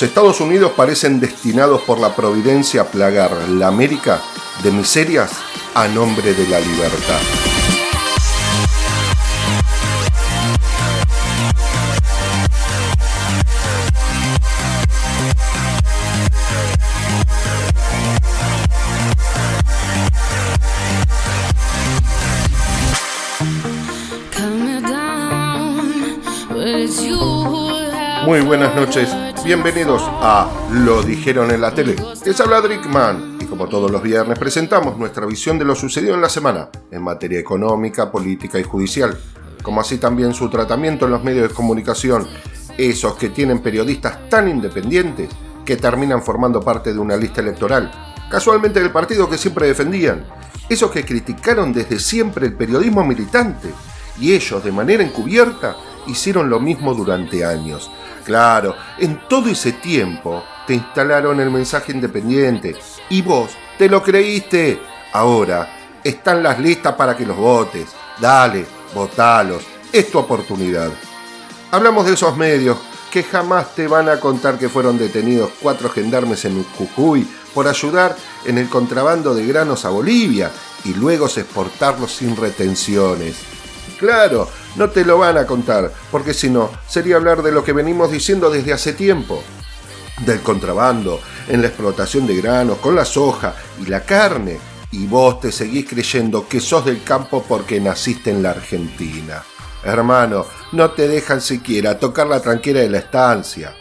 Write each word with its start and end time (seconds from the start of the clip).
los 0.00 0.08
Estados 0.08 0.40
Unidos 0.40 0.72
parecen 0.74 1.20
destinados 1.20 1.82
por 1.82 2.00
la 2.00 2.16
providencia 2.16 2.80
a 2.80 2.84
plagar 2.86 3.32
la 3.50 3.66
América 3.66 4.18
de 4.62 4.72
miserias 4.72 5.30
a 5.74 5.88
nombre 5.88 6.32
de 6.32 6.48
la 6.48 6.58
libertad. 6.58 7.59
Muy 28.30 28.42
buenas 28.42 28.76
noches, 28.76 29.08
bienvenidos 29.44 30.02
a 30.04 30.48
Lo 30.70 31.02
dijeron 31.02 31.50
en 31.50 31.60
la 31.60 31.74
tele. 31.74 31.96
Les 32.24 32.40
habla 32.40 32.60
Drickman 32.60 33.38
y 33.40 33.44
como 33.46 33.68
todos 33.68 33.90
los 33.90 34.00
viernes 34.04 34.38
presentamos 34.38 34.96
nuestra 34.96 35.26
visión 35.26 35.58
de 35.58 35.64
lo 35.64 35.74
sucedido 35.74 36.14
en 36.14 36.20
la 36.20 36.28
semana 36.28 36.68
en 36.92 37.02
materia 37.02 37.40
económica, 37.40 38.12
política 38.12 38.60
y 38.60 38.62
judicial, 38.62 39.18
como 39.64 39.80
así 39.80 39.98
también 39.98 40.32
su 40.32 40.48
tratamiento 40.48 41.06
en 41.06 41.10
los 41.10 41.24
medios 41.24 41.48
de 41.48 41.54
comunicación, 41.56 42.24
esos 42.78 43.16
que 43.16 43.30
tienen 43.30 43.58
periodistas 43.58 44.28
tan 44.28 44.48
independientes 44.48 45.28
que 45.64 45.76
terminan 45.76 46.22
formando 46.22 46.60
parte 46.60 46.92
de 46.92 47.00
una 47.00 47.16
lista 47.16 47.40
electoral, 47.40 47.90
casualmente 48.30 48.78
del 48.78 48.92
partido 48.92 49.28
que 49.28 49.38
siempre 49.38 49.66
defendían, 49.66 50.24
esos 50.68 50.92
que 50.92 51.04
criticaron 51.04 51.72
desde 51.72 51.98
siempre 51.98 52.46
el 52.46 52.52
periodismo 52.52 53.04
militante. 53.04 53.70
Y 54.20 54.34
ellos 54.34 54.62
de 54.62 54.70
manera 54.70 55.02
encubierta 55.02 55.74
hicieron 56.06 56.48
lo 56.48 56.60
mismo 56.60 56.94
durante 56.94 57.44
años. 57.44 57.90
Claro, 58.24 58.76
en 58.98 59.28
todo 59.28 59.48
ese 59.48 59.72
tiempo 59.72 60.44
te 60.66 60.74
instalaron 60.74 61.40
el 61.40 61.50
mensaje 61.50 61.92
independiente 61.92 62.76
y 63.08 63.22
vos 63.22 63.50
te 63.78 63.88
lo 63.88 64.02
creíste. 64.02 64.80
Ahora 65.12 65.98
están 66.04 66.42
las 66.42 66.58
listas 66.58 66.94
para 66.94 67.16
que 67.16 67.26
los 67.26 67.36
votes. 67.36 67.88
Dale, 68.18 68.66
votalos. 68.94 69.64
Es 69.92 70.10
tu 70.10 70.18
oportunidad. 70.18 70.90
Hablamos 71.72 72.06
de 72.06 72.14
esos 72.14 72.36
medios 72.36 72.78
que 73.10 73.22
jamás 73.24 73.74
te 73.74 73.88
van 73.88 74.08
a 74.08 74.20
contar 74.20 74.58
que 74.58 74.68
fueron 74.68 74.98
detenidos 74.98 75.50
cuatro 75.60 75.90
gendarmes 75.90 76.44
en 76.44 76.62
Jujuy 76.62 77.26
por 77.52 77.66
ayudar 77.66 78.16
en 78.44 78.58
el 78.58 78.68
contrabando 78.68 79.34
de 79.34 79.46
granos 79.46 79.84
a 79.84 79.90
Bolivia 79.90 80.50
y 80.84 80.94
luego 80.94 81.26
exportarlos 81.26 82.12
sin 82.12 82.36
retenciones. 82.36 83.59
Claro, 83.98 84.48
no 84.76 84.90
te 84.90 85.04
lo 85.04 85.18
van 85.18 85.38
a 85.38 85.46
contar, 85.46 85.92
porque 86.10 86.34
si 86.34 86.48
no, 86.50 86.70
sería 86.88 87.16
hablar 87.16 87.42
de 87.42 87.52
lo 87.52 87.64
que 87.64 87.72
venimos 87.72 88.10
diciendo 88.10 88.50
desde 88.50 88.72
hace 88.72 88.92
tiempo. 88.92 89.42
Del 90.24 90.40
contrabando, 90.40 91.20
en 91.48 91.62
la 91.62 91.68
explotación 91.68 92.26
de 92.26 92.36
granos, 92.36 92.78
con 92.78 92.94
la 92.94 93.04
soja 93.04 93.54
y 93.80 93.86
la 93.86 94.04
carne. 94.04 94.58
Y 94.92 95.06
vos 95.06 95.40
te 95.40 95.52
seguís 95.52 95.88
creyendo 95.88 96.48
que 96.48 96.60
sos 96.60 96.84
del 96.84 97.02
campo 97.04 97.44
porque 97.46 97.80
naciste 97.80 98.30
en 98.30 98.42
la 98.42 98.50
Argentina. 98.50 99.42
Hermano, 99.82 100.44
no 100.72 100.90
te 100.90 101.08
dejan 101.08 101.40
siquiera 101.40 101.98
tocar 101.98 102.26
la 102.26 102.40
tranquera 102.40 102.80
de 102.80 102.90
la 102.90 102.98
estancia. 102.98 103.74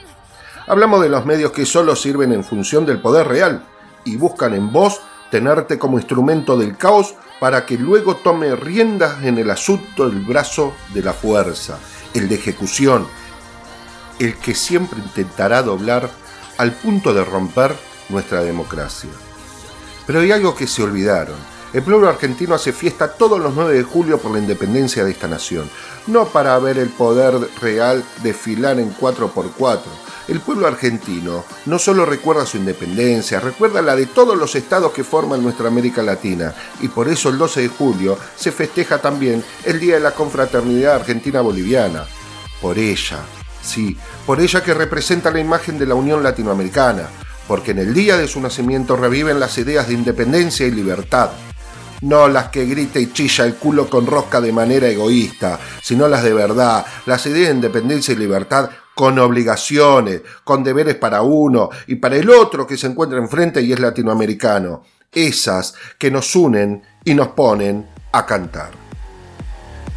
Hablamos 0.68 1.02
de 1.02 1.10
los 1.10 1.26
medios 1.26 1.52
que 1.52 1.66
solo 1.66 1.96
sirven 1.96 2.32
en 2.32 2.44
función 2.44 2.86
del 2.86 3.02
poder 3.02 3.28
real 3.28 3.66
y 4.06 4.16
buscan 4.16 4.54
en 4.54 4.72
vos 4.72 5.02
tenerte 5.32 5.78
como 5.78 5.98
instrumento 5.98 6.58
del 6.58 6.78
caos 6.78 7.16
para 7.40 7.66
que 7.66 7.78
luego 7.78 8.18
tome 8.18 8.56
riendas 8.56 9.24
en 9.24 9.38
el 9.38 9.50
asunto 9.50 10.06
el 10.06 10.22
brazo 10.22 10.74
de 10.94 11.02
la 11.02 11.14
fuerza, 11.14 11.80
el 12.14 12.28
de 12.28 12.36
ejecución, 12.36 13.08
el 14.20 14.36
que 14.36 14.54
siempre 14.54 15.00
intentará 15.00 15.64
doblar 15.64 16.10
al 16.58 16.74
punto 16.74 17.14
de 17.14 17.24
romper 17.24 17.74
nuestra 18.10 18.42
democracia. 18.42 19.10
Pero 20.06 20.20
hay 20.20 20.32
algo 20.32 20.56
que 20.56 20.68
se 20.68 20.84
olvidaron. 20.84 21.38
El 21.72 21.84
pueblo 21.84 22.10
argentino 22.10 22.56
hace 22.56 22.74
fiesta 22.74 23.14
todos 23.14 23.40
los 23.40 23.54
9 23.54 23.76
de 23.76 23.84
julio 23.84 24.18
por 24.18 24.32
la 24.32 24.40
independencia 24.40 25.06
de 25.06 25.12
esta 25.12 25.28
nación, 25.28 25.70
no 26.08 26.26
para 26.26 26.58
ver 26.58 26.80
el 26.80 26.90
poder 26.90 27.36
real 27.62 28.04
desfilar 28.24 28.80
en 28.80 28.94
4x4, 28.96 29.80
el 30.30 30.42
pueblo 30.42 30.68
argentino 30.68 31.44
no 31.66 31.80
solo 31.80 32.06
recuerda 32.06 32.46
su 32.46 32.58
independencia, 32.58 33.40
recuerda 33.40 33.82
la 33.82 33.96
de 33.96 34.06
todos 34.06 34.38
los 34.38 34.56
estados 34.56 34.92
que 34.92 35.04
forman 35.04 35.42
nuestra 35.42 35.68
América 35.68 36.04
Latina, 36.04 36.54
y 36.82 36.88
por 36.88 37.08
eso 37.08 37.30
el 37.30 37.38
12 37.38 37.62
de 37.62 37.68
julio 37.68 38.18
se 38.36 38.52
festeja 38.52 39.00
también 39.00 39.44
el 39.66 39.80
Día 39.80 39.96
de 39.96 40.02
la 40.02 40.12
Confraternidad 40.12 40.96
Argentina-Boliviana. 40.96 42.06
Por 42.62 42.78
ella, 42.78 43.20
sí, 43.62 43.98
por 44.26 44.40
ella 44.40 44.64
que 44.64 44.74
representa 44.74 45.32
la 45.32 45.40
imagen 45.40 45.80
de 45.80 45.86
la 45.86 45.96
Unión 45.96 46.22
Latinoamericana, 46.22 47.10
porque 47.48 47.72
en 47.72 47.80
el 47.80 47.94
día 47.94 48.18
de 48.18 48.28
su 48.28 48.40
nacimiento 48.40 48.96
reviven 48.96 49.40
las 49.40 49.58
ideas 49.58 49.88
de 49.88 49.96
independencia 49.96 50.68
y 50.68 50.72
libertad, 50.72 51.32
no 52.02 52.28
las 52.28 52.50
que 52.50 52.66
grita 52.66 53.00
y 53.00 53.12
chilla 53.12 53.46
el 53.46 53.56
culo 53.56 53.90
con 53.90 54.06
rosca 54.06 54.40
de 54.40 54.54
manera 54.54 54.88
egoísta, 54.88 55.60
sino 55.82 56.08
las 56.08 56.24
de 56.24 56.34
verdad, 56.34 56.86
las 57.06 57.26
ideas 57.26 57.50
de 57.50 57.56
independencia 57.56 58.14
y 58.14 58.18
libertad 58.18 58.70
con 59.00 59.18
obligaciones, 59.18 60.24
con 60.44 60.62
deberes 60.62 60.96
para 60.96 61.22
uno 61.22 61.70
y 61.88 61.96
para 61.96 62.18
el 62.18 62.30
otro 62.30 62.68
que 62.68 62.76
se 62.76 62.88
encuentra 62.88 63.18
enfrente 63.18 63.62
y 63.62 63.72
es 63.72 63.80
latinoamericano. 63.80 64.84
Esas 65.10 65.74
que 65.98 66.12
nos 66.12 66.36
unen 66.36 66.84
y 67.06 67.14
nos 67.14 67.30
ponen 67.30 67.88
a 68.12 68.26
cantar. 68.26 68.72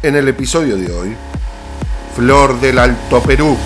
En 0.01 0.15
el 0.15 0.29
episodio 0.29 0.77
de 0.77 0.89
hoy, 0.89 1.17
Flor 2.15 2.57
del 2.61 2.79
Alto 2.79 3.21
Perú. 3.21 3.57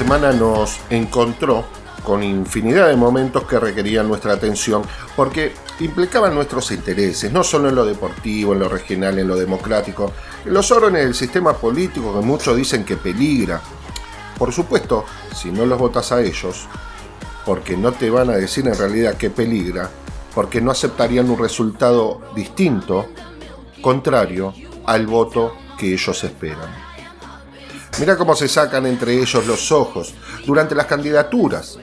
Semana 0.00 0.32
nos 0.32 0.80
encontró 0.88 1.62
con 2.02 2.22
infinidad 2.22 2.88
de 2.88 2.96
momentos 2.96 3.44
que 3.44 3.60
requerían 3.60 4.08
nuestra 4.08 4.32
atención 4.32 4.82
porque 5.14 5.52
implicaban 5.78 6.34
nuestros 6.34 6.70
intereses, 6.70 7.30
no 7.30 7.44
solo 7.44 7.68
en 7.68 7.74
lo 7.74 7.84
deportivo, 7.84 8.54
en 8.54 8.60
lo 8.60 8.70
regional, 8.70 9.18
en 9.18 9.28
lo 9.28 9.36
democrático, 9.36 10.10
en 10.46 10.54
los 10.54 10.70
órdenes 10.70 11.04
del 11.04 11.14
sistema 11.14 11.52
político 11.52 12.18
que 12.18 12.24
muchos 12.24 12.56
dicen 12.56 12.82
que 12.82 12.96
peligra. 12.96 13.60
Por 14.38 14.54
supuesto, 14.54 15.04
si 15.36 15.50
no 15.50 15.66
los 15.66 15.78
votas 15.78 16.12
a 16.12 16.22
ellos, 16.22 16.66
porque 17.44 17.76
no 17.76 17.92
te 17.92 18.08
van 18.08 18.30
a 18.30 18.36
decir 18.36 18.66
en 18.68 18.78
realidad 18.78 19.18
que 19.18 19.28
peligra, 19.28 19.90
porque 20.34 20.62
no 20.62 20.70
aceptarían 20.70 21.28
un 21.28 21.38
resultado 21.38 22.22
distinto, 22.34 23.08
contrario 23.82 24.54
al 24.86 25.06
voto 25.06 25.58
que 25.76 25.92
ellos 25.92 26.24
esperan. 26.24 26.89
Mira 27.98 28.16
cómo 28.16 28.34
se 28.34 28.48
sacan 28.48 28.86
entre 28.86 29.14
ellos 29.14 29.46
los 29.46 29.72
ojos 29.72 30.14
durante 30.46 30.74
las 30.74 30.86
candidaturas. 30.86 31.78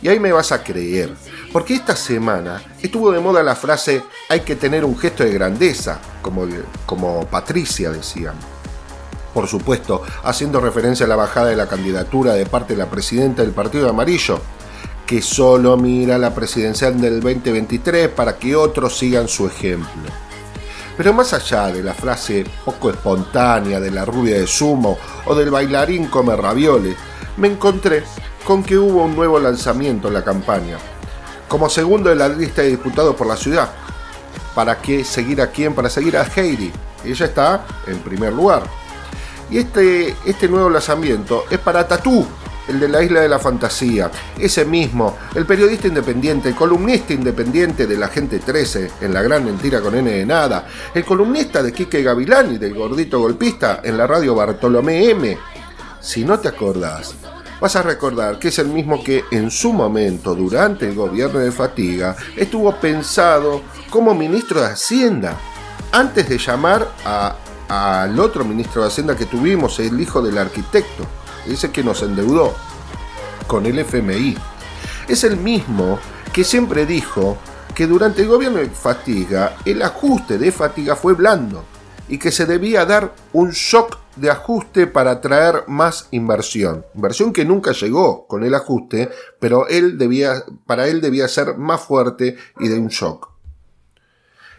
Y 0.00 0.08
ahí 0.08 0.18
me 0.18 0.32
vas 0.32 0.50
a 0.50 0.64
creer, 0.64 1.14
porque 1.52 1.74
esta 1.74 1.94
semana 1.94 2.60
estuvo 2.82 3.12
de 3.12 3.20
moda 3.20 3.42
la 3.42 3.54
frase 3.54 4.02
hay 4.28 4.40
que 4.40 4.56
tener 4.56 4.84
un 4.84 4.98
gesto 4.98 5.22
de 5.22 5.32
grandeza, 5.32 6.00
como, 6.20 6.46
como 6.86 7.24
Patricia 7.26 7.90
decían. 7.90 8.34
por 9.32 9.46
supuesto, 9.46 10.02
haciendo 10.24 10.60
referencia 10.60 11.06
a 11.06 11.08
la 11.08 11.16
bajada 11.16 11.46
de 11.46 11.56
la 11.56 11.68
candidatura 11.68 12.34
de 12.34 12.44
parte 12.46 12.74
de 12.74 12.78
la 12.80 12.90
presidenta 12.90 13.42
del 13.42 13.52
Partido 13.52 13.88
Amarillo, 13.88 14.40
que 15.06 15.22
solo 15.22 15.76
mira 15.76 16.18
la 16.18 16.34
presidencial 16.34 17.00
del 17.00 17.20
2023 17.20 18.08
para 18.08 18.36
que 18.36 18.56
otros 18.56 18.98
sigan 18.98 19.28
su 19.28 19.46
ejemplo. 19.46 20.10
Pero 20.96 21.12
más 21.12 21.32
allá 21.32 21.68
de 21.68 21.82
la 21.82 21.94
frase 21.94 22.44
poco 22.64 22.90
espontánea 22.90 23.80
de 23.80 23.90
la 23.90 24.04
rubia 24.04 24.38
de 24.38 24.46
sumo 24.46 24.98
o 25.26 25.34
del 25.34 25.50
bailarín 25.50 26.06
come 26.06 26.36
ravioles, 26.36 26.96
me 27.36 27.48
encontré 27.48 28.04
con 28.44 28.62
que 28.62 28.76
hubo 28.76 29.04
un 29.04 29.16
nuevo 29.16 29.38
lanzamiento 29.38 30.08
en 30.08 30.14
la 30.14 30.24
campaña. 30.24 30.76
Como 31.48 31.68
segundo 31.68 32.10
de 32.10 32.16
la 32.16 32.28
lista 32.28 32.62
de 32.62 32.70
diputados 32.70 33.14
por 33.14 33.26
la 33.26 33.36
ciudad. 33.36 33.70
¿Para 34.54 34.80
qué 34.80 35.04
seguir 35.04 35.40
a 35.40 35.50
quién? 35.50 35.74
Para 35.74 35.88
seguir 35.88 36.16
a 36.16 36.24
Heidi. 36.24 36.72
Ella 37.04 37.26
está 37.26 37.64
en 37.86 37.98
primer 38.00 38.32
lugar. 38.32 38.64
Y 39.50 39.58
este, 39.58 40.14
este 40.24 40.48
nuevo 40.48 40.70
lanzamiento 40.70 41.44
es 41.50 41.58
para 41.58 41.86
Tatú, 41.86 42.26
el 42.68 42.80
de 42.80 42.88
la 42.88 43.02
Isla 43.02 43.20
de 43.20 43.28
la 43.28 43.38
Fantasía. 43.38 44.10
Ese 44.38 44.64
mismo, 44.64 45.16
el 45.34 45.46
periodista 45.46 45.88
independiente, 45.88 46.48
el 46.48 46.54
columnista 46.54 47.12
independiente 47.12 47.86
de 47.86 47.96
la 47.96 48.08
Gente 48.08 48.38
13 48.38 48.90
en 49.00 49.14
La 49.14 49.22
Gran 49.22 49.44
Mentira 49.44 49.80
con 49.80 49.94
N 49.94 50.10
de 50.10 50.26
Nada, 50.26 50.66
el 50.94 51.04
columnista 51.04 51.62
de 51.62 51.72
Quique 51.72 52.02
Gavilán 52.02 52.54
y 52.54 52.58
del 52.58 52.74
Gordito 52.74 53.20
Golpista 53.20 53.80
en 53.82 53.96
la 53.96 54.06
radio 54.06 54.34
Bartolomé 54.34 55.10
M. 55.10 55.36
Si 56.00 56.24
no 56.24 56.38
te 56.38 56.48
acordás, 56.48 57.14
vas 57.60 57.76
a 57.76 57.82
recordar 57.82 58.38
que 58.38 58.48
es 58.48 58.58
el 58.58 58.68
mismo 58.68 59.02
que 59.02 59.24
en 59.30 59.50
su 59.50 59.72
momento, 59.72 60.34
durante 60.34 60.88
el 60.88 60.94
gobierno 60.94 61.38
de 61.38 61.52
Fatiga, 61.52 62.16
estuvo 62.36 62.74
pensado 62.76 63.62
como 63.90 64.14
ministro 64.14 64.60
de 64.60 64.66
Hacienda, 64.66 65.36
antes 65.92 66.28
de 66.28 66.38
llamar 66.38 66.88
a 67.04 67.36
al 67.72 68.20
otro 68.20 68.44
ministro 68.44 68.82
de 68.82 68.88
Hacienda 68.88 69.16
que 69.16 69.24
tuvimos, 69.24 69.78
el 69.78 69.98
hijo 69.98 70.20
del 70.20 70.36
arquitecto, 70.36 71.06
ese 71.46 71.70
que 71.70 71.82
nos 71.82 72.02
endeudó 72.02 72.54
con 73.46 73.66
el 73.66 73.78
FMI. 73.78 74.36
Es 75.08 75.24
el 75.24 75.36
mismo 75.36 75.98
que 76.32 76.44
siempre 76.44 76.86
dijo 76.86 77.38
que 77.74 77.86
durante 77.86 78.22
el 78.22 78.28
gobierno 78.28 78.58
de 78.58 78.70
Fatiga 78.70 79.56
el 79.64 79.82
ajuste 79.82 80.38
de 80.38 80.52
Fatiga 80.52 80.96
fue 80.96 81.14
blando 81.14 81.64
y 82.08 82.18
que 82.18 82.30
se 82.30 82.46
debía 82.46 82.84
dar 82.84 83.14
un 83.32 83.50
shock 83.50 83.98
de 84.16 84.30
ajuste 84.30 84.86
para 84.86 85.20
traer 85.20 85.64
más 85.68 86.08
inversión. 86.10 86.84
Inversión 86.94 87.32
que 87.32 87.44
nunca 87.44 87.72
llegó 87.72 88.26
con 88.26 88.44
el 88.44 88.54
ajuste, 88.54 89.10
pero 89.40 89.66
él 89.68 89.96
debía, 89.96 90.44
para 90.66 90.88
él 90.88 91.00
debía 91.00 91.28
ser 91.28 91.56
más 91.56 91.80
fuerte 91.80 92.36
y 92.58 92.68
de 92.68 92.78
un 92.78 92.88
shock. 92.88 93.31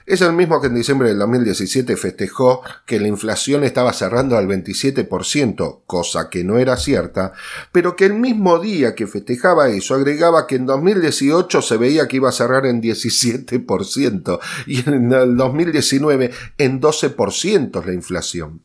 Es 0.06 0.20
el 0.20 0.34
mismo 0.34 0.60
que 0.60 0.68
en 0.68 0.76
diciembre 0.76 1.08
del 1.08 1.20
2017 1.20 1.96
festejó 1.96 2.62
que 2.86 3.00
la 3.00 3.08
inflación 3.08 3.64
estaba 3.64 3.94
cerrando 3.94 4.38
al 4.38 4.48
27%, 4.48 5.84
cosa 5.86 6.30
que 6.30 6.44
no 6.44 6.58
era 6.58 6.76
cierta, 6.76 7.32
pero 7.72 7.96
que 7.96 8.06
el 8.06 8.14
mismo 8.14 8.60
día 8.60 8.96
que 8.96 9.08
festejaba 9.08 9.70
eso 9.70 9.96
agregaba 9.96 10.46
que 10.46 10.56
en 10.56 10.66
2018 10.66 11.62
se 11.62 11.78
veía 11.78 12.10
que 12.10 12.18
iba 12.18 12.28
a 12.28 12.34
cerrar 12.34 12.66
en 12.66 12.82
17% 12.82 14.40
y 14.68 14.90
en 14.90 15.14
el 15.14 15.38
2019 15.38 16.32
en 16.58 16.82
12% 16.82 17.86
la 17.86 17.94
inflación. 17.94 18.62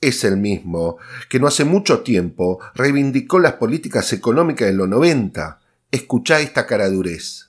Es 0.00 0.24
el 0.24 0.36
mismo 0.36 0.96
que 1.28 1.38
no 1.38 1.46
hace 1.46 1.64
mucho 1.64 2.00
tiempo 2.00 2.58
reivindicó 2.74 3.38
las 3.38 3.54
políticas 3.54 4.12
económicas 4.12 4.66
de 4.66 4.74
los 4.74 4.88
90. 4.88 5.60
Escuchá 5.92 6.40
esta 6.40 6.66
caradurez 6.66 7.47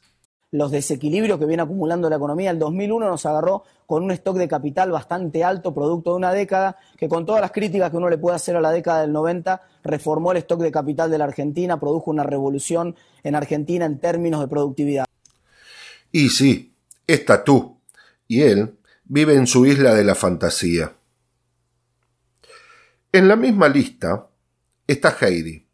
los 0.51 0.71
desequilibrios 0.71 1.37
que 1.37 1.45
viene 1.45 1.63
acumulando 1.63 2.09
la 2.09 2.15
economía. 2.15 2.51
El 2.51 2.59
2001 2.59 3.07
nos 3.07 3.25
agarró 3.25 3.63
con 3.85 4.03
un 4.03 4.11
stock 4.11 4.37
de 4.37 4.47
capital 4.47 4.91
bastante 4.91 5.43
alto, 5.43 5.73
producto 5.73 6.11
de 6.11 6.17
una 6.17 6.33
década, 6.33 6.77
que 6.97 7.07
con 7.07 7.25
todas 7.25 7.41
las 7.41 7.51
críticas 7.51 7.91
que 7.91 7.97
uno 7.97 8.09
le 8.09 8.17
puede 8.17 8.35
hacer 8.35 8.55
a 8.55 8.61
la 8.61 8.71
década 8.71 9.01
del 9.01 9.11
90, 9.11 9.61
reformó 9.83 10.31
el 10.31 10.39
stock 10.39 10.61
de 10.61 10.71
capital 10.71 11.11
de 11.11 11.17
la 11.17 11.25
Argentina, 11.25 11.79
produjo 11.79 12.11
una 12.11 12.23
revolución 12.23 12.95
en 13.23 13.35
Argentina 13.35 13.85
en 13.85 13.99
términos 13.99 14.41
de 14.41 14.47
productividad. 14.47 15.05
Y 16.11 16.29
sí, 16.29 16.73
está 17.05 17.43
tú. 17.43 17.79
Y 18.27 18.41
él 18.41 18.77
vive 19.05 19.35
en 19.35 19.47
su 19.47 19.65
isla 19.65 19.93
de 19.93 20.03
la 20.03 20.15
fantasía. 20.15 20.93
En 23.11 23.27
la 23.27 23.35
misma 23.35 23.69
lista 23.69 24.27
está 24.85 25.15
Heidi. 25.19 25.67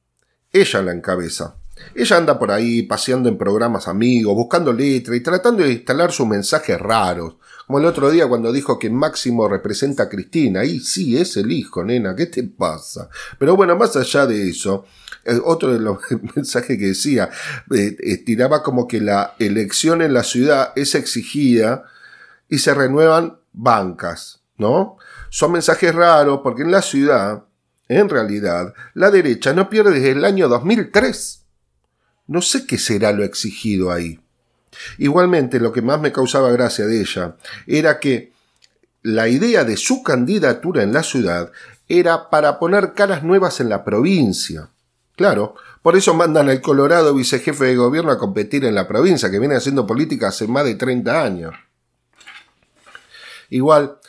Ella 0.51 0.81
la 0.81 0.93
encabeza. 0.93 1.57
Ella 1.93 2.17
anda 2.17 2.39
por 2.39 2.51
ahí 2.51 2.83
paseando 2.83 3.29
en 3.29 3.37
programas 3.37 3.87
amigos, 3.87 4.35
buscando 4.35 4.71
letra 4.71 5.15
y 5.15 5.21
tratando 5.21 5.63
de 5.63 5.73
instalar 5.73 6.11
sus 6.11 6.27
mensajes 6.27 6.79
raros. 6.79 7.35
Como 7.67 7.79
el 7.79 7.85
otro 7.85 8.11
día 8.11 8.27
cuando 8.27 8.51
dijo 8.51 8.77
que 8.77 8.89
Máximo 8.89 9.47
representa 9.47 10.03
a 10.03 10.09
Cristina. 10.09 10.63
Y 10.63 10.79
sí, 10.79 11.17
es 11.17 11.35
el 11.37 11.51
hijo, 11.51 11.83
nena, 11.83 12.15
¿qué 12.15 12.27
te 12.27 12.43
pasa? 12.43 13.09
Pero 13.39 13.55
bueno, 13.55 13.75
más 13.75 13.95
allá 13.95 14.25
de 14.27 14.49
eso, 14.49 14.85
eh, 15.23 15.39
otro 15.43 15.73
de 15.73 15.79
los 15.79 15.99
mensajes 16.35 16.77
que 16.77 16.87
decía, 16.87 17.29
eh, 17.73 17.95
estiraba 17.99 18.61
como 18.61 18.87
que 18.87 19.01
la 19.01 19.35
elección 19.39 20.01
en 20.01 20.13
la 20.13 20.23
ciudad 20.23 20.73
es 20.75 20.95
exigida 20.95 21.85
y 22.47 22.59
se 22.59 22.73
renuevan 22.73 23.39
bancas, 23.51 24.41
¿no? 24.57 24.97
Son 25.29 25.51
mensajes 25.51 25.93
raros 25.93 26.41
porque 26.43 26.61
en 26.61 26.71
la 26.71 26.81
ciudad, 26.83 27.45
en 27.87 28.09
realidad, 28.09 28.73
la 28.93 29.09
derecha 29.09 29.53
no 29.53 29.69
pierde 29.69 29.91
desde 29.91 30.11
el 30.11 30.25
año 30.25 30.47
2003. 30.47 31.44
No 32.27 32.41
sé 32.41 32.65
qué 32.65 32.77
será 32.77 33.11
lo 33.11 33.23
exigido 33.23 33.91
ahí. 33.91 34.19
Igualmente, 34.97 35.59
lo 35.59 35.71
que 35.71 35.81
más 35.81 35.99
me 36.01 36.11
causaba 36.11 36.51
gracia 36.51 36.85
de 36.85 37.01
ella 37.01 37.35
era 37.67 37.99
que 37.99 38.33
la 39.03 39.27
idea 39.27 39.63
de 39.63 39.77
su 39.77 40.03
candidatura 40.03 40.83
en 40.83 40.91
la 40.91 41.03
ciudad 41.03 41.51
era 41.87 42.29
para 42.29 42.57
poner 42.59 42.93
caras 42.93 43.23
nuevas 43.23 43.59
en 43.59 43.69
la 43.69 43.83
provincia. 43.83 44.69
Claro, 45.15 45.55
por 45.81 45.95
eso 45.95 46.13
mandan 46.13 46.49
al 46.49 46.61
Colorado 46.61 47.13
vicejefe 47.13 47.65
de 47.65 47.75
gobierno 47.75 48.11
a 48.11 48.17
competir 48.17 48.65
en 48.65 48.75
la 48.75 48.87
provincia, 48.87 49.29
que 49.29 49.39
viene 49.39 49.55
haciendo 49.55 49.85
política 49.85 50.29
hace 50.29 50.47
más 50.47 50.65
de 50.65 50.75
30 50.75 51.23
años. 51.23 51.53
Igual, 53.49 53.99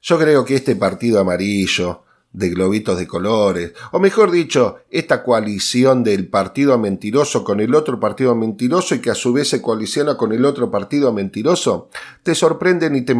yo 0.00 0.18
creo 0.18 0.44
que 0.44 0.54
este 0.54 0.74
partido 0.74 1.20
amarillo, 1.20 2.04
de 2.36 2.50
globitos 2.50 2.98
de 2.98 3.06
colores, 3.06 3.72
o 3.92 3.98
mejor 3.98 4.30
dicho, 4.30 4.76
esta 4.90 5.22
coalición 5.22 6.04
del 6.04 6.28
partido 6.28 6.78
mentiroso 6.78 7.42
con 7.42 7.60
el 7.60 7.74
otro 7.74 7.98
partido 7.98 8.34
mentiroso 8.34 8.94
y 8.94 9.00
que 9.00 9.10
a 9.10 9.14
su 9.14 9.32
vez 9.32 9.48
se 9.48 9.62
coaliciona 9.62 10.18
con 10.18 10.32
el 10.32 10.44
otro 10.44 10.70
partido 10.70 11.14
mentiroso, 11.14 11.88
te 12.22 12.34
sorprenden 12.34 12.94
y 12.94 13.02
te, 13.02 13.14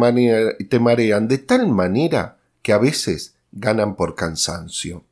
marean 0.79 1.27
de 1.27 1.37
tal 1.39 1.67
manera 1.67 2.37
que 2.61 2.73
a 2.73 2.77
veces 2.77 3.35
ganan 3.51 3.95
por 3.95 4.13
cansancio. 4.13 5.03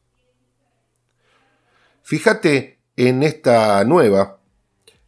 Fíjate 2.03 2.77
en 2.95 3.23
esta 3.23 3.83
nueva, 3.85 4.37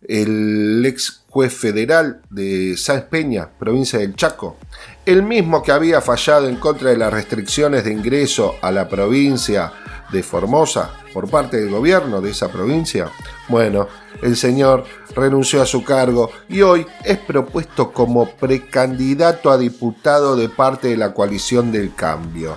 el 0.02 0.84
ex 0.86 1.24
juez 1.30 1.54
federal 1.54 2.22
de 2.30 2.76
Sáenz 2.78 3.06
Peña, 3.06 3.50
provincia 3.58 4.00
del 4.00 4.16
Chaco, 4.16 4.58
el 5.06 5.24
mismo 5.24 5.64
que 5.64 5.72
había 5.72 6.02
fallado 6.02 6.48
en 6.48 6.58
contra 6.58 6.90
de 6.90 6.98
las 6.98 7.12
restricciones 7.12 7.84
de 7.84 7.94
ingreso 7.94 8.56
a 8.62 8.72
la 8.72 8.88
provincia 8.90 9.74
de 10.12 10.24
Formosa 10.24 10.92
por 11.14 11.30
parte 11.30 11.58
del 11.58 11.70
gobierno 11.70 12.22
de 12.22 12.32
esa 12.32 12.50
provincia, 12.50 13.12
bueno, 13.50 13.88
el 14.22 14.36
señor 14.36 14.86
renunció 15.16 15.62
a 15.62 15.66
su 15.66 15.84
cargo 15.84 16.30
y 16.48 16.62
hoy 16.62 16.86
es 17.04 17.18
propuesto 17.18 17.92
como 17.92 18.30
precandidato 18.32 19.52
a 19.52 19.58
diputado 19.58 20.36
de 20.36 20.50
parte 20.50 20.90
de 20.90 20.98
la 20.98 21.14
coalición 21.14 21.72
del 21.72 21.94
cambio. 21.94 22.56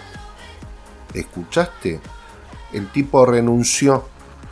¿Escuchaste? 1.14 2.00
El 2.72 2.88
tipo 2.88 3.26
renunció 3.26 4.04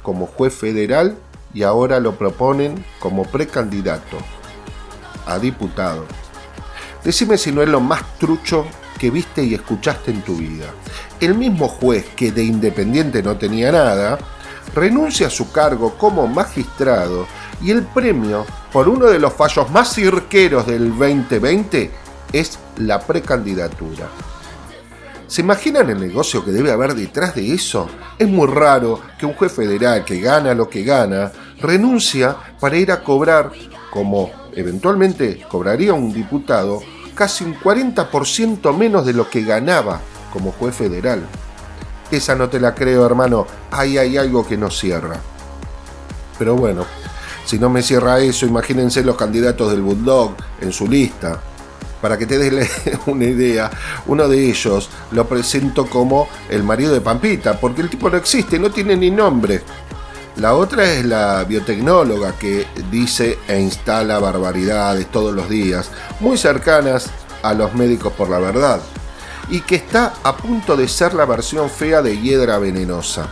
como 0.03 0.27
juez 0.27 0.55
federal 0.55 1.17
y 1.55 1.63
ahora 1.63 2.01
lo 2.01 2.17
proponen 2.17 2.85
como 2.99 3.25
precandidato 3.25 4.19
a 5.27 5.39
diputado. 5.39 6.05
Decime 7.05 7.39
si 7.39 7.53
no 7.53 7.63
es 7.63 7.69
lo 7.69 7.81
más 7.81 8.03
trucho 8.19 8.67
que 8.99 9.11
viste 9.11 9.45
y 9.45 9.55
escuchaste 9.55 10.11
en 10.11 10.23
tu 10.23 10.37
vida. 10.37 10.67
El 11.21 11.35
mismo 11.35 11.69
juez 11.69 12.07
que 12.17 12.33
de 12.33 12.45
independiente 12.45 13.23
no 13.23 13.37
tenía 13.37 13.73
nada, 13.73 14.19
renuncia 14.75 15.29
a 15.29 15.31
su 15.31 15.51
cargo 15.53 15.97
como 15.97 16.27
magistrado 16.27 17.27
y 17.63 17.71
el 17.71 17.83
premio 17.83 18.45
por 18.73 18.89
uno 18.89 19.07
de 19.07 19.19
los 19.19 19.33
fallos 19.33 19.71
más 19.71 19.95
cirqueros 19.95 20.67
del 20.67 20.91
2020 20.91 21.91
es 22.33 22.59
la 22.77 23.01
precandidatura. 23.01 24.09
¿Se 25.29 25.43
imaginan 25.43 25.91
el 25.91 26.01
negocio 26.01 26.43
que 26.43 26.53
debe 26.53 26.73
haber 26.73 26.95
detrás 26.95 27.35
de 27.35 27.53
eso? 27.53 27.87
Es 28.19 28.27
muy 28.27 28.47
raro 28.47 28.99
que 29.19 29.27
un 29.27 29.35
juez 29.35 29.53
federal 29.53 30.03
que 30.03 30.21
gana 30.21 30.55
lo 30.55 30.71
que 30.71 30.83
gana 30.83 31.31
renuncia 31.61 32.35
para 32.59 32.79
ir 32.79 32.91
a 32.91 33.05
cobrar 33.05 33.53
como 33.91 34.31
eventualmente 34.55 35.45
cobraría 35.47 35.93
un 35.93 36.15
diputado 36.15 36.81
casi 37.15 37.45
un 37.45 37.55
40% 37.55 38.75
menos 38.75 39.05
de 39.05 39.13
lo 39.13 39.29
que 39.29 39.43
ganaba 39.43 40.01
como 40.33 40.51
juez 40.53 40.75
federal. 40.75 41.23
Esa 42.11 42.35
no 42.35 42.49
te 42.49 42.59
la 42.59 42.75
creo, 42.75 43.05
hermano. 43.05 43.47
Ahí 43.71 43.99
hay 43.99 44.17
algo 44.17 44.47
que 44.47 44.57
no 44.57 44.71
cierra. 44.71 45.21
Pero 46.39 46.57
bueno, 46.57 46.87
si 47.45 47.59
no 47.59 47.69
me 47.69 47.83
cierra 47.83 48.19
eso, 48.21 48.47
imagínense 48.47 49.05
los 49.05 49.17
candidatos 49.17 49.71
del 49.73 49.83
Bulldog 49.83 50.37
en 50.63 50.73
su 50.73 50.89
lista. 50.89 51.39
Para 52.01 52.17
que 52.17 52.27
te 52.27 52.39
des 52.39 52.71
una 53.07 53.25
idea, 53.25 53.71
uno 54.07 54.29
de 54.29 54.49
ellos 54.49 54.89
lo 55.11 55.27
presento 55.27 55.87
como 55.87 56.29
el 56.49 56.63
marido 56.63 56.93
de 56.93 57.01
Pampita, 57.01 57.59
porque 57.59 57.83
el 57.83 57.91
tipo 57.91 58.09
no 58.09 58.17
existe, 58.17 58.59
no 58.59 58.71
tiene 58.71 58.97
ni 58.97 59.11
nombre. 59.11 59.63
La 60.37 60.55
otra 60.55 60.85
es 60.85 61.05
la 61.05 61.43
biotecnóloga 61.43 62.33
que 62.39 62.65
dice 62.93 63.39
e 63.49 63.59
instala 63.59 64.21
barbaridades 64.21 65.11
todos 65.11 65.35
los 65.35 65.49
días, 65.49 65.91
muy 66.21 66.39
cercanas 66.39 67.11
a 67.43 67.55
los 67.55 67.75
médicos 67.75 68.13
por 68.13 68.31
la 68.31 68.39
verdad, 68.39 68.81
y 69.49 69.63
que 69.63 69.75
está 69.75 70.15
a 70.23 70.37
punto 70.37 70.77
de 70.77 70.87
ser 70.87 71.15
la 71.15 71.25
versión 71.25 71.69
fea 71.69 72.03
de 72.03 72.21
Hiedra 72.21 72.59
Venenosa. 72.59 73.27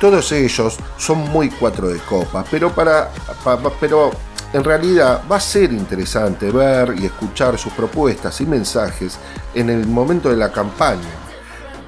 Todos 0.00 0.32
ellos 0.32 0.76
son 0.98 1.18
muy 1.18 1.50
cuatro 1.50 1.86
de 1.86 2.00
copa, 2.00 2.44
pero, 2.50 2.72
para, 2.74 3.12
pero 3.78 4.10
en 4.52 4.64
realidad 4.64 5.22
va 5.30 5.36
a 5.36 5.40
ser 5.40 5.72
interesante 5.72 6.50
ver 6.50 6.94
y 6.98 7.06
escuchar 7.06 7.58
sus 7.58 7.72
propuestas 7.72 8.40
y 8.40 8.46
mensajes 8.46 9.18
en 9.54 9.70
el 9.70 9.86
momento 9.86 10.28
de 10.28 10.36
la 10.36 10.52
campaña. 10.52 11.08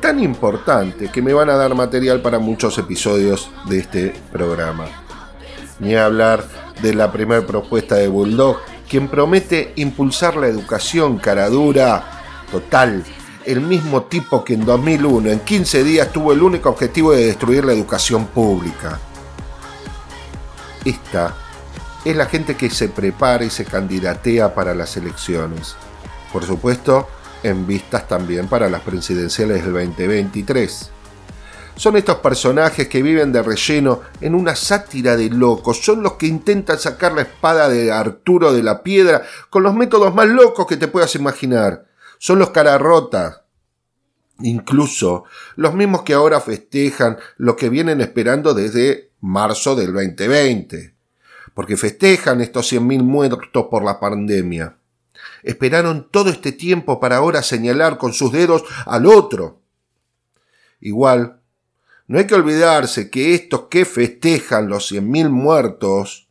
Tan 0.00 0.20
importante 0.20 1.08
que 1.10 1.22
me 1.22 1.32
van 1.32 1.50
a 1.50 1.56
dar 1.56 1.74
material 1.74 2.20
para 2.20 2.38
muchos 2.38 2.76
episodios 2.78 3.50
de 3.66 3.78
este 3.78 4.14
programa. 4.32 4.86
Ni 5.78 5.94
hablar 5.94 6.44
de 6.80 6.94
la 6.94 7.10
primera 7.12 7.46
propuesta 7.46 7.96
de 7.96 8.08
Bulldog, 8.08 8.58
quien 8.88 9.08
promete 9.08 9.72
impulsar 9.76 10.36
la 10.36 10.46
educación 10.46 11.18
caradura 11.18 12.04
total 12.50 13.04
el 13.44 13.60
mismo 13.60 14.04
tipo 14.04 14.42
que 14.42 14.54
en 14.54 14.64
2001, 14.64 15.30
en 15.30 15.40
15 15.40 15.84
días, 15.84 16.10
tuvo 16.10 16.32
el 16.32 16.42
único 16.42 16.70
objetivo 16.70 17.12
de 17.12 17.26
destruir 17.26 17.64
la 17.64 17.72
educación 17.72 18.26
pública. 18.26 18.98
Esta 20.82 21.43
es 22.04 22.16
la 22.16 22.26
gente 22.26 22.56
que 22.56 22.70
se 22.70 22.88
prepara 22.88 23.44
y 23.44 23.50
se 23.50 23.64
candidatea 23.64 24.54
para 24.54 24.74
las 24.74 24.96
elecciones. 24.96 25.76
Por 26.32 26.44
supuesto, 26.44 27.08
en 27.42 27.66
vistas 27.66 28.08
también 28.08 28.48
para 28.48 28.68
las 28.68 28.82
presidenciales 28.82 29.64
del 29.64 29.72
2023. 29.72 30.90
Son 31.76 31.96
estos 31.96 32.18
personajes 32.18 32.88
que 32.88 33.02
viven 33.02 33.32
de 33.32 33.42
relleno 33.42 34.02
en 34.20 34.34
una 34.34 34.54
sátira 34.54 35.16
de 35.16 35.28
locos. 35.30 35.82
Son 35.82 36.02
los 36.02 36.12
que 36.12 36.26
intentan 36.26 36.78
sacar 36.78 37.12
la 37.12 37.22
espada 37.22 37.68
de 37.68 37.90
Arturo 37.90 38.52
de 38.52 38.62
la 38.62 38.82
Piedra 38.82 39.22
con 39.50 39.64
los 39.64 39.74
métodos 39.74 40.14
más 40.14 40.28
locos 40.28 40.66
que 40.66 40.76
te 40.76 40.88
puedas 40.88 41.14
imaginar 41.16 41.86
son 42.24 42.38
los 42.38 42.54
rotas, 42.78 43.42
incluso 44.38 45.24
los 45.56 45.74
mismos 45.74 46.04
que 46.04 46.14
ahora 46.14 46.40
festejan 46.40 47.18
lo 47.36 47.54
que 47.54 47.68
vienen 47.68 48.00
esperando 48.00 48.54
desde 48.54 49.12
marzo 49.20 49.76
del 49.76 49.92
2020, 49.92 50.93
porque 51.54 51.76
festejan 51.76 52.40
estos 52.40 52.72
100.000 52.72 53.02
muertos 53.02 53.66
por 53.70 53.84
la 53.84 54.00
pandemia. 54.00 54.76
Esperaron 55.42 56.08
todo 56.10 56.30
este 56.30 56.52
tiempo 56.52 57.00
para 57.00 57.16
ahora 57.16 57.42
señalar 57.42 57.96
con 57.98 58.12
sus 58.12 58.32
dedos 58.32 58.64
al 58.86 59.06
otro. 59.06 59.60
Igual, 60.80 61.40
no 62.06 62.18
hay 62.18 62.26
que 62.26 62.34
olvidarse 62.34 63.10
que 63.10 63.34
estos 63.34 63.68
que 63.68 63.84
festejan 63.84 64.68
los 64.68 64.90
100.000 64.90 65.30
muertos 65.30 66.23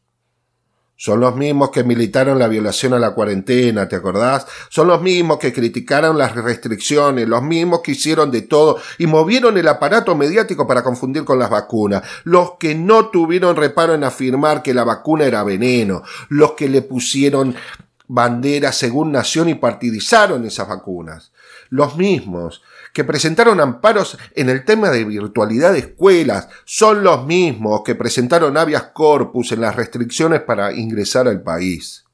son 0.95 1.19
los 1.19 1.35
mismos 1.35 1.71
que 1.71 1.83
militaron 1.83 2.39
la 2.39 2.47
violación 2.47 2.93
a 2.93 2.99
la 2.99 3.13
cuarentena, 3.13 3.87
¿te 3.87 3.95
acordás? 3.95 4.45
Son 4.69 4.87
los 4.87 5.01
mismos 5.01 5.39
que 5.39 5.51
criticaron 5.51 6.17
las 6.17 6.35
restricciones, 6.35 7.27
los 7.27 7.41
mismos 7.41 7.81
que 7.81 7.93
hicieron 7.93 8.31
de 8.31 8.43
todo 8.43 8.79
y 8.97 9.07
movieron 9.07 9.57
el 9.57 9.67
aparato 9.67 10.15
mediático 10.15 10.67
para 10.67 10.83
confundir 10.83 11.25
con 11.25 11.39
las 11.39 11.49
vacunas, 11.49 12.03
los 12.23 12.57
que 12.59 12.75
no 12.75 13.07
tuvieron 13.07 13.55
reparo 13.55 13.93
en 13.93 14.03
afirmar 14.03 14.61
que 14.61 14.73
la 14.73 14.83
vacuna 14.83 15.25
era 15.25 15.43
veneno, 15.43 16.03
los 16.29 16.53
que 16.53 16.69
le 16.69 16.81
pusieron 16.81 17.55
banderas 18.07 18.77
según 18.77 19.11
nación 19.11 19.49
y 19.49 19.55
partidizaron 19.55 20.45
esas 20.45 20.67
vacunas, 20.67 21.31
los 21.69 21.97
mismos 21.97 22.61
que 22.93 23.03
presentaron 23.03 23.59
amparos 23.59 24.17
en 24.35 24.49
el 24.49 24.63
tema 24.63 24.91
de 24.91 25.03
virtualidad 25.03 25.73
de 25.73 25.79
escuelas 25.79 26.47
son 26.63 27.03
los 27.03 27.25
mismos 27.25 27.81
que 27.83 27.95
presentaron 27.95 28.55
habeas 28.55 28.91
corpus 28.93 29.51
en 29.51 29.61
las 29.61 29.75
restricciones 29.75 30.41
para 30.41 30.71
ingresar 30.71 31.27
al 31.27 31.41
país. 31.41 32.05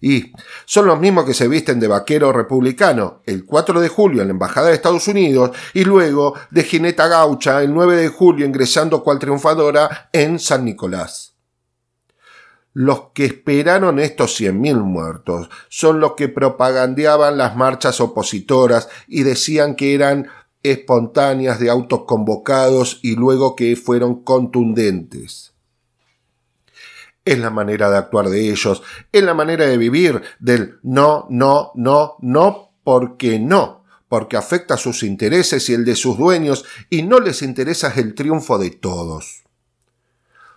Y 0.00 0.32
son 0.66 0.86
los 0.86 0.98
mismos 0.98 1.24
que 1.24 1.32
se 1.32 1.48
visten 1.48 1.80
de 1.80 1.86
vaquero 1.86 2.32
republicano 2.32 3.22
el 3.24 3.46
4 3.46 3.80
de 3.80 3.88
julio 3.88 4.20
en 4.20 4.28
la 4.28 4.32
Embajada 4.32 4.68
de 4.68 4.74
Estados 4.74 5.08
Unidos 5.08 5.56
y 5.72 5.84
luego 5.84 6.34
de 6.50 6.64
jineta 6.64 7.06
gaucha 7.06 7.62
el 7.62 7.72
9 7.72 7.96
de 7.96 8.08
julio 8.08 8.44
ingresando 8.44 9.02
cual 9.02 9.20
triunfadora 9.20 10.10
en 10.12 10.38
San 10.40 10.64
Nicolás. 10.64 11.33
Los 12.76 13.10
que 13.14 13.26
esperaron 13.26 14.00
estos 14.00 14.40
100.000 14.40 14.82
muertos 14.82 15.48
son 15.68 16.00
los 16.00 16.14
que 16.14 16.28
propagandeaban 16.28 17.38
las 17.38 17.54
marchas 17.54 18.00
opositoras 18.00 18.88
y 19.06 19.22
decían 19.22 19.76
que 19.76 19.94
eran 19.94 20.26
espontáneas 20.64 21.60
de 21.60 21.70
autos 21.70 22.02
convocados 22.04 22.98
y 23.00 23.14
luego 23.14 23.54
que 23.54 23.76
fueron 23.76 24.24
contundentes. 24.24 25.54
Es 27.24 27.38
la 27.38 27.50
manera 27.50 27.90
de 27.90 27.98
actuar 27.98 28.28
de 28.28 28.50
ellos, 28.50 28.82
es 29.12 29.22
la 29.22 29.34
manera 29.34 29.66
de 29.66 29.78
vivir 29.78 30.22
del 30.40 30.80
no, 30.82 31.28
no, 31.30 31.70
no, 31.76 32.16
no, 32.22 32.72
porque 32.82 33.38
no, 33.38 33.84
porque 34.08 34.36
afecta 34.36 34.76
sus 34.76 35.04
intereses 35.04 35.68
y 35.70 35.74
el 35.74 35.84
de 35.84 35.94
sus 35.94 36.18
dueños 36.18 36.64
y 36.90 37.02
no 37.02 37.20
les 37.20 37.40
interesa 37.40 37.92
el 37.94 38.14
triunfo 38.16 38.58
de 38.58 38.72
todos 38.72 39.43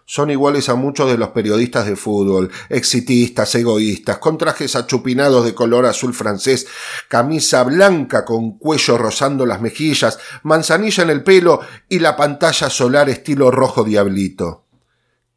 son 0.10 0.30
iguales 0.30 0.70
a 0.70 0.76
muchos 0.76 1.12
de 1.12 1.18
los 1.18 1.30
periodistas 1.32 1.86
de 1.86 1.98
fútbol, 1.98 2.50
exitistas, 2.70 3.54
egoístas, 3.56 4.20
con 4.20 4.38
trajes 4.38 4.78
achupinados 4.78 5.44
de 5.44 5.54
color 5.54 5.86
azul 5.86 6.14
francés, 6.14 6.66
camisa 7.10 7.64
blanca 7.64 8.24
con 8.24 8.58
cuello 8.58 8.98
rozando 8.98 9.46
las 9.46 9.60
mejillas, 9.60 10.18
manzanilla 10.44 11.04
en 11.04 11.10
el 11.10 11.24
pelo 11.26 11.60
y 11.90 12.00
la 12.00 12.16
pantalla 12.16 12.70
solar 12.70 13.10
estilo 13.10 13.52
rojo 13.52 13.84
diablito. 13.84 14.64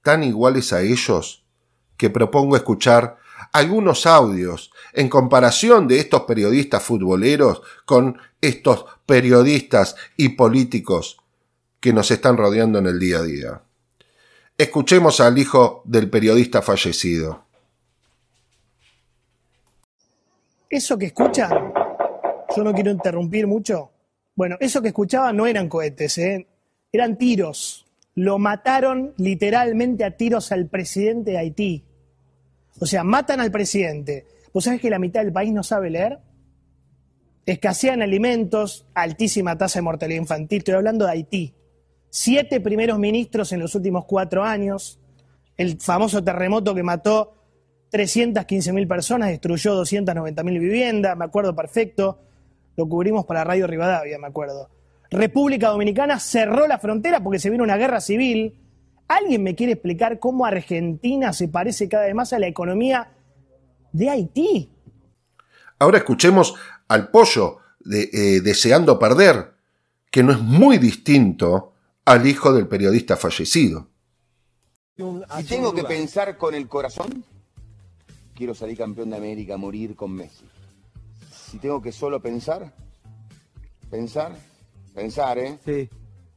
Tan 0.03 0.23
iguales 0.23 0.73
a 0.73 0.83
ellos 0.83 1.45
que 1.97 2.09
propongo 2.09 2.55
escuchar 2.55 3.19
algunos 3.53 4.07
audios 4.07 4.71
en 4.93 5.09
comparación 5.09 5.89
de 5.89 5.99
estos 5.99 6.23
periodistas 6.23 6.81
futboleros 6.81 7.61
con 7.85 8.19
estos 8.41 8.85
periodistas 9.05 9.97
y 10.17 10.31
políticos 10.31 11.17
que 11.81 11.93
nos 11.93 12.13
están 12.13 12.37
rodeando 12.37 12.79
en 12.79 12.87
el 12.87 13.01
día 13.01 13.19
a 13.19 13.23
día. 13.23 13.63
Escuchemos 14.61 15.21
al 15.21 15.39
hijo 15.39 15.81
del 15.87 16.11
periodista 16.11 16.61
fallecido. 16.61 17.47
Eso 20.69 20.99
que 20.99 21.07
escuchan, 21.07 21.73
yo 22.55 22.63
no 22.63 22.75
quiero 22.75 22.91
interrumpir 22.91 23.47
mucho. 23.47 23.91
Bueno, 24.35 24.59
eso 24.61 24.83
que 24.83 24.89
escuchaba 24.89 25.33
no 25.33 25.47
eran 25.47 25.67
cohetes, 25.67 26.19
¿eh? 26.19 26.47
eran 26.93 27.17
tiros. 27.17 27.87
Lo 28.15 28.39
mataron 28.39 29.15
literalmente 29.17 30.05
a 30.05 30.11
tiros 30.11 30.53
al 30.53 30.67
presidente 30.67 31.31
de 31.31 31.39
Haití. 31.39 31.85
O 32.81 32.85
sea, 32.85 33.03
matan 33.03 33.41
al 33.41 33.51
presidente. 33.51 34.27
¿Vos 34.53 34.65
sabés 34.65 34.83
que 34.83 34.91
la 34.91 34.99
mitad 34.99 35.23
del 35.23 35.33
país 35.33 35.55
no 35.55 35.63
sabe 35.63 35.89
leer? 35.89 36.19
Escasean 37.47 38.03
alimentos, 38.03 38.85
altísima 38.93 39.57
tasa 39.57 39.79
de 39.79 39.85
mortalidad 39.85 40.21
infantil. 40.21 40.59
Estoy 40.59 40.75
hablando 40.75 41.07
de 41.07 41.13
Haití 41.13 41.55
siete 42.11 42.61
primeros 42.61 42.99
ministros 42.99 43.53
en 43.53 43.61
los 43.61 43.75
últimos 43.75 44.05
cuatro 44.05 44.45
años, 44.45 44.99
el 45.57 45.81
famoso 45.81 46.23
terremoto 46.23 46.75
que 46.75 46.83
mató 46.83 47.35
315.000 47.93 48.89
personas, 48.89 49.31
destruyó 49.31 49.83
290.000 49.83 50.45
viviendas, 50.45 51.17
me 51.17 51.25
acuerdo 51.25 51.55
perfecto, 51.55 52.19
lo 52.77 52.89
cubrimos 52.89 53.25
para 53.27 53.45
Radio 53.45 53.67
Rivadavia, 53.67 54.19
me 54.19 54.29
acuerdo. 54.29 54.69
República 55.11 55.69
Dominicana 55.69 56.21
cerró 56.21 56.67
la 56.67 56.79
frontera 56.79 57.23
porque 57.23 57.41
se 57.41 57.51
vino 57.51 57.65
una 57.65 57.77
guerra 57.77 58.01
civil. 58.01 58.55
¿Alguien 59.09 59.43
me 59.43 59.57
quiere 59.57 59.73
explicar 59.73 60.21
cómo 60.21 60.47
Argentina 60.47 61.33
se 61.33 61.49
parece 61.49 61.89
cada 61.89 62.07
vez 62.07 62.15
más 62.15 62.33
a 62.33 62.39
la 62.39 62.47
economía 62.47 63.11
de 63.93 64.09
Haití? 64.09 64.71
Ahora 65.81 65.99
escuchemos 65.99 66.55
al 66.87 67.09
pollo 67.09 67.59
de, 67.81 68.09
eh, 68.13 68.41
deseando 68.41 68.99
perder, 68.99 69.53
que 70.11 70.23
no 70.23 70.33
es 70.33 70.39
muy 70.39 70.79
distinto 70.79 71.73
al 72.05 72.27
hijo 72.27 72.53
del 72.53 72.67
periodista 72.67 73.17
fallecido. 73.17 73.89
Si 74.97 75.45
tengo 75.45 75.73
que 75.73 75.85
pensar 75.85 76.37
con 76.37 76.55
el 76.55 76.69
corazón, 76.69 77.25
quiero 78.35 78.55
salir 78.55 78.77
campeón 78.77 79.11
de 79.11 79.17
América, 79.17 79.57
morir 79.57 79.97
con 79.97 80.13
Messi. 80.13 80.45
Si 81.51 81.59
tengo 81.59 81.81
que 81.81 81.91
solo 81.91 82.21
pensar, 82.21 82.75
pensar, 83.91 84.37
pensar, 84.95 85.39
¿eh? 85.39 85.59
Sí. 85.65 85.89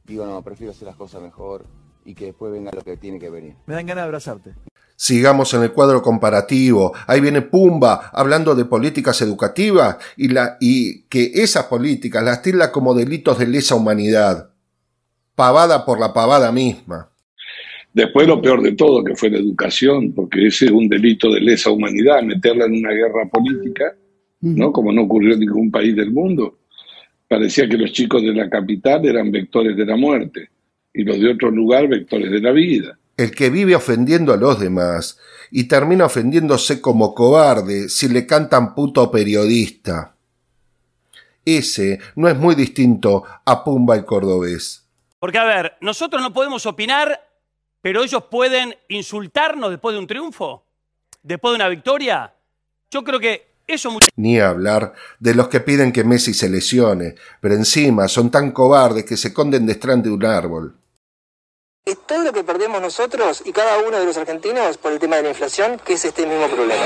Digo, 0.04 0.24
no, 0.26 0.42
prefiero 0.42 0.72
hacer 0.72 0.86
las 0.86 0.96
cosas 0.96 1.22
mejor 1.22 1.66
y 2.04 2.14
que 2.14 2.26
después 2.26 2.52
venga 2.52 2.70
lo 2.72 2.82
que 2.82 2.96
tiene 2.96 3.18
que 3.18 3.30
venir. 3.30 3.54
Me 3.66 3.74
dan 3.74 3.86
ganas 3.86 4.02
de 4.02 4.06
abrazarte. 4.06 4.54
Sigamos 4.96 5.52
en 5.54 5.62
el 5.62 5.72
cuadro 5.72 6.00
comparativo. 6.02 6.94
Ahí 7.06 7.20
viene 7.20 7.42
Pumba 7.42 8.10
hablando 8.12 8.54
de 8.54 8.64
políticas 8.64 9.20
educativas 9.22 9.96
y, 10.16 10.28
la, 10.28 10.56
y 10.60 11.02
que 11.04 11.32
esas 11.34 11.64
políticas 11.64 12.22
las 12.22 12.42
tilda 12.42 12.70
como 12.70 12.94
delitos 12.94 13.38
de 13.38 13.46
lesa 13.46 13.74
humanidad 13.74 14.53
pavada 15.34 15.84
por 15.84 15.98
la 15.98 16.12
pavada 16.12 16.50
misma. 16.52 17.08
Después 17.92 18.26
lo 18.26 18.42
peor 18.42 18.62
de 18.62 18.72
todo, 18.72 19.04
que 19.04 19.14
fue 19.14 19.30
la 19.30 19.38
educación, 19.38 20.12
porque 20.12 20.46
ese 20.46 20.66
es 20.66 20.70
un 20.70 20.88
delito 20.88 21.32
de 21.32 21.40
lesa 21.40 21.70
humanidad, 21.70 22.22
meterla 22.22 22.64
en 22.64 22.78
una 22.78 22.90
guerra 22.90 23.28
política 23.30 23.94
¿no? 24.44 24.72
Como 24.72 24.92
no 24.92 25.02
ocurrió 25.02 25.34
en 25.34 25.40
ningún 25.40 25.70
país 25.70 25.96
del 25.96 26.12
mundo. 26.12 26.58
Parecía 27.26 27.68
que 27.68 27.78
los 27.78 27.92
chicos 27.92 28.22
de 28.22 28.34
la 28.34 28.48
capital 28.50 29.04
eran 29.06 29.32
vectores 29.32 29.76
de 29.76 29.86
la 29.86 29.96
muerte 29.96 30.50
y 30.92 31.02
los 31.02 31.18
de 31.18 31.30
otro 31.30 31.50
lugar 31.50 31.88
vectores 31.88 32.30
de 32.30 32.40
la 32.40 32.52
vida. 32.52 32.98
El 33.16 33.30
que 33.30 33.48
vive 33.48 33.74
ofendiendo 33.74 34.32
a 34.32 34.36
los 34.36 34.60
demás 34.60 35.18
y 35.50 35.64
termina 35.64 36.04
ofendiéndose 36.04 36.80
como 36.80 37.14
cobarde 37.14 37.88
si 37.88 38.08
le 38.08 38.26
cantan 38.26 38.74
puto 38.74 39.10
periodista. 39.10 40.14
Ese 41.44 42.00
no 42.16 42.28
es 42.28 42.36
muy 42.36 42.54
distinto 42.54 43.24
a 43.44 43.64
Pumba 43.64 43.96
el 43.96 44.04
cordobés. 44.04 44.83
Porque, 45.24 45.38
a 45.38 45.44
ver, 45.44 45.78
nosotros 45.80 46.20
no 46.20 46.34
podemos 46.34 46.66
opinar, 46.66 47.18
pero 47.80 48.02
ellos 48.02 48.24
pueden 48.30 48.76
insultarnos 48.88 49.70
después 49.70 49.94
de 49.94 49.98
un 49.98 50.06
triunfo, 50.06 50.66
después 51.22 51.52
de 51.52 51.56
una 51.56 51.68
victoria. 51.70 52.34
Yo 52.90 53.02
creo 53.02 53.18
que 53.18 53.54
eso... 53.66 53.88
Ni 54.16 54.38
hablar 54.38 54.92
de 55.20 55.34
los 55.34 55.48
que 55.48 55.60
piden 55.60 55.92
que 55.92 56.04
Messi 56.04 56.34
se 56.34 56.50
lesione, 56.50 57.14
pero 57.40 57.54
encima 57.54 58.06
son 58.06 58.30
tan 58.30 58.52
cobardes 58.52 59.06
que 59.06 59.16
se 59.16 59.32
conden 59.32 59.64
detrás 59.64 60.02
de 60.02 60.10
un 60.10 60.26
árbol. 60.26 60.76
Es 61.86 62.06
todo 62.06 62.22
lo 62.22 62.32
que 62.34 62.44
perdemos 62.44 62.82
nosotros 62.82 63.44
y 63.46 63.52
cada 63.52 63.78
uno 63.78 63.98
de 63.98 64.04
los 64.04 64.18
argentinos 64.18 64.76
por 64.76 64.92
el 64.92 64.98
tema 64.98 65.16
de 65.16 65.22
la 65.22 65.28
inflación, 65.30 65.80
que 65.82 65.94
es 65.94 66.04
este 66.04 66.26
mismo 66.26 66.48
problema. 66.48 66.84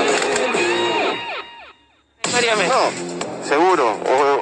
No, 2.69 3.45
seguro. 3.45 3.97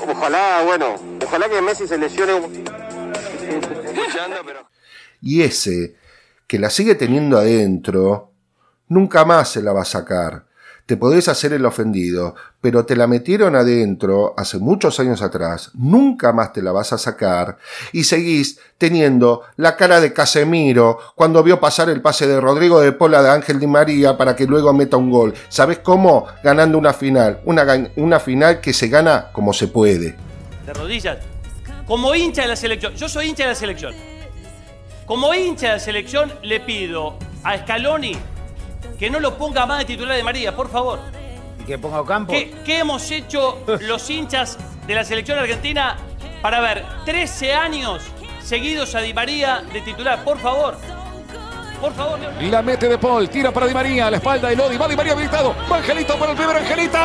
ojalá, 0.08 0.62
bueno, 0.68 0.98
ojalá 1.26 1.50
que 1.50 1.64
Messi 1.64 1.88
se 1.88 1.98
lesione. 1.98 2.78
Y 5.22 5.42
ese, 5.42 5.96
que 6.48 6.60
la 6.60 6.70
sigue 6.70 6.96
teniendo 6.96 7.38
adentro, 7.38 8.32
nunca 8.88 9.26
más 9.26 9.50
se 9.50 9.62
la 9.62 9.74
va 9.74 9.82
a 9.82 9.86
sacar 9.86 10.48
te 10.88 10.96
podés 10.96 11.28
hacer 11.28 11.52
el 11.52 11.66
ofendido, 11.66 12.34
pero 12.62 12.86
te 12.86 12.96
la 12.96 13.08
metieron 13.08 13.58
adentro 13.58 14.34
hace 14.38 14.58
muchos 14.58 15.00
años 15.02 15.22
atrás, 15.22 15.70
nunca 15.74 16.32
más 16.32 16.54
te 16.54 16.62
la 16.62 16.72
vas 16.72 16.94
a 16.94 16.98
sacar 16.98 17.58
y 17.92 18.06
seguís 18.06 18.60
teniendo 18.78 19.42
la 19.58 19.76
cara 19.76 20.00
de 20.00 20.14
Casemiro 20.14 20.98
cuando 21.16 21.44
vio 21.44 21.60
pasar 21.60 21.90
el 21.90 22.02
pase 22.02 22.26
de 22.26 22.40
Rodrigo 22.40 22.80
de 22.80 22.94
Pola 22.94 23.22
de 23.22 23.30
Ángel 23.30 23.60
Di 23.60 23.68
María 23.68 24.18
para 24.18 24.34
que 24.34 24.46
luego 24.46 24.74
meta 24.74 24.96
un 24.96 25.12
gol. 25.12 25.34
¿Sabes 25.50 25.80
cómo? 25.80 26.26
Ganando 26.42 26.78
una 26.78 26.94
final, 26.94 27.42
una, 27.44 27.66
una 27.98 28.22
final 28.22 28.62
que 28.62 28.72
se 28.72 28.88
gana 28.88 29.28
como 29.34 29.52
se 29.52 29.68
puede. 29.68 30.16
De 30.66 30.74
rodillas. 30.74 31.18
Como 31.88 32.14
hincha 32.14 32.42
de 32.42 32.50
la 32.50 32.56
selección, 32.56 32.94
yo 32.96 33.08
soy 33.08 33.30
hincha 33.30 33.44
de 33.44 33.50
la 33.50 33.56
selección. 33.56 33.96
Como 35.06 35.34
hincha 35.34 35.68
de 35.68 35.74
la 35.74 35.80
selección 35.80 36.34
le 36.44 36.60
pido 36.60 37.18
a 37.44 37.58
Scaloni 37.60 38.18
que 39.00 39.10
no 39.10 39.20
lo 39.20 39.38
ponga 39.38 39.66
más 39.66 39.80
de 39.80 39.86
titular 39.86 40.18
de 40.18 40.24
María, 40.24 40.56
por 40.56 40.70
favor. 40.70 41.00
¿Y 41.62 41.64
que 41.64 41.78
ponga 41.78 42.02
Ocampo? 42.02 42.34
¿Qué, 42.34 42.54
¿Qué, 42.66 42.80
hemos 42.80 43.10
hecho 43.10 43.64
los 43.82 44.10
hinchas 44.10 44.58
de 44.86 44.96
la 44.96 45.04
selección 45.06 45.40
argentina 45.40 45.98
para 46.42 46.60
ver 46.60 46.84
13 47.06 47.54
años 47.54 48.04
seguidos 48.44 48.94
a 48.96 49.02
Di 49.02 49.14
María 49.14 49.64
de 49.72 49.82
titular? 49.82 50.24
Por 50.24 50.40
favor. 50.40 50.78
Por 51.80 51.94
favor, 51.94 52.20
La 52.42 52.64
mete 52.64 52.90
de 52.90 52.98
Paul, 52.98 53.30
tira 53.30 53.52
para 53.52 53.68
Di 53.68 53.74
María, 53.74 54.08
a 54.08 54.12
la 54.12 54.18
espalda 54.18 54.50
de 54.50 54.56
Lodi, 54.56 54.78
va 54.78 54.88
Di 54.88 54.96
María 54.96 55.14
habilitado. 55.14 55.56
Va 55.72 55.78
Angelito 55.78 56.18
para 56.18 56.32
el 56.32 56.38
primer 56.38 56.58
Angelito. 56.58 56.98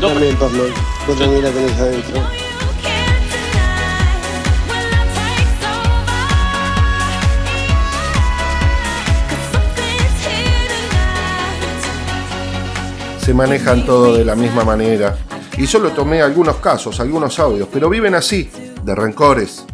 Vos 0.00 0.12
también, 0.12 0.36
Pablo. 0.36 0.62
Vos 1.08 1.18
también 1.18 1.42
la 1.42 1.50
tenés 1.50 1.80
adentro. 1.80 2.22
se 13.20 13.34
manejan 13.34 13.84
todo 13.84 14.16
de 14.16 14.24
la 14.24 14.34
misma 14.36 14.64
manera. 14.64 15.18
Y 15.58 15.66
solo 15.66 15.90
tomé 15.90 16.22
algunos 16.22 16.56
casos, 16.58 16.98
algunos 17.00 17.38
audios, 17.40 17.68
pero 17.70 17.90
viven 17.90 18.14
así, 18.14 18.48
de 18.82 18.94
rencores. 18.94 19.66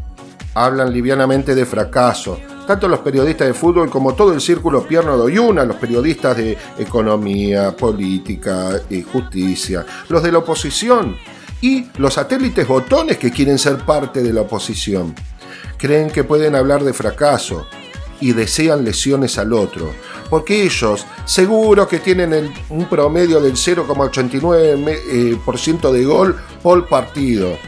Hablan 0.54 0.92
livianamente 0.92 1.54
de 1.54 1.64
fracaso, 1.66 2.40
tanto 2.66 2.88
los 2.88 3.00
periodistas 3.00 3.48
de 3.48 3.54
fútbol 3.54 3.90
como 3.90 4.14
todo 4.14 4.32
el 4.32 4.40
círculo 4.40 4.86
pierno 4.86 5.16
de 5.16 5.66
los 5.66 5.76
periodistas 5.76 6.36
de 6.36 6.56
economía, 6.78 7.76
política 7.76 8.80
y 8.90 9.02
justicia, 9.02 9.84
los 10.08 10.22
de 10.22 10.32
la 10.32 10.38
oposición 10.38 11.16
y 11.60 11.86
los 11.98 12.14
satélites 12.14 12.66
botones 12.66 13.18
que 13.18 13.30
quieren 13.30 13.58
ser 13.58 13.76
parte 13.78 14.22
de 14.22 14.32
la 14.32 14.40
oposición. 14.42 15.14
Creen 15.78 16.10
que 16.10 16.24
pueden 16.24 16.54
hablar 16.54 16.84
de 16.84 16.92
fracaso 16.92 17.66
y 18.20 18.32
desean 18.32 18.84
lesiones 18.84 19.38
al 19.38 19.52
otro, 19.52 19.92
porque 20.30 20.62
ellos 20.62 21.04
seguro 21.24 21.88
que 21.88 21.98
tienen 21.98 22.54
un 22.70 22.88
promedio 22.88 23.40
del 23.40 23.54
0,89% 23.54 25.90
de 25.90 26.04
gol 26.04 26.40
por 26.62 26.88
partido. 26.88 27.58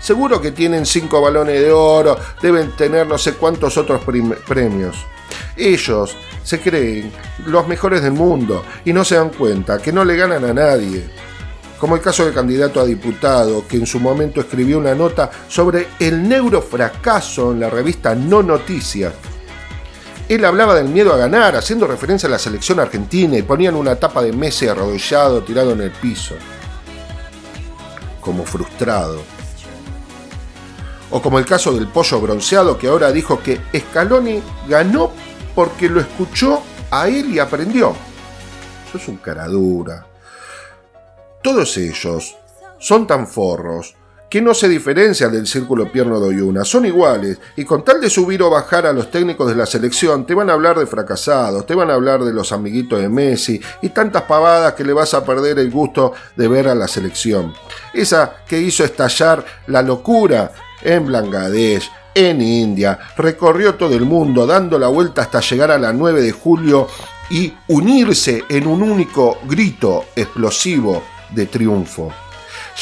Seguro 0.00 0.40
que 0.40 0.52
tienen 0.52 0.86
5 0.86 1.20
balones 1.20 1.60
de 1.60 1.70
oro, 1.70 2.18
deben 2.40 2.72
tener 2.72 3.06
no 3.06 3.18
sé 3.18 3.34
cuántos 3.34 3.76
otros 3.76 4.02
premios. 4.46 4.96
Ellos 5.56 6.16
se 6.42 6.60
creen 6.60 7.12
los 7.46 7.68
mejores 7.68 8.02
del 8.02 8.12
mundo 8.12 8.64
y 8.84 8.92
no 8.92 9.04
se 9.04 9.16
dan 9.16 9.28
cuenta 9.28 9.78
que 9.78 9.92
no 9.92 10.04
le 10.04 10.16
ganan 10.16 10.44
a 10.44 10.54
nadie. 10.54 11.04
Como 11.78 11.96
el 11.96 12.02
caso 12.02 12.24
del 12.24 12.34
candidato 12.34 12.80
a 12.80 12.84
diputado, 12.84 13.66
que 13.66 13.76
en 13.76 13.86
su 13.86 14.00
momento 14.00 14.40
escribió 14.40 14.78
una 14.78 14.94
nota 14.94 15.30
sobre 15.48 15.88
el 15.98 16.26
neurofracaso 16.28 17.52
en 17.52 17.60
la 17.60 17.70
revista 17.70 18.14
No 18.14 18.42
Noticias, 18.42 19.12
él 20.30 20.44
hablaba 20.44 20.76
del 20.76 20.88
miedo 20.88 21.12
a 21.12 21.16
ganar, 21.16 21.56
haciendo 21.56 21.88
referencia 21.88 22.28
a 22.28 22.30
la 22.30 22.38
selección 22.38 22.78
argentina 22.78 23.36
y 23.36 23.42
ponían 23.42 23.74
una 23.74 23.96
tapa 23.96 24.22
de 24.22 24.32
Messi 24.32 24.68
arrodillado, 24.68 25.42
tirado 25.42 25.72
en 25.72 25.80
el 25.80 25.90
piso. 25.90 26.36
Como 28.20 28.44
frustrado. 28.44 29.39
O 31.10 31.20
como 31.20 31.38
el 31.38 31.44
caso 31.44 31.72
del 31.72 31.88
pollo 31.88 32.20
bronceado 32.20 32.78
que 32.78 32.88
ahora 32.88 33.10
dijo 33.12 33.40
que 33.42 33.60
Scaloni 33.76 34.42
ganó 34.68 35.12
porque 35.54 35.88
lo 35.88 36.00
escuchó 36.00 36.62
a 36.90 37.08
él 37.08 37.34
y 37.34 37.38
aprendió. 37.38 37.94
Eso 38.88 38.98
es 38.98 39.08
un 39.08 39.16
cara 39.16 39.46
dura. 39.46 40.06
Todos 41.42 41.76
ellos 41.76 42.36
son 42.78 43.06
tan 43.06 43.26
forros 43.26 43.94
que 44.30 44.40
no 44.40 44.54
se 44.54 44.68
diferencian 44.68 45.32
del 45.32 45.46
círculo 45.46 45.90
pierno 45.90 46.20
de 46.20 46.28
Oyuna, 46.28 46.64
son 46.64 46.86
iguales, 46.86 47.38
y 47.56 47.64
con 47.64 47.84
tal 47.84 48.00
de 48.00 48.08
subir 48.08 48.40
o 48.42 48.48
bajar 48.48 48.86
a 48.86 48.92
los 48.92 49.10
técnicos 49.10 49.48
de 49.48 49.56
la 49.56 49.66
selección, 49.66 50.24
te 50.24 50.34
van 50.34 50.48
a 50.48 50.52
hablar 50.52 50.78
de 50.78 50.86
fracasados, 50.86 51.66
te 51.66 51.74
van 51.74 51.90
a 51.90 51.94
hablar 51.94 52.22
de 52.22 52.32
los 52.32 52.52
amiguitos 52.52 53.00
de 53.00 53.08
Messi, 53.08 53.60
y 53.82 53.88
tantas 53.88 54.22
pavadas 54.22 54.74
que 54.74 54.84
le 54.84 54.92
vas 54.92 55.14
a 55.14 55.24
perder 55.24 55.58
el 55.58 55.68
gusto 55.72 56.12
de 56.36 56.46
ver 56.46 56.68
a 56.68 56.76
la 56.76 56.86
selección. 56.86 57.52
Esa 57.92 58.36
que 58.46 58.60
hizo 58.60 58.84
estallar 58.84 59.44
la 59.66 59.82
locura 59.82 60.52
en 60.82 61.10
Bangladesh, 61.10 61.90
en 62.14 62.40
India, 62.40 62.98
recorrió 63.16 63.74
todo 63.74 63.94
el 63.94 64.04
mundo 64.04 64.46
dando 64.46 64.78
la 64.78 64.88
vuelta 64.88 65.22
hasta 65.22 65.40
llegar 65.40 65.70
a 65.70 65.78
la 65.78 65.92
9 65.92 66.22
de 66.22 66.32
julio 66.32 66.88
y 67.30 67.52
unirse 67.68 68.44
en 68.48 68.66
un 68.66 68.82
único 68.82 69.38
grito 69.46 70.06
explosivo 70.16 71.02
de 71.30 71.46
triunfo 71.46 72.12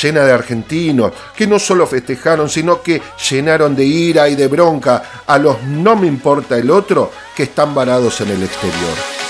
llena 0.00 0.24
de 0.24 0.32
argentinos, 0.32 1.12
que 1.34 1.46
no 1.46 1.58
solo 1.58 1.86
festejaron, 1.86 2.48
sino 2.48 2.82
que 2.82 3.02
llenaron 3.30 3.74
de 3.74 3.84
ira 3.84 4.28
y 4.28 4.36
de 4.36 4.46
bronca 4.46 5.22
a 5.26 5.38
los 5.38 5.62
no 5.62 5.96
me 5.96 6.06
importa 6.06 6.56
el 6.56 6.70
otro 6.70 7.10
que 7.34 7.44
están 7.44 7.74
varados 7.74 8.20
en 8.20 8.30
el 8.30 8.42
exterior. 8.42 9.27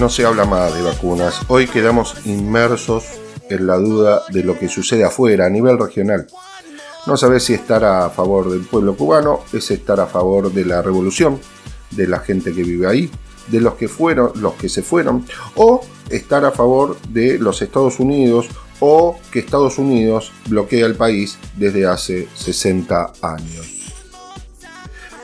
No 0.00 0.08
se 0.08 0.24
habla 0.24 0.46
más 0.46 0.74
de 0.74 0.80
vacunas. 0.80 1.42
Hoy 1.48 1.66
quedamos 1.66 2.14
inmersos 2.24 3.04
en 3.50 3.66
la 3.66 3.76
duda 3.76 4.22
de 4.30 4.42
lo 4.42 4.58
que 4.58 4.66
sucede 4.66 5.04
afuera, 5.04 5.44
a 5.44 5.50
nivel 5.50 5.78
regional. 5.78 6.26
No 7.06 7.18
sabes 7.18 7.44
si 7.44 7.52
estar 7.52 7.84
a 7.84 8.08
favor 8.08 8.50
del 8.50 8.62
pueblo 8.62 8.96
cubano 8.96 9.40
es 9.52 9.70
estar 9.70 10.00
a 10.00 10.06
favor 10.06 10.50
de 10.50 10.64
la 10.64 10.80
revolución, 10.80 11.38
de 11.90 12.06
la 12.06 12.20
gente 12.20 12.54
que 12.54 12.62
vive 12.62 12.86
ahí, 12.86 13.10
de 13.48 13.60
los 13.60 13.74
que 13.74 13.88
fueron, 13.88 14.32
los 14.36 14.54
que 14.54 14.70
se 14.70 14.82
fueron, 14.82 15.26
o 15.56 15.82
estar 16.08 16.46
a 16.46 16.50
favor 16.50 16.98
de 17.10 17.38
los 17.38 17.60
Estados 17.60 18.00
Unidos 18.00 18.48
o 18.80 19.18
que 19.30 19.40
Estados 19.40 19.76
Unidos 19.76 20.32
bloquea 20.46 20.86
el 20.86 20.94
país 20.94 21.38
desde 21.58 21.86
hace 21.86 22.26
60 22.36 23.12
años. 23.20 23.79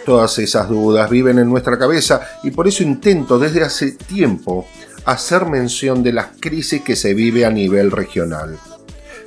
Todas 0.07 0.38
esas 0.38 0.69
dudas 0.69 1.11
viven 1.11 1.40
en 1.40 1.51
nuestra 1.51 1.77
cabeza 1.77 2.21
y 2.45 2.53
por 2.53 2.69
eso 2.69 2.85
intento 2.85 3.40
desde 3.40 3.64
hace 3.64 3.90
tiempo 3.90 4.64
hacer 5.05 5.47
mención 5.47 6.05
de 6.05 6.12
las 6.12 6.29
crisis 6.38 6.83
que 6.83 6.95
se 6.95 7.12
vive 7.12 7.45
a 7.45 7.51
nivel 7.51 7.90
regional, 7.90 8.57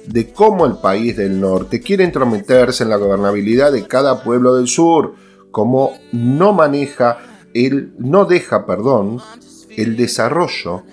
de 0.08 0.32
cómo 0.32 0.66
el 0.66 0.78
país 0.78 1.18
del 1.18 1.42
norte 1.42 1.82
quiere 1.82 2.06
entrometerse 2.06 2.84
en 2.84 2.92
la 2.92 2.96
gobernabilidad 2.96 3.74
de 3.74 3.88
cada 3.88 4.24
pueblo 4.24 4.56
del 4.56 4.70
sur, 4.70 5.16
cómo 5.52 6.00
no 6.14 6.54
maneja 6.54 7.18
el 7.54 7.92
no 7.98 8.24
deja, 8.24 8.66
perdón, 8.66 9.22
el 9.76 9.98
desarrollo 9.98 10.84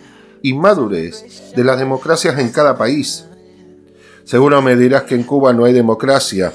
y 0.43 0.53
madurez 0.53 1.53
de 1.55 1.63
las 1.63 1.79
democracias 1.79 2.41
en 2.41 2.49
cada 2.49 2.77
país. 2.77 3.25
Seguro 4.25 4.61
me 4.63 4.75
dirás 4.75 5.05
que 5.05 5.15
en 5.15 5.23
Cuba 5.23 5.53
no 5.53 5.65
hay 5.65 5.73
democracia, 5.73 6.53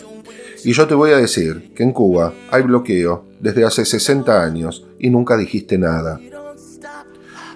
y 0.63 0.73
yo 0.73 0.87
te 0.87 0.95
voy 0.95 1.11
a 1.11 1.17
decir 1.17 1.73
que 1.75 1.83
en 1.83 1.91
Cuba 1.91 2.33
hay 2.51 2.63
bloqueo 2.63 3.25
desde 3.39 3.65
hace 3.65 3.85
60 3.85 4.43
años 4.43 4.85
y 4.99 5.09
nunca 5.09 5.37
dijiste 5.37 5.77
nada. 5.77 6.19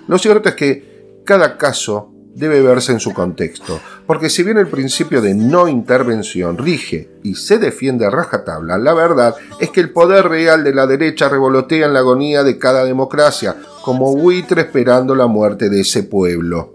Lo 0.08 0.18
cierto 0.18 0.50
es 0.50 0.56
que 0.56 1.22
cada 1.24 1.58
caso 1.58 2.12
debe 2.36 2.62
verse 2.62 2.92
en 2.92 3.00
su 3.00 3.14
contexto, 3.14 3.80
porque 4.06 4.30
si 4.30 4.44
bien 4.44 4.58
el 4.58 4.68
principio 4.68 5.22
de 5.22 5.34
no 5.34 5.68
intervención 5.68 6.58
rige 6.58 7.10
y 7.24 7.36
se 7.36 7.58
defiende 7.58 8.06
a 8.06 8.10
rajatabla, 8.10 8.78
la 8.78 8.94
verdad 8.94 9.36
es 9.60 9.70
que 9.70 9.80
el 9.80 9.92
poder 9.92 10.28
real 10.28 10.64
de 10.64 10.74
la 10.74 10.86
derecha 10.86 11.30
revolotea 11.30 11.86
en 11.86 11.94
la 11.94 12.00
agonía 12.00 12.44
de 12.44 12.58
cada 12.60 12.84
democracia, 12.84 13.56
como 13.84 14.14
buitre 14.16 14.64
esperando 14.64 15.16
la 15.16 15.28
muerte 15.28 15.70
de 15.70 15.82
ese 15.82 16.04
pueblo. 16.04 16.75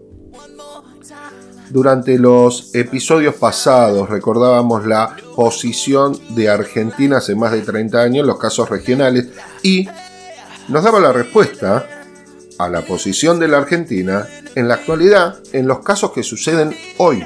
Durante 1.70 2.18
los 2.18 2.74
episodios 2.74 3.36
pasados 3.36 4.10
recordábamos 4.10 4.86
la 4.86 5.16
posición 5.36 6.18
de 6.30 6.48
Argentina 6.48 7.18
hace 7.18 7.36
más 7.36 7.52
de 7.52 7.60
30 7.60 8.00
años 8.00 8.22
en 8.22 8.26
los 8.26 8.40
casos 8.40 8.68
regionales 8.68 9.28
y 9.62 9.88
nos 10.66 10.82
daba 10.82 10.98
la 10.98 11.12
respuesta 11.12 11.86
a 12.58 12.68
la 12.68 12.82
posición 12.82 13.38
de 13.38 13.46
la 13.46 13.58
Argentina 13.58 14.26
en 14.56 14.66
la 14.66 14.74
actualidad 14.74 15.36
en 15.52 15.68
los 15.68 15.78
casos 15.78 16.10
que 16.10 16.24
suceden 16.24 16.74
hoy. 16.98 17.24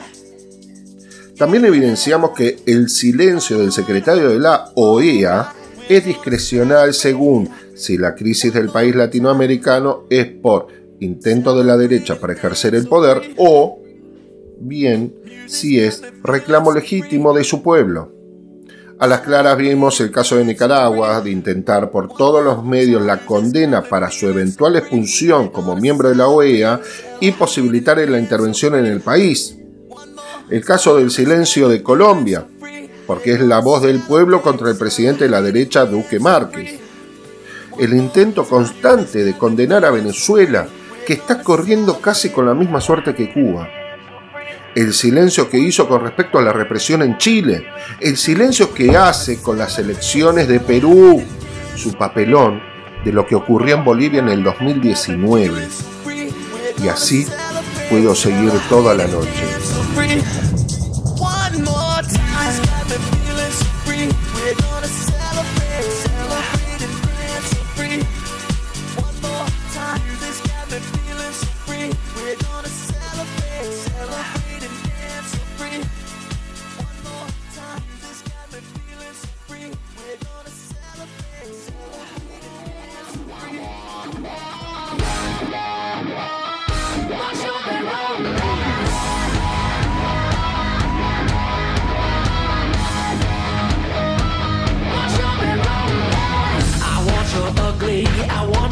También 1.38 1.64
evidenciamos 1.64 2.33
que 2.33 2.59
el 2.66 2.90
silencio 2.90 3.59
del 3.59 3.72
secretario 3.72 4.28
de 4.28 4.40
la 4.40 4.72
OEA 4.74 5.54
es 5.88 6.04
discrecional 6.04 6.92
según 6.92 7.48
si 7.74 7.96
la 7.96 8.14
crisis 8.14 8.52
del 8.52 8.68
país 8.68 8.94
latinoamericano 8.94 10.04
es 10.11 10.26
por 10.26 10.68
intento 11.00 11.57
de 11.57 11.64
la 11.64 11.78
derecha 11.78 12.20
para 12.20 12.35
ejercer 12.35 12.74
el 12.74 12.87
poder 12.87 13.22
o 13.38 13.84
bien 14.58 15.14
si 15.46 15.80
es 15.80 16.02
reclamo 16.22 16.72
legítimo 16.72 17.32
de 17.32 17.44
su 17.44 17.62
pueblo. 17.62 18.12
A 18.98 19.06
las 19.08 19.20
claras 19.22 19.56
vimos 19.56 20.00
el 20.00 20.12
caso 20.12 20.36
de 20.36 20.44
Nicaragua 20.44 21.20
de 21.20 21.30
intentar 21.30 21.90
por 21.90 22.14
todos 22.14 22.44
los 22.44 22.64
medios 22.64 23.02
la 23.02 23.18
condena 23.18 23.82
para 23.82 24.10
su 24.10 24.28
eventual 24.28 24.76
expulsión 24.76 25.48
como 25.48 25.74
miembro 25.74 26.08
de 26.08 26.14
la 26.14 26.28
OEA 26.28 26.80
y 27.20 27.32
posibilitar 27.32 27.98
la 27.98 28.18
intervención 28.18 28.76
en 28.76 28.86
el 28.86 29.00
país. 29.00 29.58
El 30.48 30.64
caso 30.64 30.96
del 30.96 31.10
silencio 31.10 31.68
de 31.68 31.82
Colombia, 31.82 32.46
porque 33.06 33.32
es 33.32 33.40
la 33.40 33.58
voz 33.58 33.82
del 33.82 33.98
pueblo 33.98 34.42
contra 34.42 34.70
el 34.70 34.76
presidente 34.76 35.24
de 35.24 35.30
la 35.30 35.42
derecha 35.42 35.86
Duque 35.86 36.20
Márquez. 36.20 36.78
El 37.78 37.94
intento 37.94 38.44
constante 38.44 39.24
de 39.24 39.36
condenar 39.36 39.84
a 39.84 39.90
Venezuela, 39.90 40.68
que 41.04 41.14
está 41.14 41.42
corriendo 41.42 42.00
casi 42.00 42.30
con 42.30 42.46
la 42.46 42.54
misma 42.54 42.80
suerte 42.80 43.14
que 43.14 43.32
Cuba 43.32 43.68
el 44.74 44.92
silencio 44.92 45.48
que 45.48 45.58
hizo 45.58 45.88
con 45.88 46.02
respecto 46.02 46.38
a 46.38 46.42
la 46.42 46.52
represión 46.52 47.02
en 47.02 47.16
Chile, 47.18 47.66
el 48.00 48.16
silencio 48.16 48.74
que 48.74 48.96
hace 48.96 49.40
con 49.40 49.58
las 49.58 49.78
elecciones 49.78 50.48
de 50.48 50.60
Perú, 50.60 51.22
su 51.76 51.92
papelón 51.94 52.60
de 53.04 53.12
lo 53.12 53.26
que 53.26 53.34
ocurrió 53.34 53.76
en 53.76 53.84
Bolivia 53.84 54.20
en 54.20 54.28
el 54.28 54.42
2019. 54.42 55.68
Y 56.82 56.88
así 56.88 57.26
puedo 57.88 58.14
seguir 58.14 58.52
toda 58.68 58.94
la 58.94 59.06
noche. 59.06 60.63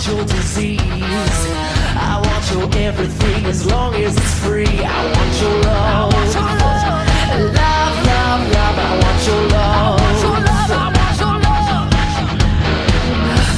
Your 0.01 0.25
disease. 0.25 0.81
I 0.81 2.19
want 2.25 2.45
your 2.51 2.67
everything 2.83 3.45
as 3.45 3.67
long 3.67 3.95
as 3.95 4.17
it's 4.17 4.35
free. 4.41 4.67
I 4.67 5.05
want 5.13 5.33
your 5.43 5.57
love. 5.69 6.13
Love, 7.61 7.97
love, 8.11 8.43
love. 8.57 8.77
I 8.79 8.93
want 9.03 9.21
your 9.29 9.43
love. 9.53 10.01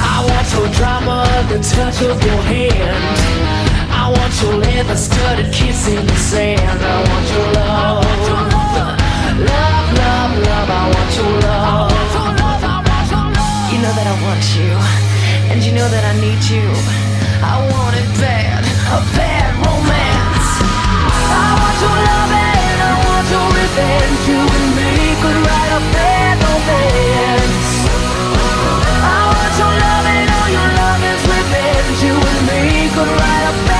I 0.01 0.15
want 0.29 0.47
your 0.53 0.67
drama, 0.75 1.17
the 1.49 1.59
touch 1.63 2.01
of 2.03 2.21
your 2.21 2.41
hand. 2.51 3.15
I 3.89 4.11
want 4.11 4.33
your 4.41 4.55
leather 4.59 4.97
studded 4.97 5.53
kiss 5.53 5.87
in 5.87 6.05
the 6.05 6.15
sand. 6.15 6.59
I 6.61 6.97
want 7.09 7.27
your 7.31 7.47
love. 7.57 8.03
Love, 9.39 9.87
love, 10.03 10.33
love. 10.47 10.69
I 10.69 10.83
want 10.93 11.11
your 11.17 11.31
love. 11.47 11.91
You 13.71 13.77
know 13.81 13.93
that 13.97 14.07
I 14.07 14.15
want 14.23 14.45
you. 14.55 15.14
And 15.55 15.63
you 15.63 15.71
know 15.71 15.87
that 15.87 16.03
I 16.03 16.11
need 16.19 16.43
you. 16.51 16.67
I 17.39 17.55
want 17.71 17.95
it 17.95 18.03
bad, 18.19 18.59
a 18.91 18.99
bad 19.15 19.55
romance. 19.63 20.49
I 21.31 21.47
want 21.55 21.77
your 21.79 21.95
love 21.95 22.31
and 22.35 22.77
I 22.83 22.93
want 23.07 23.25
your 23.31 23.47
revenge. 23.55 24.19
You 24.27 24.41
and 24.43 24.67
me 24.75 25.15
could 25.23 25.39
write 25.47 25.71
a 25.79 25.81
bad 25.95 26.35
romance. 26.43 27.71
I 28.99 29.15
want 29.31 29.53
your 29.55 29.73
love 29.79 30.05
and 30.11 30.27
all 30.27 30.49
your 30.59 30.69
love 30.75 31.01
is 31.07 31.23
revenge. 31.23 31.97
You 32.03 32.15
and 32.19 32.39
me 32.51 32.91
could 32.91 33.07
write 33.15 33.45
a 33.47 33.55
bad 33.63 33.74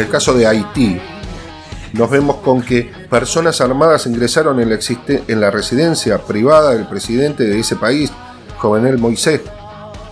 el 0.00 0.08
caso 0.08 0.34
de 0.34 0.46
Haití, 0.46 1.00
nos 1.92 2.08
vemos 2.08 2.36
con 2.36 2.62
que 2.62 2.90
personas 3.08 3.60
armadas 3.60 4.06
ingresaron 4.06 4.60
en 4.60 4.70
la, 4.70 4.78
en 5.06 5.40
la 5.40 5.50
residencia 5.50 6.18
privada 6.18 6.74
del 6.74 6.86
presidente 6.86 7.44
de 7.44 7.58
ese 7.58 7.76
país, 7.76 8.12
Jovenel 8.58 8.98
Moisés. 8.98 9.40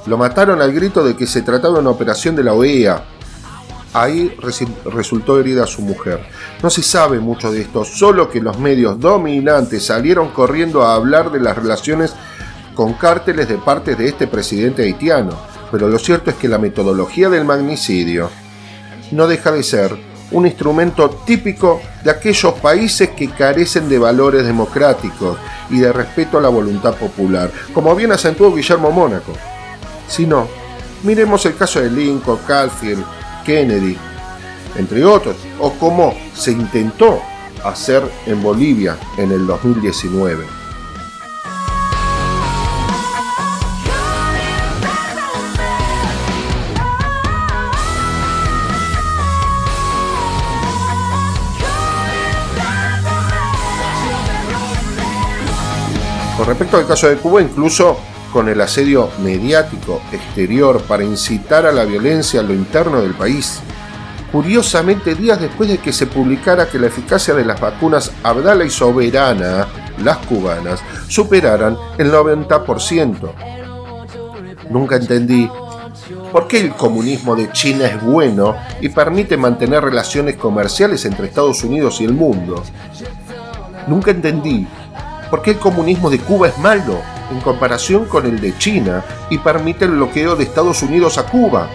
Lo 0.06 0.18
mataron 0.18 0.60
al 0.60 0.72
grito 0.72 1.04
de 1.04 1.14
que 1.14 1.26
se 1.26 1.42
trataba 1.42 1.74
de 1.74 1.80
una 1.80 1.90
operación 1.90 2.34
de 2.34 2.42
la 2.42 2.54
OEA. 2.54 3.04
Ahí 3.92 4.36
resultó 4.84 5.38
herida 5.38 5.66
su 5.66 5.82
mujer. 5.82 6.20
No 6.62 6.68
se 6.68 6.82
sabe 6.82 7.20
mucho 7.20 7.52
de 7.52 7.62
esto, 7.62 7.84
solo 7.84 8.28
que 8.28 8.40
los 8.40 8.58
medios 8.58 8.98
dominantes 8.98 9.86
salieron 9.86 10.30
corriendo 10.30 10.82
a 10.82 10.94
hablar 10.94 11.30
de 11.30 11.40
las 11.40 11.56
relaciones 11.56 12.12
con 12.74 12.94
cárteles 12.94 13.48
de 13.48 13.58
parte 13.58 13.94
de 13.94 14.08
este 14.08 14.26
presidente 14.26 14.82
haitiano. 14.82 15.32
Pero 15.70 15.88
lo 15.88 15.98
cierto 15.98 16.30
es 16.30 16.36
que 16.36 16.48
la 16.48 16.58
metodología 16.58 17.28
del 17.28 17.44
magnicidio 17.44 18.30
no 19.10 19.26
deja 19.26 19.50
de 19.52 19.62
ser 19.62 19.96
un 20.30 20.46
instrumento 20.46 21.08
típico 21.24 21.80
de 22.04 22.10
aquellos 22.10 22.54
países 22.54 23.10
que 23.10 23.30
carecen 23.30 23.88
de 23.88 23.98
valores 23.98 24.44
democráticos 24.44 25.38
y 25.70 25.78
de 25.78 25.92
respeto 25.92 26.38
a 26.38 26.42
la 26.42 26.48
voluntad 26.48 26.94
popular, 26.94 27.50
como 27.72 27.94
bien 27.94 28.12
acentuó 28.12 28.54
Guillermo 28.54 28.90
Mónaco. 28.90 29.32
Si 30.06 30.26
no, 30.26 30.46
miremos 31.02 31.44
el 31.46 31.56
caso 31.56 31.80
de 31.80 31.90
Lincoln, 31.90 32.40
Caulfield, 32.46 33.04
Kennedy, 33.44 33.96
entre 34.76 35.04
otros, 35.04 35.36
o 35.58 35.72
como 35.72 36.14
se 36.34 36.52
intentó 36.52 37.20
hacer 37.64 38.02
en 38.26 38.42
Bolivia 38.42 38.96
en 39.16 39.32
el 39.32 39.46
2019. 39.46 40.57
Con 56.38 56.46
respecto 56.46 56.76
al 56.76 56.86
caso 56.86 57.08
de 57.08 57.16
Cuba, 57.16 57.42
incluso 57.42 57.98
con 58.32 58.48
el 58.48 58.60
asedio 58.60 59.10
mediático 59.24 60.00
exterior 60.12 60.80
para 60.82 61.02
incitar 61.02 61.66
a 61.66 61.72
la 61.72 61.84
violencia 61.84 62.38
a 62.38 62.44
lo 62.44 62.54
interno 62.54 63.02
del 63.02 63.14
país. 63.14 63.58
Curiosamente, 64.30 65.16
días 65.16 65.40
después 65.40 65.68
de 65.68 65.78
que 65.78 65.92
se 65.92 66.06
publicara 66.06 66.68
que 66.68 66.78
la 66.78 66.86
eficacia 66.86 67.34
de 67.34 67.44
las 67.44 67.60
vacunas 67.60 68.12
Abdala 68.22 68.64
y 68.64 68.70
Soberana, 68.70 69.66
las 70.04 70.18
cubanas, 70.18 70.80
superaran 71.08 71.76
el 71.98 72.12
90%. 72.12 73.32
Nunca 74.70 74.94
entendí 74.94 75.50
por 76.30 76.46
qué 76.46 76.60
el 76.60 76.70
comunismo 76.74 77.34
de 77.34 77.50
China 77.50 77.86
es 77.86 78.00
bueno 78.00 78.54
y 78.80 78.90
permite 78.90 79.36
mantener 79.36 79.82
relaciones 79.82 80.36
comerciales 80.36 81.04
entre 81.04 81.26
Estados 81.26 81.64
Unidos 81.64 82.00
y 82.00 82.04
el 82.04 82.12
mundo. 82.12 82.62
Nunca 83.88 84.12
entendí 84.12 84.68
¿Por 85.30 85.42
qué 85.42 85.50
el 85.50 85.58
comunismo 85.58 86.08
de 86.08 86.18
Cuba 86.18 86.48
es 86.48 86.58
malo 86.58 87.02
en 87.30 87.40
comparación 87.40 88.06
con 88.06 88.24
el 88.24 88.40
de 88.40 88.56
China 88.56 89.04
y 89.28 89.36
permite 89.38 89.84
el 89.84 89.90
bloqueo 89.90 90.36
de 90.36 90.44
Estados 90.44 90.82
Unidos 90.82 91.18
a 91.18 91.26
Cuba? 91.26 91.68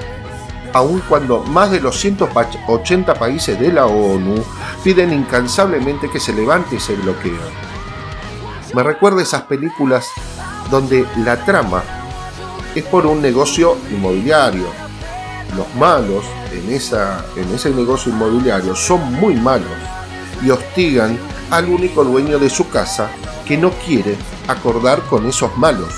Aun 0.73 1.03
cuando 1.07 1.43
más 1.43 1.69
de 1.69 1.79
los 1.79 1.99
180 1.99 3.13
países 3.13 3.59
de 3.59 3.71
la 3.71 3.85
ONU 3.85 4.43
piden 4.83 5.13
incansablemente 5.13 6.09
que 6.09 6.19
se 6.19 6.33
levante 6.33 6.77
ese 6.77 6.95
bloqueo. 6.95 7.41
Me 8.73 8.81
recuerda 8.81 9.21
esas 9.21 9.43
películas 9.43 10.07
donde 10.71 11.05
la 11.17 11.45
trama 11.45 11.83
es 12.73 12.83
por 12.85 13.05
un 13.05 13.21
negocio 13.21 13.77
inmobiliario. 13.91 14.65
Los 15.55 15.75
malos 15.75 16.25
en, 16.51 16.73
esa, 16.73 17.23
en 17.35 17.53
ese 17.53 17.69
negocio 17.69 18.11
inmobiliario 18.11 18.75
son 18.75 19.13
muy 19.13 19.35
malos 19.35 19.69
y 20.41 20.49
hostigan 20.49 21.19
al 21.51 21.69
único 21.69 22.03
dueño 22.03 22.39
de 22.39 22.49
su 22.49 22.67
casa 22.69 23.11
que 23.45 23.57
no 23.57 23.71
quiere 23.85 24.15
acordar 24.47 25.01
con 25.03 25.25
esos 25.25 25.55
malos. 25.57 25.93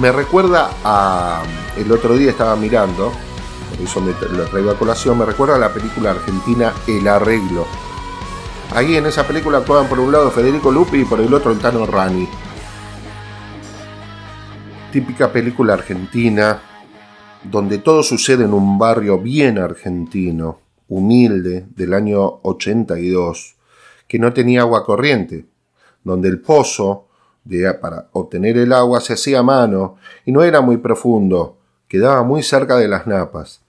Me 0.00 0.10
recuerda 0.10 0.70
a. 0.84 1.42
El 1.76 1.92
otro 1.92 2.16
día 2.16 2.30
estaba 2.30 2.56
mirando, 2.56 3.12
por 3.70 3.80
eso 3.80 4.00
me 4.00 4.12
lo 4.36 4.44
traigo 4.44 4.70
a 4.70 4.78
colación, 4.78 5.18
me 5.18 5.24
recuerda 5.24 5.56
a 5.56 5.58
la 5.58 5.72
película 5.72 6.12
argentina 6.12 6.72
El 6.86 7.06
Arreglo. 7.06 7.66
Ahí 8.74 8.96
en 8.96 9.06
esa 9.06 9.26
película 9.26 9.58
actuaban 9.58 9.88
por 9.88 10.00
un 10.00 10.10
lado 10.10 10.30
Federico 10.30 10.72
Lupi 10.72 11.02
y 11.02 11.04
por 11.04 11.20
el 11.20 11.32
otro 11.32 11.52
el 11.52 11.58
Tano 11.58 11.86
Rani. 11.86 12.28
Típica 14.90 15.30
película 15.30 15.74
argentina, 15.74 16.60
donde 17.44 17.78
todo 17.78 18.02
sucede 18.02 18.44
en 18.44 18.54
un 18.54 18.78
barrio 18.78 19.18
bien 19.18 19.58
argentino, 19.58 20.58
humilde, 20.88 21.66
del 21.76 21.94
año 21.94 22.40
82 22.42 23.55
que 24.08 24.18
no 24.18 24.32
tenía 24.32 24.60
agua 24.60 24.84
corriente, 24.84 25.46
donde 26.04 26.28
el 26.28 26.40
pozo 26.40 27.06
de, 27.44 27.72
para 27.74 28.08
obtener 28.12 28.58
el 28.58 28.72
agua 28.72 29.00
se 29.00 29.14
hacía 29.14 29.40
a 29.40 29.42
mano 29.42 29.96
y 30.24 30.32
no 30.32 30.42
era 30.42 30.60
muy 30.60 30.76
profundo, 30.78 31.56
quedaba 31.88 32.22
muy 32.22 32.42
cerca 32.42 32.76
de 32.76 32.88
las 32.88 33.06
napas. 33.06 33.60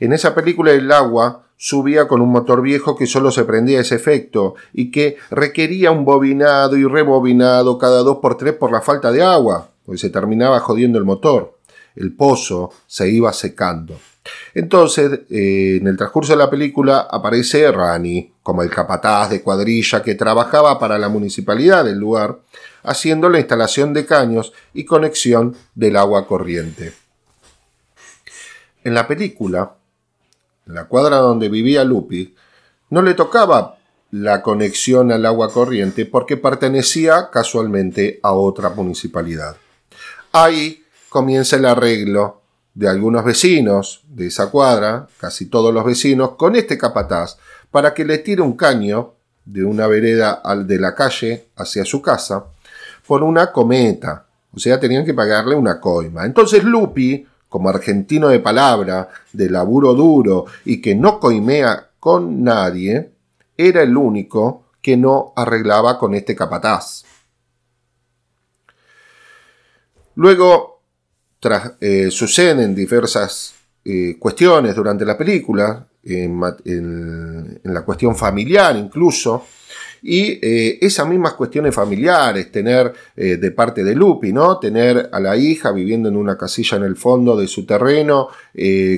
En 0.00 0.12
esa 0.12 0.34
película 0.34 0.72
el 0.72 0.90
agua 0.92 1.44
subía 1.56 2.06
con 2.06 2.20
un 2.20 2.30
motor 2.30 2.62
viejo 2.62 2.96
que 2.96 3.06
solo 3.06 3.30
se 3.30 3.44
prendía 3.44 3.80
ese 3.80 3.96
efecto 3.96 4.54
y 4.72 4.90
que 4.90 5.16
requería 5.30 5.90
un 5.90 6.04
bobinado 6.04 6.76
y 6.76 6.84
rebobinado 6.84 7.78
cada 7.78 8.02
dos 8.02 8.18
por 8.18 8.36
tres 8.36 8.54
por 8.54 8.70
la 8.70 8.80
falta 8.80 9.10
de 9.10 9.22
agua, 9.22 9.70
pues 9.84 10.00
se 10.00 10.10
terminaba 10.10 10.60
jodiendo 10.60 10.98
el 10.98 11.04
motor. 11.04 11.58
El 11.96 12.14
pozo 12.14 12.70
se 12.86 13.10
iba 13.10 13.32
secando. 13.32 13.98
Entonces, 14.54 15.20
eh, 15.30 15.78
en 15.80 15.86
el 15.86 15.96
transcurso 15.96 16.32
de 16.32 16.38
la 16.38 16.50
película 16.50 17.08
aparece 17.10 17.70
Rani, 17.70 18.32
como 18.42 18.62
el 18.62 18.70
capataz 18.70 19.30
de 19.30 19.42
cuadrilla 19.42 20.02
que 20.02 20.14
trabajaba 20.14 20.78
para 20.78 20.98
la 20.98 21.08
municipalidad 21.08 21.84
del 21.84 21.98
lugar, 21.98 22.38
haciendo 22.82 23.28
la 23.28 23.38
instalación 23.38 23.92
de 23.92 24.06
caños 24.06 24.52
y 24.74 24.84
conexión 24.84 25.56
del 25.74 25.96
agua 25.96 26.26
corriente. 26.26 26.92
En 28.84 28.94
la 28.94 29.06
película, 29.06 29.74
en 30.66 30.74
la 30.74 30.84
cuadra 30.84 31.16
donde 31.18 31.48
vivía 31.48 31.84
Lupi, 31.84 32.34
no 32.90 33.02
le 33.02 33.14
tocaba 33.14 33.76
la 34.10 34.42
conexión 34.42 35.12
al 35.12 35.26
agua 35.26 35.52
corriente 35.52 36.06
porque 36.06 36.36
pertenecía 36.36 37.28
casualmente 37.30 38.20
a 38.22 38.32
otra 38.32 38.70
municipalidad. 38.70 39.56
Ahí 40.32 40.82
comienza 41.08 41.56
el 41.56 41.66
arreglo 41.66 42.42
de 42.78 42.88
algunos 42.88 43.24
vecinos 43.24 44.04
de 44.06 44.28
esa 44.28 44.52
cuadra, 44.52 45.08
casi 45.18 45.46
todos 45.46 45.74
los 45.74 45.84
vecinos, 45.84 46.36
con 46.36 46.54
este 46.54 46.78
capataz, 46.78 47.36
para 47.72 47.92
que 47.92 48.04
le 48.04 48.18
tire 48.18 48.40
un 48.40 48.56
caño 48.56 49.14
de 49.44 49.64
una 49.64 49.88
vereda 49.88 50.40
de 50.64 50.78
la 50.78 50.94
calle 50.94 51.48
hacia 51.56 51.84
su 51.84 52.00
casa 52.00 52.44
por 53.04 53.24
una 53.24 53.50
cometa. 53.50 54.26
O 54.54 54.60
sea, 54.60 54.78
tenían 54.78 55.04
que 55.04 55.12
pagarle 55.12 55.56
una 55.56 55.80
coima. 55.80 56.24
Entonces 56.24 56.62
Lupi, 56.62 57.26
como 57.48 57.68
argentino 57.68 58.28
de 58.28 58.38
palabra, 58.38 59.08
de 59.32 59.50
laburo 59.50 59.92
duro 59.94 60.44
y 60.64 60.80
que 60.80 60.94
no 60.94 61.18
coimea 61.18 61.88
con 61.98 62.44
nadie, 62.44 63.10
era 63.56 63.82
el 63.82 63.96
único 63.96 64.66
que 64.80 64.96
no 64.96 65.32
arreglaba 65.34 65.98
con 65.98 66.14
este 66.14 66.36
capataz. 66.36 67.02
Luego 70.14 70.77
eh, 71.80 72.10
suceden 72.10 72.74
diversas 72.74 73.54
eh, 73.84 74.16
cuestiones 74.18 74.74
durante 74.74 75.04
la 75.04 75.16
película, 75.16 75.86
en, 76.02 76.40
la 77.64 77.82
cuestión 77.84 78.16
familiar 78.16 78.76
incluso, 78.76 79.44
y 80.00 80.38
eh, 80.40 80.78
esas 80.80 81.06
mismas 81.06 81.34
cuestiones 81.34 81.74
familiares, 81.74 82.50
tener 82.50 82.92
de 83.14 83.50
parte 83.50 83.84
de 83.84 83.94
Lupi, 83.94 84.32
¿no? 84.32 84.58
Tener 84.58 85.10
a 85.12 85.20
la 85.20 85.36
hija 85.36 85.70
viviendo 85.72 86.08
en 86.08 86.16
una 86.16 86.38
casilla 86.38 86.78
en 86.78 86.84
el 86.84 86.96
fondo 86.96 87.36
de 87.36 87.46
su 87.46 87.66
terreno, 87.66 88.28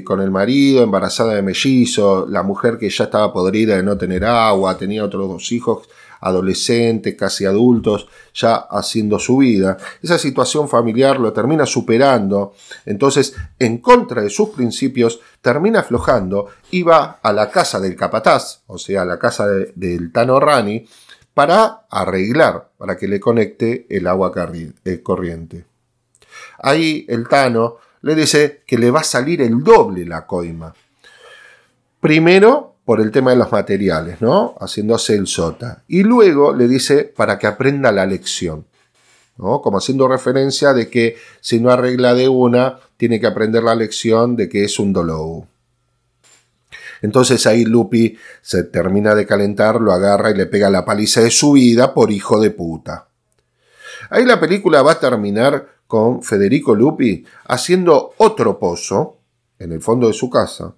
con 0.05 0.20
el 0.20 0.31
marido, 0.31 0.83
embarazada 0.83 1.35
de 1.35 1.42
mellizo, 1.42 2.26
la 2.29 2.42
mujer 2.42 2.79
que 2.79 2.90
ya 2.90 3.05
estaba 3.05 3.33
podrida 3.33 3.76
de 3.76 3.83
no 3.83 3.96
tener 3.96 4.24
agua, 4.24 4.76
tenía 4.76 5.05
otros 5.05 5.29
dos 5.29 5.50
hijos 5.53 5.88
adolescentes, 6.20 7.14
casi 7.14 7.44
adultos, 7.44 8.09
ya 8.35 8.54
haciendo 8.54 9.18
su 9.18 9.38
vida. 9.38 9.76
Esa 10.02 10.18
situación 10.18 10.68
familiar 10.68 11.18
lo 11.18 11.33
termina 11.33 11.66
superando, 11.66 12.54
entonces 12.87 13.35
en 13.59 13.78
contra 13.78 14.22
de 14.22 14.30
sus 14.30 14.50
principios 14.50 15.20
termina 15.40 15.80
aflojando 15.80 16.48
y 16.70 16.83
va 16.83 17.18
a 17.22 17.33
la 17.33 17.50
casa 17.50 17.80
del 17.80 17.96
capataz, 17.96 18.62
o 18.66 18.78
sea, 18.78 19.02
a 19.02 19.06
la 19.06 19.18
casa 19.18 19.46
del 19.46 20.12
Tano 20.12 20.38
Rani, 20.40 20.87
para 21.35 21.87
arreglar, 21.90 22.70
para 22.76 22.96
que 22.96 23.09
le 23.09 23.20
conecte 23.20 23.87
el 23.88 24.06
agua 24.06 24.33
eh, 24.85 25.02
corriente. 25.02 25.64
Ahí 26.59 27.06
el 27.09 27.28
Tano 27.28 27.76
le 28.02 28.14
dice 28.14 28.62
que 28.66 28.78
le 28.78 28.90
va 28.90 29.00
a 29.00 29.04
salir 29.04 29.42
el 29.42 29.62
doble 29.62 30.04
la 30.04 30.26
coima. 30.26 30.74
Primero, 32.00 32.76
por 32.84 33.00
el 33.00 33.10
tema 33.10 33.30
de 33.30 33.36
los 33.36 33.52
materiales, 33.52 34.20
¿no? 34.20 34.54
Haciéndose 34.60 35.14
el 35.14 35.26
sota. 35.26 35.84
Y 35.86 36.02
luego 36.02 36.54
le 36.54 36.66
dice 36.66 37.04
para 37.04 37.38
que 37.38 37.46
aprenda 37.46 37.92
la 37.92 38.06
lección, 38.06 38.66
¿no? 39.36 39.60
Como 39.60 39.78
haciendo 39.78 40.08
referencia 40.08 40.72
de 40.72 40.88
que 40.88 41.16
si 41.40 41.60
no 41.60 41.70
arregla 41.70 42.14
de 42.14 42.28
una, 42.28 42.78
tiene 42.96 43.20
que 43.20 43.26
aprender 43.26 43.62
la 43.62 43.74
lección 43.74 44.36
de 44.36 44.48
que 44.48 44.64
es 44.64 44.78
un 44.78 44.92
dolor. 44.92 45.44
Entonces 47.02 47.46
ahí 47.46 47.64
Lupi 47.64 48.16
se 48.42 48.64
termina 48.64 49.14
de 49.14 49.26
calentar, 49.26 49.80
lo 49.80 49.92
agarra 49.92 50.30
y 50.30 50.34
le 50.34 50.46
pega 50.46 50.68
la 50.70 50.84
paliza 50.84 51.20
de 51.20 51.30
su 51.30 51.52
vida 51.52 51.94
por 51.94 52.10
hijo 52.10 52.40
de 52.40 52.50
puta. 52.50 53.08
Ahí 54.10 54.24
la 54.24 54.40
película 54.40 54.82
va 54.82 54.92
a 54.92 55.00
terminar 55.00 55.66
con 55.86 56.22
Federico 56.22 56.74
Lupi 56.74 57.24
haciendo 57.46 58.14
otro 58.18 58.58
pozo 58.58 59.18
en 59.58 59.72
el 59.72 59.80
fondo 59.80 60.08
de 60.08 60.14
su 60.14 60.30
casa, 60.30 60.74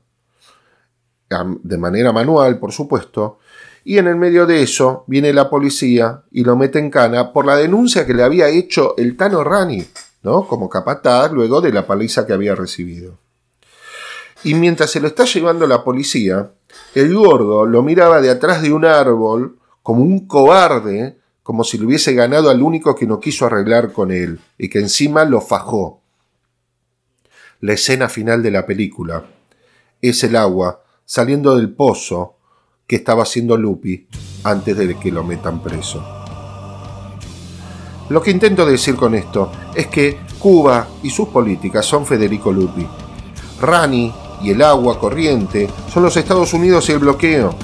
de 1.63 1.79
manera 1.79 2.13
manual, 2.13 2.59
por 2.59 2.73
supuesto, 2.73 3.39
y 3.85 3.99
en 3.99 4.07
el 4.07 4.17
medio 4.17 4.47
de 4.47 4.63
eso 4.63 5.05
viene 5.07 5.33
la 5.33 5.51
policía 5.51 6.23
y 6.31 6.45
lo 6.45 6.57
mete 6.57 6.79
en 6.79 6.91
cana 6.91 7.33
por 7.33 7.47
la 7.47 7.57
denuncia 7.57 8.07
que 8.07 8.15
le 8.15 8.23
había 8.23 8.49
hecho 8.49 8.95
el 8.97 9.17
Tano 9.17 9.43
Rani, 9.43 9.85
¿no? 10.23 10.47
Como 10.47 10.69
capataz 10.69 11.33
luego 11.33 11.61
de 11.61 11.73
la 11.73 11.87
paliza 11.87 12.27
que 12.27 12.33
había 12.33 12.55
recibido. 12.55 13.19
Y 14.45 14.55
mientras 14.55 14.91
se 14.91 15.01
lo 15.01 15.09
está 15.09 15.25
llevando 15.25 15.67
la 15.67 15.85
policía, 15.85 16.53
el 16.95 17.15
gordo 17.15 17.67
lo 17.67 17.83
miraba 17.83 18.21
de 18.21 18.31
atrás 18.31 18.63
de 18.63 18.73
un 18.73 18.85
árbol 18.85 19.59
como 19.83 20.03
un 20.03 20.27
cobarde, 20.27 21.19
como 21.43 21.65
si 21.65 21.79
le 21.79 21.87
hubiese 21.87 22.15
ganado 22.15 22.51
al 22.51 22.63
único 22.63 22.95
que 22.95 23.07
no 23.07 23.19
quiso 23.19 23.47
arreglar 23.47 23.93
con 23.93 24.11
él 24.11 24.41
y 24.59 24.69
que 24.69 24.79
encima 24.79 25.25
lo 25.25 25.41
fajó. 25.41 26.01
La 27.61 27.73
escena 27.73 28.09
final 28.09 28.43
de 28.43 28.51
la 28.51 28.67
película 28.67 29.25
es 30.01 30.23
el 30.25 30.37
agua 30.37 30.82
saliendo 31.13 31.55
del 31.57 31.69
pozo 31.69 32.37
que 32.87 32.97
estaba 32.97 33.25
haciendo 33.25 33.55
Lupi 33.59 34.07
antes 34.45 34.75
de 34.75 34.99
que 34.99 35.13
lo 35.13 35.23
metan 35.23 35.63
preso. 35.63 36.03
Lo 38.09 38.23
que 38.23 38.31
intento 38.31 38.65
decir 38.65 38.97
con 38.97 39.15
esto 39.15 39.53
es 39.75 39.89
que 39.89 40.21
Cuba 40.39 40.89
y 41.03 41.11
sus 41.11 41.29
políticas 41.29 41.85
son 41.85 42.07
Federico 42.07 42.51
Lupi. 42.51 42.87
Rani 43.61 44.11
y 44.43 44.53
el 44.53 44.63
agua 44.63 44.99
corriente 44.99 45.69
son 45.93 46.03
los 46.03 46.17
Estados 46.17 46.55
Unidos 46.55 46.89
y 46.89 46.93
el 46.93 47.01
bloqueo. 47.01 47.55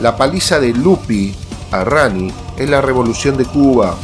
La 0.00 0.16
paliza 0.16 0.58
de 0.58 0.72
Lupi 0.72 1.34
a 1.72 1.84
Rani 1.84 2.32
es 2.56 2.70
la 2.70 2.80
revolución 2.80 3.36
de 3.36 3.44
Cuba. 3.44 3.94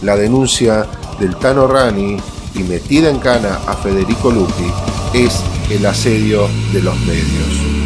La 0.00 0.16
denuncia 0.16 0.86
del 1.18 1.36
Tano 1.36 1.66
Rani 1.66 2.16
y 2.54 2.62
metida 2.62 3.10
en 3.10 3.18
cana 3.18 3.60
a 3.66 3.74
Federico 3.74 4.30
Lupi 4.30 4.72
es 5.12 5.42
el 5.68 5.84
asedio 5.84 6.48
de 6.72 6.80
los 6.80 6.98
medios. 7.00 7.79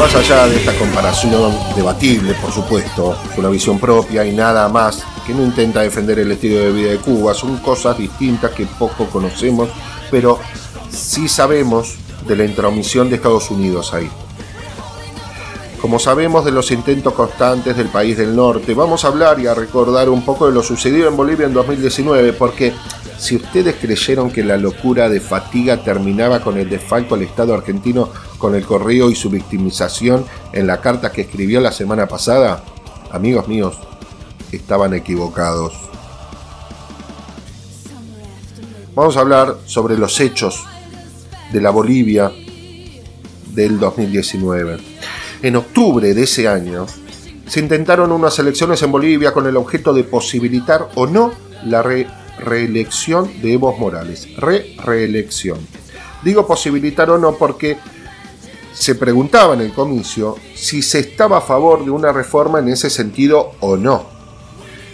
Más 0.00 0.14
allá 0.14 0.46
de 0.46 0.56
esta 0.56 0.72
comparación 0.78 1.54
debatible, 1.76 2.32
por 2.40 2.50
supuesto, 2.50 3.14
es 3.30 3.36
una 3.36 3.50
visión 3.50 3.78
propia 3.78 4.24
y 4.24 4.32
nada 4.32 4.66
más 4.70 5.04
que 5.26 5.34
no 5.34 5.42
intenta 5.42 5.82
defender 5.82 6.18
el 6.20 6.32
estilo 6.32 6.58
de 6.58 6.72
vida 6.72 6.90
de 6.92 6.96
Cuba. 6.96 7.34
Son 7.34 7.58
cosas 7.58 7.98
distintas 7.98 8.52
que 8.52 8.64
poco 8.64 9.04
conocemos, 9.10 9.68
pero 10.10 10.38
sí 10.88 11.28
sabemos 11.28 11.96
de 12.26 12.34
la 12.34 12.46
intromisión 12.46 13.10
de 13.10 13.16
Estados 13.16 13.50
Unidos 13.50 13.92
ahí. 13.92 14.10
Como 15.82 15.98
sabemos 15.98 16.46
de 16.46 16.52
los 16.52 16.70
intentos 16.70 17.12
constantes 17.12 17.76
del 17.76 17.88
país 17.88 18.16
del 18.16 18.34
norte, 18.34 18.72
vamos 18.72 19.04
a 19.04 19.08
hablar 19.08 19.38
y 19.38 19.48
a 19.48 19.54
recordar 19.54 20.08
un 20.08 20.24
poco 20.24 20.46
de 20.46 20.54
lo 20.54 20.62
sucedido 20.62 21.08
en 21.08 21.16
Bolivia 21.16 21.44
en 21.44 21.52
2019, 21.52 22.32
porque 22.32 22.72
si 23.18 23.36
ustedes 23.36 23.76
creyeron 23.78 24.30
que 24.30 24.42
la 24.42 24.56
locura 24.56 25.10
de 25.10 25.20
fatiga 25.20 25.84
terminaba 25.84 26.40
con 26.40 26.56
el 26.56 26.70
desfalco 26.70 27.16
al 27.16 27.22
Estado 27.22 27.52
argentino 27.52 28.08
con 28.40 28.56
el 28.56 28.64
correo 28.64 29.10
y 29.10 29.14
su 29.14 29.30
victimización 29.30 30.24
en 30.52 30.66
la 30.66 30.80
carta 30.80 31.12
que 31.12 31.20
escribió 31.20 31.60
la 31.60 31.70
semana 31.70 32.08
pasada, 32.08 32.64
amigos 33.12 33.46
míos, 33.46 33.78
estaban 34.50 34.94
equivocados. 34.94 35.74
Vamos 38.94 39.16
a 39.16 39.20
hablar 39.20 39.56
sobre 39.66 39.96
los 39.96 40.18
hechos 40.18 40.64
de 41.52 41.60
la 41.60 41.70
Bolivia 41.70 42.32
del 43.54 43.78
2019. 43.78 44.78
En 45.42 45.56
octubre 45.56 46.12
de 46.12 46.22
ese 46.22 46.48
año 46.48 46.86
se 47.46 47.60
intentaron 47.60 48.10
unas 48.10 48.38
elecciones 48.38 48.82
en 48.82 48.90
Bolivia 48.90 49.32
con 49.32 49.46
el 49.46 49.56
objeto 49.56 49.92
de 49.92 50.04
posibilitar 50.04 50.88
o 50.94 51.06
no 51.06 51.32
la 51.64 51.82
reelección 52.38 53.30
de 53.42 53.52
Evo 53.54 53.76
Morales. 53.76 54.28
Re-reelección. 54.36 55.58
Digo 56.22 56.46
posibilitar 56.46 57.10
o 57.10 57.18
no 57.18 57.34
porque 57.34 57.78
se 58.72 58.94
preguntaba 58.94 59.54
en 59.54 59.60
el 59.60 59.72
comicio 59.72 60.36
si 60.54 60.82
se 60.82 61.00
estaba 61.00 61.38
a 61.38 61.42
favor 61.42 61.84
de 61.84 61.90
una 61.90 62.12
reforma 62.12 62.58
en 62.58 62.68
ese 62.68 62.90
sentido 62.90 63.52
o 63.60 63.76
no. 63.76 64.04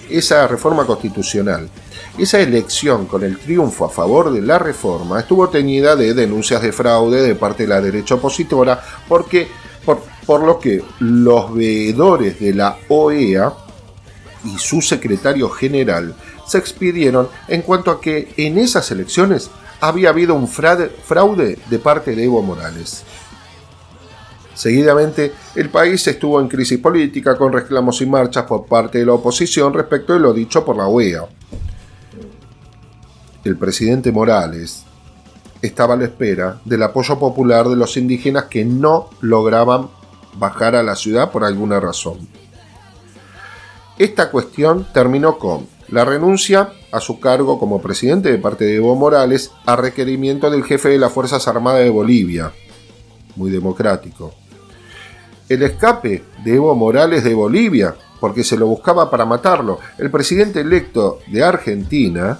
Esa 0.09 0.47
reforma 0.47 0.87
constitucional, 0.87 1.69
esa 2.17 2.41
elección 2.41 3.07
con 3.07 3.25
el 3.25 3.39
triunfo 3.39 3.85
a 3.85 3.91
favor 3.91 4.31
de 4.31 4.41
la 4.41 4.59
reforma 4.59 5.21
estuvo 5.21 5.49
teñida 5.49 5.97
de 5.97 6.15
denuncias 6.15 6.63
de 6.63 6.73
fraude 6.73 7.23
de 7.23 7.35
parte 7.35 7.65
de 7.65 7.69
la 7.69 7.81
derecha 7.81 8.15
opositora 8.15 8.81
porque 9.09 9.49
por, 9.85 10.01
por 10.25 10.43
lo 10.43 10.59
que 10.59 10.83
los 11.01 11.53
veedores 11.55 12.39
de 12.41 12.55
la 12.55 12.79
OEA 12.89 13.53
y 14.45 14.59
su 14.59 14.81
secretario 14.81 15.51
general 15.51 16.15
se 16.47 16.59
expidieron 16.59 17.29
en 17.49 17.63
cuanto 17.63 17.91
a 17.91 18.01
que 18.01 18.33
en 18.37 18.59
esas 18.59 18.91
elecciones 18.91 19.51
había 19.81 20.11
habido 20.11 20.35
un 20.35 20.49
fraude 20.49 21.59
de 21.69 21.79
parte 21.79 22.15
de 22.15 22.25
Evo 22.25 22.43
Morales. 22.43 23.05
Seguidamente, 24.57 25.35
el 25.55 25.69
país 25.69 26.07
estuvo 26.07 26.41
en 26.41 26.49
crisis 26.49 26.79
política 26.79 27.37
con 27.37 27.53
reclamos 27.53 28.01
y 28.01 28.07
marchas 28.07 28.45
por 28.45 28.65
parte 28.65 28.99
de 28.99 29.05
la 29.05 29.13
oposición 29.13 29.75
respecto 29.75 30.15
de 30.15 30.21
lo 30.21 30.33
dicho 30.33 30.65
por 30.65 30.79
la 30.79 30.87
OEA. 30.87 31.27
El 33.45 33.57
presidente 33.59 34.11
Morales 34.11 34.83
estaba 35.61 35.93
a 35.93 35.99
la 35.99 36.05
espera 36.05 36.59
del 36.65 36.83
apoyo 36.83 37.19
popular 37.19 37.69
de 37.69 37.77
los 37.77 37.99
indígenas 37.99 38.45
que 38.45 38.65
no 38.65 39.11
lograban 39.21 39.91
bajar 40.39 40.75
a 40.75 40.83
la 40.83 40.97
ciudad 40.97 41.31
por 41.31 41.45
alguna 41.45 41.79
razón. 41.79 42.27
Esta 43.99 44.31
cuestión 44.31 44.87
terminó 44.95 45.39
con 45.39 45.67
la 45.89 46.07
renuncia 46.07 46.71
a 46.93 47.01
su 47.01 47.21
cargo 47.21 47.59
como 47.59 47.83
presidente 47.83 48.33
de 48.33 48.39
parte 48.39 48.65
de 48.65 48.77
Evo 48.77 48.97
Morales 48.97 49.51
a 49.67 49.77
requerimiento 49.77 50.51
del 50.51 50.65
jefe 50.65 50.89
de 50.89 50.99
las 50.99 51.13
Fuerzas 51.13 51.47
Armadas 51.47 51.85
de 51.85 51.91
Bolivia, 51.91 52.53
muy 53.37 53.51
democrático, 53.51 54.35
el 55.49 55.63
escape 55.63 56.25
de 56.45 56.55
Evo 56.55 56.75
Morales 56.75 57.25
de 57.25 57.35
Bolivia, 57.35 57.95
porque 58.21 58.45
se 58.45 58.57
lo 58.57 58.67
buscaba 58.67 59.11
para 59.11 59.25
matarlo. 59.25 59.79
El 59.99 60.11
presidente 60.11 60.61
electo 60.61 61.21
de 61.29 61.43
Argentina, 61.43 62.39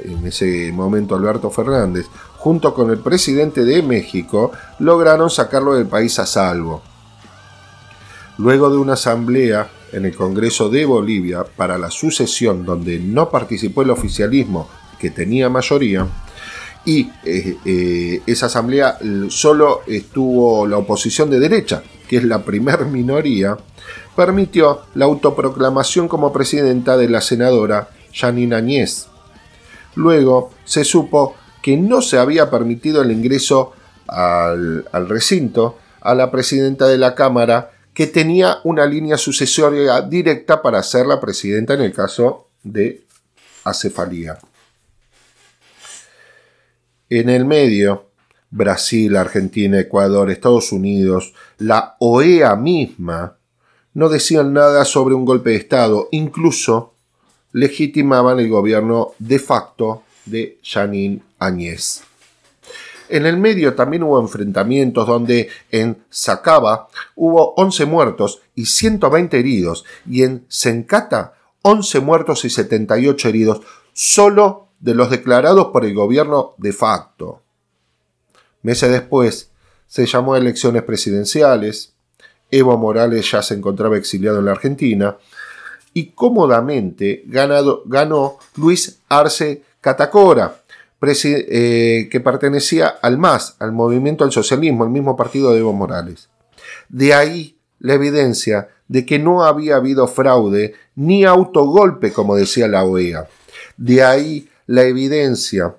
en 0.00 0.26
ese 0.26 0.70
momento 0.72 1.14
Alberto 1.14 1.50
Fernández, 1.50 2.06
junto 2.36 2.72
con 2.74 2.90
el 2.90 2.98
presidente 2.98 3.64
de 3.64 3.82
México, 3.82 4.52
lograron 4.78 5.30
sacarlo 5.30 5.74
del 5.74 5.86
país 5.86 6.18
a 6.18 6.26
salvo. 6.26 6.82
Luego 8.38 8.70
de 8.70 8.76
una 8.76 8.94
asamblea 8.94 9.70
en 9.92 10.04
el 10.04 10.14
Congreso 10.14 10.68
de 10.68 10.84
Bolivia 10.84 11.44
para 11.44 11.78
la 11.78 11.90
sucesión 11.90 12.64
donde 12.64 12.98
no 12.98 13.30
participó 13.30 13.82
el 13.82 13.90
oficialismo 13.90 14.68
que 14.98 15.10
tenía 15.10 15.48
mayoría, 15.48 16.06
y 16.84 17.10
eh, 17.24 17.56
eh, 17.64 18.22
esa 18.26 18.46
asamblea 18.46 18.98
solo 19.28 19.82
estuvo 19.86 20.66
la 20.66 20.78
oposición 20.78 21.28
de 21.28 21.40
derecha, 21.40 21.82
que 22.08 22.18
es 22.18 22.24
la 22.24 22.44
primer 22.44 22.86
minoría, 22.86 23.56
permitió 24.14 24.82
la 24.94 25.04
autoproclamación 25.04 26.08
como 26.08 26.32
presidenta 26.32 26.96
de 26.96 27.08
la 27.08 27.20
senadora 27.20 27.90
Janine 28.12 28.56
Añez. 28.56 29.06
Luego 29.94 30.50
se 30.64 30.84
supo 30.84 31.34
que 31.62 31.76
no 31.76 32.02
se 32.02 32.18
había 32.18 32.50
permitido 32.50 33.02
el 33.02 33.10
ingreso 33.10 33.72
al, 34.06 34.88
al 34.92 35.08
recinto 35.08 35.78
a 36.00 36.14
la 36.14 36.30
presidenta 36.30 36.86
de 36.86 36.98
la 36.98 37.14
Cámara, 37.14 37.72
que 37.92 38.06
tenía 38.06 38.58
una 38.62 38.86
línea 38.86 39.16
sucesoria 39.16 40.00
directa 40.02 40.62
para 40.62 40.82
ser 40.82 41.06
la 41.06 41.20
presidenta 41.20 41.74
en 41.74 41.80
el 41.80 41.92
caso 41.92 42.48
de 42.62 43.04
acefalía. 43.64 44.38
En 47.08 47.28
el 47.28 47.44
medio, 47.44 48.05
Brasil, 48.56 49.14
Argentina, 49.16 49.78
Ecuador, 49.78 50.30
Estados 50.30 50.72
Unidos, 50.72 51.34
la 51.58 51.96
OEA 52.00 52.56
misma, 52.56 53.36
no 53.92 54.08
decían 54.08 54.54
nada 54.54 54.84
sobre 54.84 55.14
un 55.14 55.26
golpe 55.26 55.50
de 55.50 55.56
Estado, 55.56 56.08
incluso 56.10 56.94
legitimaban 57.52 58.38
el 58.38 58.48
gobierno 58.48 59.12
de 59.18 59.38
facto 59.38 60.02
de 60.24 60.58
Janine 60.62 61.20
Áñez. 61.38 62.02
En 63.08 63.26
el 63.26 63.36
medio 63.36 63.74
también 63.74 64.02
hubo 64.02 64.18
enfrentamientos 64.20 65.06
donde 65.06 65.48
en 65.70 65.98
Sacaba 66.10 66.88
hubo 67.14 67.54
11 67.54 67.84
muertos 67.84 68.40
y 68.54 68.66
120 68.66 69.38
heridos 69.38 69.84
y 70.08 70.24
en 70.24 70.44
Sencata 70.48 71.34
11 71.62 72.00
muertos 72.00 72.44
y 72.44 72.50
78 72.50 73.28
heridos 73.28 73.60
solo 73.92 74.68
de 74.80 74.94
los 74.94 75.10
declarados 75.10 75.66
por 75.72 75.84
el 75.84 75.94
gobierno 75.94 76.54
de 76.58 76.72
facto. 76.72 77.42
Meses 78.66 78.90
después 78.90 79.52
se 79.86 80.06
llamó 80.06 80.34
a 80.34 80.38
elecciones 80.38 80.82
presidenciales, 80.82 81.92
Evo 82.50 82.76
Morales 82.76 83.30
ya 83.30 83.40
se 83.40 83.54
encontraba 83.54 83.96
exiliado 83.96 84.40
en 84.40 84.46
la 84.46 84.50
Argentina 84.50 85.18
y 85.94 86.06
cómodamente 86.06 87.22
ganado, 87.26 87.84
ganó 87.86 88.38
Luis 88.56 88.98
Arce 89.08 89.62
Catacora, 89.80 90.62
eh, 91.00 92.08
que 92.10 92.18
pertenecía 92.18 92.88
al 92.88 93.18
MAS, 93.18 93.54
al 93.60 93.70
Movimiento 93.70 94.24
al 94.24 94.32
Socialismo, 94.32 94.82
el 94.82 94.90
mismo 94.90 95.14
partido 95.14 95.52
de 95.52 95.60
Evo 95.60 95.72
Morales. 95.72 96.28
De 96.88 97.14
ahí 97.14 97.56
la 97.78 97.94
evidencia 97.94 98.70
de 98.88 99.06
que 99.06 99.20
no 99.20 99.44
había 99.44 99.76
habido 99.76 100.08
fraude 100.08 100.74
ni 100.96 101.24
autogolpe, 101.24 102.12
como 102.12 102.34
decía 102.34 102.66
la 102.66 102.82
OEA. 102.82 103.28
De 103.76 104.02
ahí 104.02 104.48
la 104.66 104.82
evidencia 104.82 105.76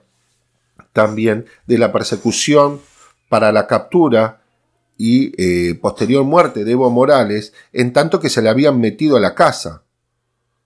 también 0.97 1.45
de 1.67 1.77
la 1.77 1.91
persecución 1.91 2.81
para 3.29 3.51
la 3.51 3.67
captura 3.67 4.41
y 4.97 5.31
eh, 5.37 5.75
posterior 5.75 6.23
muerte 6.23 6.63
de 6.63 6.71
Evo 6.71 6.89
Morales, 6.89 7.53
en 7.71 7.93
tanto 7.93 8.19
que 8.19 8.31
se 8.31 8.41
le 8.41 8.49
habían 8.49 8.81
metido 8.81 9.15
a 9.15 9.19
la 9.19 9.35
casa. 9.35 9.83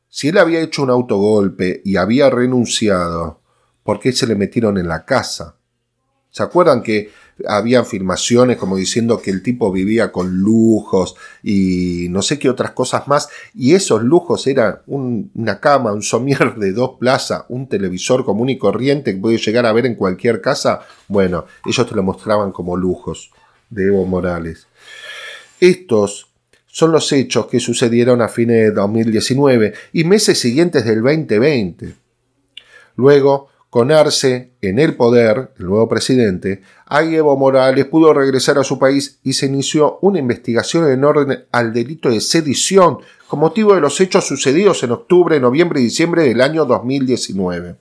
Si 0.07 0.29
él 0.29 0.37
había 0.37 0.61
hecho 0.61 0.83
un 0.83 0.89
autogolpe 0.89 1.81
y 1.83 1.97
había 1.97 2.29
renunciado, 2.29 3.41
¿por 3.83 3.99
qué 3.99 4.13
se 4.13 4.25
le 4.25 4.35
metieron 4.35 4.77
en 4.77 4.87
la 4.87 5.03
casa? 5.03 5.57
¿Se 6.29 6.43
acuerdan 6.43 6.81
que 6.81 7.11
había 7.47 7.79
afirmaciones 7.81 8.57
como 8.57 8.75
diciendo 8.77 9.21
que 9.21 9.31
el 9.31 9.41
tipo 9.43 9.71
vivía 9.71 10.11
con 10.11 10.37
lujos 10.37 11.15
y 11.43 12.07
no 12.09 12.21
sé 12.21 12.39
qué 12.39 12.49
otras 12.49 12.71
cosas 12.71 13.07
más? 13.07 13.29
Y 13.53 13.73
esos 13.75 14.03
lujos 14.03 14.45
eran 14.47 14.79
un- 14.87 15.31
una 15.35 15.59
cama, 15.59 15.93
un 15.93 16.01
somier 16.03 16.55
de 16.55 16.71
dos 16.73 16.91
plazas, 16.99 17.43
un 17.49 17.67
televisor 17.67 18.25
común 18.25 18.49
y 18.49 18.57
corriente 18.57 19.13
que 19.13 19.19
puede 19.21 19.37
llegar 19.37 19.65
a 19.65 19.73
ver 19.73 19.85
en 19.85 19.95
cualquier 19.95 20.41
casa. 20.41 20.81
Bueno, 21.07 21.45
ellos 21.65 21.87
te 21.87 21.95
lo 21.95 22.03
mostraban 22.03 22.51
como 22.51 22.77
lujos 22.77 23.31
de 23.69 23.87
Evo 23.87 24.05
Morales. 24.05 24.67
Estos 25.59 26.27
son 26.67 26.91
los 26.91 27.11
hechos 27.11 27.47
que 27.47 27.59
sucedieron 27.59 28.21
a 28.21 28.29
fines 28.29 28.57
de 28.57 28.71
2019 28.71 29.73
y 29.93 30.03
meses 30.05 30.39
siguientes 30.39 30.85
del 30.85 31.01
2020. 31.01 31.95
Luego, 32.95 33.49
con 33.71 33.89
Arce 33.89 34.51
en 34.61 34.79
el 34.79 34.97
poder, 34.97 35.53
el 35.57 35.65
nuevo 35.67 35.87
presidente, 35.87 36.61
ahí 36.87 37.15
Evo 37.15 37.37
Morales 37.37 37.85
pudo 37.85 38.13
regresar 38.13 38.59
a 38.59 38.65
su 38.65 38.77
país 38.77 39.19
y 39.23 39.31
se 39.31 39.45
inició 39.45 39.97
una 40.01 40.19
investigación 40.19 40.91
en 40.91 41.05
orden 41.05 41.45
al 41.53 41.71
delito 41.71 42.09
de 42.09 42.19
sedición 42.19 42.97
con 43.29 43.39
motivo 43.39 43.73
de 43.73 43.79
los 43.79 44.01
hechos 44.01 44.27
sucedidos 44.27 44.83
en 44.83 44.91
octubre, 44.91 45.39
noviembre 45.39 45.79
y 45.79 45.85
diciembre 45.85 46.23
del 46.25 46.41
año 46.41 46.65
2019. 46.65 47.77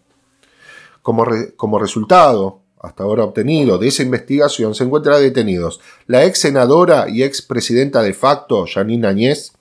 Como, 1.03 1.27
como 1.57 1.81
resultado, 1.81 2.61
hasta 2.81 3.03
ahora 3.03 3.25
obtenido, 3.25 3.77
de 3.77 3.89
esa 3.89 4.05
investigación 4.05 4.77
se 4.77 4.85
encuentran 4.85 5.21
detenidos 5.21 5.81
la 6.07 6.25
ex 6.25 6.39
senadora 6.39 7.09
y 7.09 7.25
ex 7.25 7.43
presidenta 7.43 8.01
de 8.01 8.15
facto, 8.15 8.65
Janine 8.73 9.09
Añez, 9.09 9.55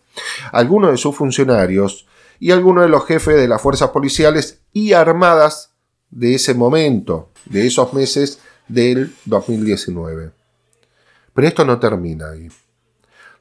algunos 0.51 0.91
de 0.91 0.97
sus 0.97 1.15
funcionarios 1.15 2.05
y 2.39 2.51
algunos 2.51 2.83
de 2.83 2.89
los 2.89 3.07
jefes 3.07 3.35
de 3.35 3.47
las 3.47 3.63
fuerzas 3.63 3.89
policiales 3.89 4.61
y 4.71 4.93
armadas 4.93 5.69
de 6.11 6.35
ese 6.35 6.53
momento, 6.53 7.31
de 7.45 7.67
esos 7.67 7.93
meses 7.93 8.39
del 8.67 9.13
2019. 9.25 10.31
Pero 11.33 11.47
esto 11.47 11.65
no 11.65 11.79
termina 11.79 12.31
ahí. 12.31 12.49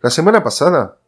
La 0.03 0.11
semana 0.11 0.43
pasada 0.43 0.99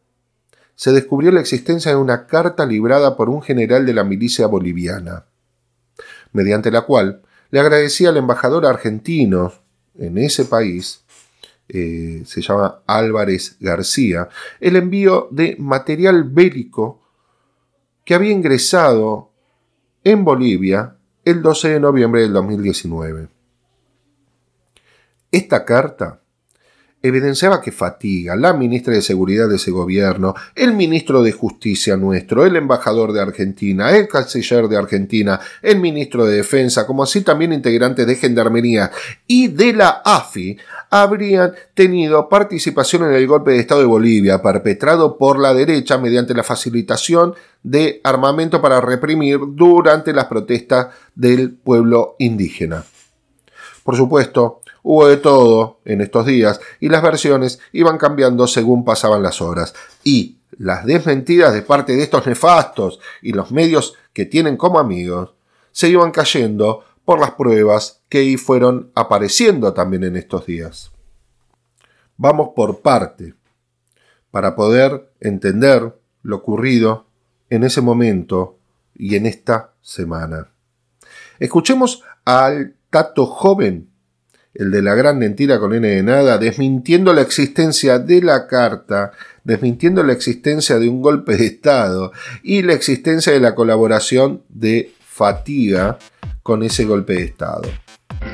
se 0.75 0.93
descubrió 0.93 1.31
la 1.31 1.41
existencia 1.41 1.91
de 1.91 1.97
una 1.97 2.27
carta 2.27 2.65
librada 2.67 3.17
por 3.17 3.29
un 3.29 3.43
general 3.43 3.85
de 3.85 3.95
la 3.95 4.05
milicia 4.05 4.47
boliviana, 4.47 5.27
mediante 6.33 6.71
la 6.71 6.83
cual 6.83 7.23
le 7.51 7.61
agradecía 7.61 8.09
al 8.09 8.17
embajador 8.17 8.65
argentino 8.67 9.53
en 9.99 10.19
ese 10.19 10.47
país, 10.47 11.05
eh, 11.69 12.23
se 12.25 12.41
llama 12.41 12.81
Álvarez 12.87 13.57
García, 13.61 14.29
el 14.59 14.77
envío 14.77 15.29
de 15.31 15.57
material 15.59 16.25
bélico 16.25 17.03
que 18.05 18.15
había 18.15 18.33
ingresado 18.33 19.31
en 20.03 20.25
Bolivia 20.25 20.97
el 21.25 21.43
12 21.43 21.69
de 21.69 21.81
noviembre 21.81 22.23
del 22.23 22.33
2019. 22.33 23.29
Esta 25.31 25.65
carta 25.65 26.21
evidenciaba 27.03 27.61
que 27.61 27.73
Fatiga, 27.73 28.37
la 28.37 28.53
ministra 28.53 28.93
de 28.95 29.03
Seguridad 29.03 29.49
de 29.49 29.57
ese 29.57 29.71
gobierno, 29.71 30.35
el 30.55 30.75
ministro 30.75 31.23
de 31.23 31.33
Justicia 31.33 31.97
nuestro, 31.97 32.45
el 32.45 32.57
embajador 32.57 33.13
de 33.13 33.21
Argentina, 33.21 33.97
el 33.97 34.07
canciller 34.07 34.69
de 34.69 34.77
Argentina, 34.77 35.41
el 35.63 35.81
ministro 35.81 36.27
de 36.27 36.37
Defensa, 36.37 36.87
como 36.87 37.03
así 37.03 37.23
también 37.23 37.53
integrantes 37.53 38.07
de 38.07 38.17
Gendarmería 38.17 38.91
y 39.27 39.49
de 39.49 39.73
la 39.73 40.03
AFI, 40.05 40.59
habrían 40.91 41.55
tenido 41.75 42.29
participación 42.29 43.05
en 43.05 43.13
el 43.13 43.27
golpe 43.27 43.53
de 43.53 43.61
Estado 43.61 43.81
de 43.81 43.87
Bolivia, 43.87 44.43
perpetrado 44.43 45.17
por 45.17 45.39
la 45.39 45.55
derecha 45.55 45.99
mediante 45.99 46.35
la 46.35 46.43
facilitación 46.43 47.35
de 47.63 48.01
armamento 48.03 48.61
para 48.61 48.81
reprimir 48.81 49.39
durante 49.51 50.13
las 50.13 50.25
protestas 50.25 50.89
del 51.15 51.53
pueblo 51.53 52.17
indígena. 52.19 52.85
Por 53.85 53.97
supuesto, 53.97 54.61
hubo 54.83 55.07
de 55.07 55.17
todo 55.17 55.79
en 55.85 56.01
estos 56.01 56.27
días 56.27 56.61
y 56.81 56.89
las 56.89 57.03
versiones 57.03 57.61
iban 57.73 57.97
cambiando 57.97 58.49
según 58.49 58.85
pasaban 58.85 59.23
las 59.23 59.41
horas. 59.41 59.75
Y 60.03 60.39
las 60.59 60.85
desmentidas 60.85 61.55
de 61.55 61.63
parte 61.63 61.95
de 61.95 62.03
estos 62.03 62.27
nefastos 62.27 62.99
y 63.23 63.33
los 63.33 63.53
medios 63.53 63.95
que 64.13 64.27
tienen 64.27 64.57
como 64.57 64.81
amigos 64.81 65.35
se 65.73 65.89
iban 65.89 66.11
cayendo 66.11 66.85
por 67.11 67.19
las 67.19 67.33
pruebas 67.33 68.03
que 68.09 68.39
fueron 68.39 68.93
apareciendo 68.95 69.75
también 69.75 70.05
en 70.05 70.15
estos 70.15 70.47
días. 70.47 70.93
Vamos 72.17 72.51
por 72.55 72.83
parte 72.83 73.35
para 74.31 74.55
poder 74.55 75.11
entender 75.19 75.93
lo 76.23 76.37
ocurrido 76.37 77.07
en 77.49 77.65
ese 77.65 77.81
momento 77.81 78.59
y 78.95 79.17
en 79.17 79.27
esta 79.27 79.73
semana. 79.83 80.53
Escuchemos 81.41 82.05
al 82.25 82.77
Tato 82.91 83.27
joven, 83.27 83.89
el 84.55 84.71
de 84.71 84.81
la 84.81 84.95
gran 84.95 85.19
mentira 85.19 85.59
con 85.59 85.75
N 85.75 85.89
de 85.89 86.05
nada, 86.05 86.39
desmintiendo 86.39 87.13
la 87.13 87.23
existencia 87.23 87.99
de 87.99 88.23
la 88.23 88.47
carta, 88.47 89.11
desmintiendo 89.43 90.05
la 90.05 90.13
existencia 90.13 90.79
de 90.79 90.89
un 90.89 91.03
golpe 91.03 91.37
de 91.37 91.47
Estado 91.47 92.13
y 92.45 92.63
la 92.63 92.75
existencia 92.75 93.33
de 93.33 93.41
la 93.41 93.57
colaboración 93.57 94.45
de 94.49 94.93
Fatiga 95.01 95.99
con 96.43 96.63
ese 96.63 96.85
golpe 96.85 97.15
de 97.15 97.23
Estado. 97.25 97.63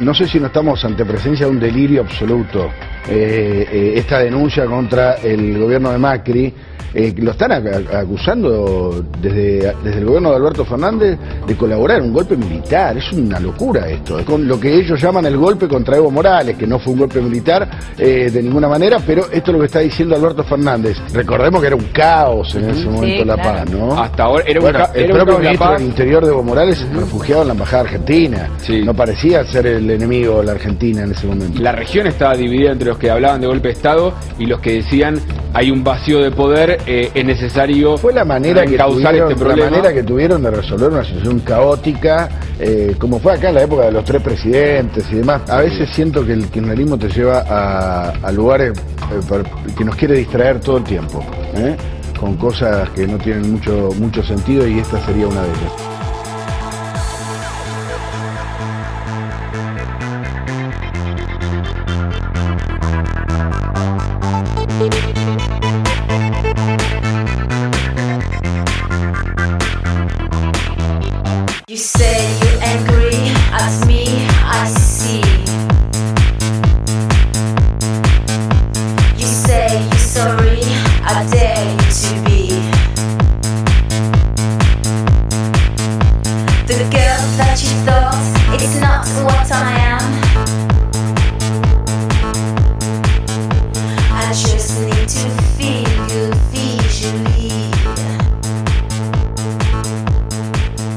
No 0.01 0.15
sé 0.15 0.27
si 0.27 0.41
no 0.41 0.47
estamos 0.47 0.85
ante 0.85 1.05
presencia 1.05 1.47
de 1.47 1.53
un 1.53 1.61
delirio 1.61 2.03
absoluto. 2.03 2.71
Eh, 3.09 3.67
eh, 3.71 3.93
esta 3.97 4.19
denuncia 4.19 4.67
contra 4.67 5.15
el 5.15 5.59
gobierno 5.59 5.93
de 5.93 5.99
Macri, 5.99 6.55
eh, 6.95 7.15
lo 7.19 7.33
están 7.33 7.51
ac- 7.51 7.95
acusando 7.95 9.05
desde, 9.21 9.73
desde 9.83 9.99
el 9.99 10.05
gobierno 10.05 10.31
de 10.31 10.37
Alberto 10.37 10.65
Fernández 10.65 11.19
de 11.47 11.57
colaborar 11.57 11.99
en 11.99 12.05
un 12.07 12.13
golpe 12.13 12.37
militar. 12.37 12.97
Es 12.97 13.13
una 13.13 13.39
locura 13.41 13.89
esto. 13.89 14.19
Es 14.19 14.25
con 14.25 14.47
lo 14.47 14.59
que 14.61 14.75
ellos 14.75 15.01
llaman 15.01 15.27
el 15.27 15.37
golpe 15.37 15.69
contra 15.69 15.97
Evo 15.97 16.11
Morales, 16.11 16.57
que 16.57 16.67
no 16.67 16.79
fue 16.79 16.93
un 16.93 17.01
golpe 17.01 17.21
militar 17.21 17.69
eh, 17.99 18.31
de 18.33 18.43
ninguna 18.43 18.69
manera, 18.69 18.99
pero 19.07 19.23
esto 19.31 19.51
es 19.51 19.53
lo 19.55 19.59
que 19.61 19.67
está 19.67 19.81
diciendo 19.81 20.15
Alberto 20.17 20.43
Fernández. 20.45 20.97
Recordemos 21.13 21.61
que 21.61 21.67
era 21.69 21.77
un 21.77 21.85
caos 21.93 22.55
en 22.55 22.71
ese 22.71 22.87
momento 22.89 23.25
La 23.25 23.35
claro. 23.35 23.59
Paz, 23.65 23.71
¿no? 23.71 24.01
Hasta 24.01 24.23
ahora 24.25 24.45
era 24.47 24.61
un 24.61 24.65
Bueno, 24.65 24.79
ca- 24.79 24.91
el 24.95 25.05
era 25.05 25.15
un 25.15 25.21
propio 25.21 25.39
ministro 25.39 25.73
del 25.73 25.83
Interior 25.83 26.25
de 26.25 26.31
Evo 26.31 26.43
Morales 26.43 26.87
refugiado 26.95 27.43
en 27.43 27.49
la 27.49 27.55
embajada 27.55 27.83
argentina. 27.83 28.49
No 28.85 28.95
parecía 28.95 29.45
ser 29.45 29.67
el 29.67 29.91
enemigo 29.91 30.39
de 30.41 30.47
la 30.47 30.53
Argentina 30.53 31.03
en 31.03 31.13
ese 31.13 31.27
momento. 31.27 31.61
La 31.63 31.73
región 31.73 32.07
estaba 32.07 32.35
dividida 32.37 32.73
entre 32.73 32.89
los 32.89 32.99
que 32.99 33.11
hablaban 33.11 33.41
de 33.41 33.47
golpe 33.47 33.69
de 33.69 33.75
Estado 33.75 34.13
y 34.39 34.47
los 34.47 34.61
que 34.61 34.75
decían 34.75 35.19
hay 35.55 35.71
un 35.71 35.83
vacío 35.83 36.23
de 36.23 36.31
poder, 36.31 36.76
eh, 36.87 37.11
es 37.15 37.25
necesario 37.25 37.97
Fue 37.99 38.13
la 38.13 38.25
manera 38.25 38.65
que 38.65 38.77
causar 38.77 39.11
tuvieron, 39.13 39.33
este 39.33 39.45
la 39.45 39.49
problema. 39.51 39.71
manera 39.71 39.95
que 39.95 40.03
tuvieron 40.03 40.43
de 40.43 40.51
resolver 40.51 40.91
una 40.91 41.05
situación 41.05 41.39
caótica, 41.41 42.29
eh, 42.59 42.95
como 42.99 43.19
fue 43.19 43.35
acá 43.35 43.49
en 43.49 43.55
la 43.57 43.63
época 43.63 43.85
de 43.87 43.93
los 43.93 44.05
tres 44.05 44.23
presidentes 44.23 45.05
y 45.11 45.17
demás. 45.17 45.43
A 45.49 45.61
veces 45.61 45.89
siento 45.91 46.25
que 46.25 46.33
el 46.33 46.47
kirchnerismo 46.49 46.99
te 46.99 47.09
lleva 47.09 47.45
a, 47.49 48.11
a 48.23 48.33
lugares 48.33 48.73
eh, 48.79 49.43
que 49.77 49.85
nos 49.85 49.97
quiere 49.97 50.15
distraer 50.19 50.61
todo 50.61 50.79
el 50.79 50.85
tiempo, 50.85 51.25
¿eh? 51.57 51.77
con 52.19 52.37
cosas 52.37 52.89
que 52.91 53.07
no 53.07 53.19
tienen 53.19 53.53
mucho, 53.53 53.91
mucho 53.99 54.23
sentido 54.23 54.67
y 54.67 54.79
esta 54.79 54.99
sería 55.05 55.27
una 55.27 55.43
de 55.43 55.49
ellas. 55.49 55.96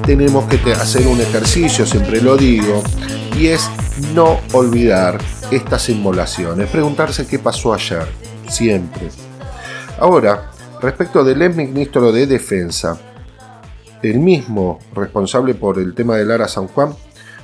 Tenemos 0.09 0.45
que 0.45 0.71
hacer 0.71 1.05
un 1.05 1.21
ejercicio, 1.21 1.85
siempre 1.85 2.19
lo 2.19 2.35
digo, 2.35 2.81
y 3.37 3.45
es 3.45 3.69
no 4.15 4.39
olvidar 4.53 5.19
estas 5.51 5.87
inmolaciones, 5.89 6.67
preguntarse 6.71 7.27
qué 7.27 7.37
pasó 7.37 7.75
ayer, 7.75 8.07
siempre. 8.47 9.09
Ahora, 9.99 10.49
respecto 10.81 11.23
del 11.23 11.43
ex 11.43 11.55
ministro 11.55 12.11
de 12.11 12.25
Defensa, 12.25 12.97
el 14.01 14.17
mismo 14.17 14.79
responsable 14.95 15.53
por 15.53 15.77
el 15.77 15.93
tema 15.93 16.15
del 16.15 16.29
Lara 16.29 16.47
San 16.47 16.69
Juan, 16.69 16.95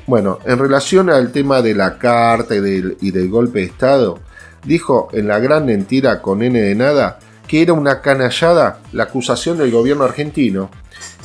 bueno, 0.08 0.40
en 0.44 0.58
relación 0.58 1.12
al 1.12 1.32
tema 1.32 1.62
de 1.62 1.76
la 1.76 2.00
carta 2.00 2.56
y 2.56 2.62
del, 2.62 2.98
y 3.00 3.12
del 3.12 3.30
golpe 3.30 3.60
de 3.60 3.66
Estado, 3.66 4.18
dijo 4.64 5.10
en 5.12 5.28
la 5.28 5.38
gran 5.38 5.68
mentira 5.68 6.20
con 6.20 6.42
N 6.42 6.60
de 6.60 6.74
nada 6.74 7.20
que 7.48 7.62
era 7.62 7.74
una 7.74 8.02
canallada 8.02 8.80
la 8.92 9.04
acusación 9.04 9.60
del 9.60 9.70
gobierno 9.70 10.04
argentino 10.04 10.72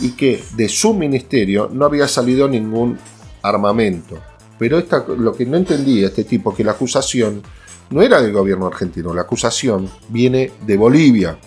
y 0.01 0.13
que 0.13 0.43
de 0.55 0.69
su 0.69 0.95
ministerio 0.95 1.69
no 1.73 1.85
había 1.85 2.09
salido 2.09 2.49
ningún 2.49 2.99
armamento. 3.43 4.19
Pero 4.59 4.79
esta, 4.79 5.05
lo 5.07 5.35
que 5.35 5.47
no 5.47 5.57
entendía 5.57 6.09
este 6.09 6.25
tipo, 6.25 6.55
que 6.55 6.65
la 6.65 6.73
acusación 6.73 7.43
no 7.91 8.03
era 8.03 8.21
del 8.21 8.33
gobierno 8.33 8.67
argentino, 8.67 9.15
la 9.15 9.23
acusación 9.23 9.89
viene 10.09 10.53
de 10.67 10.77
Bolivia. 10.77 11.39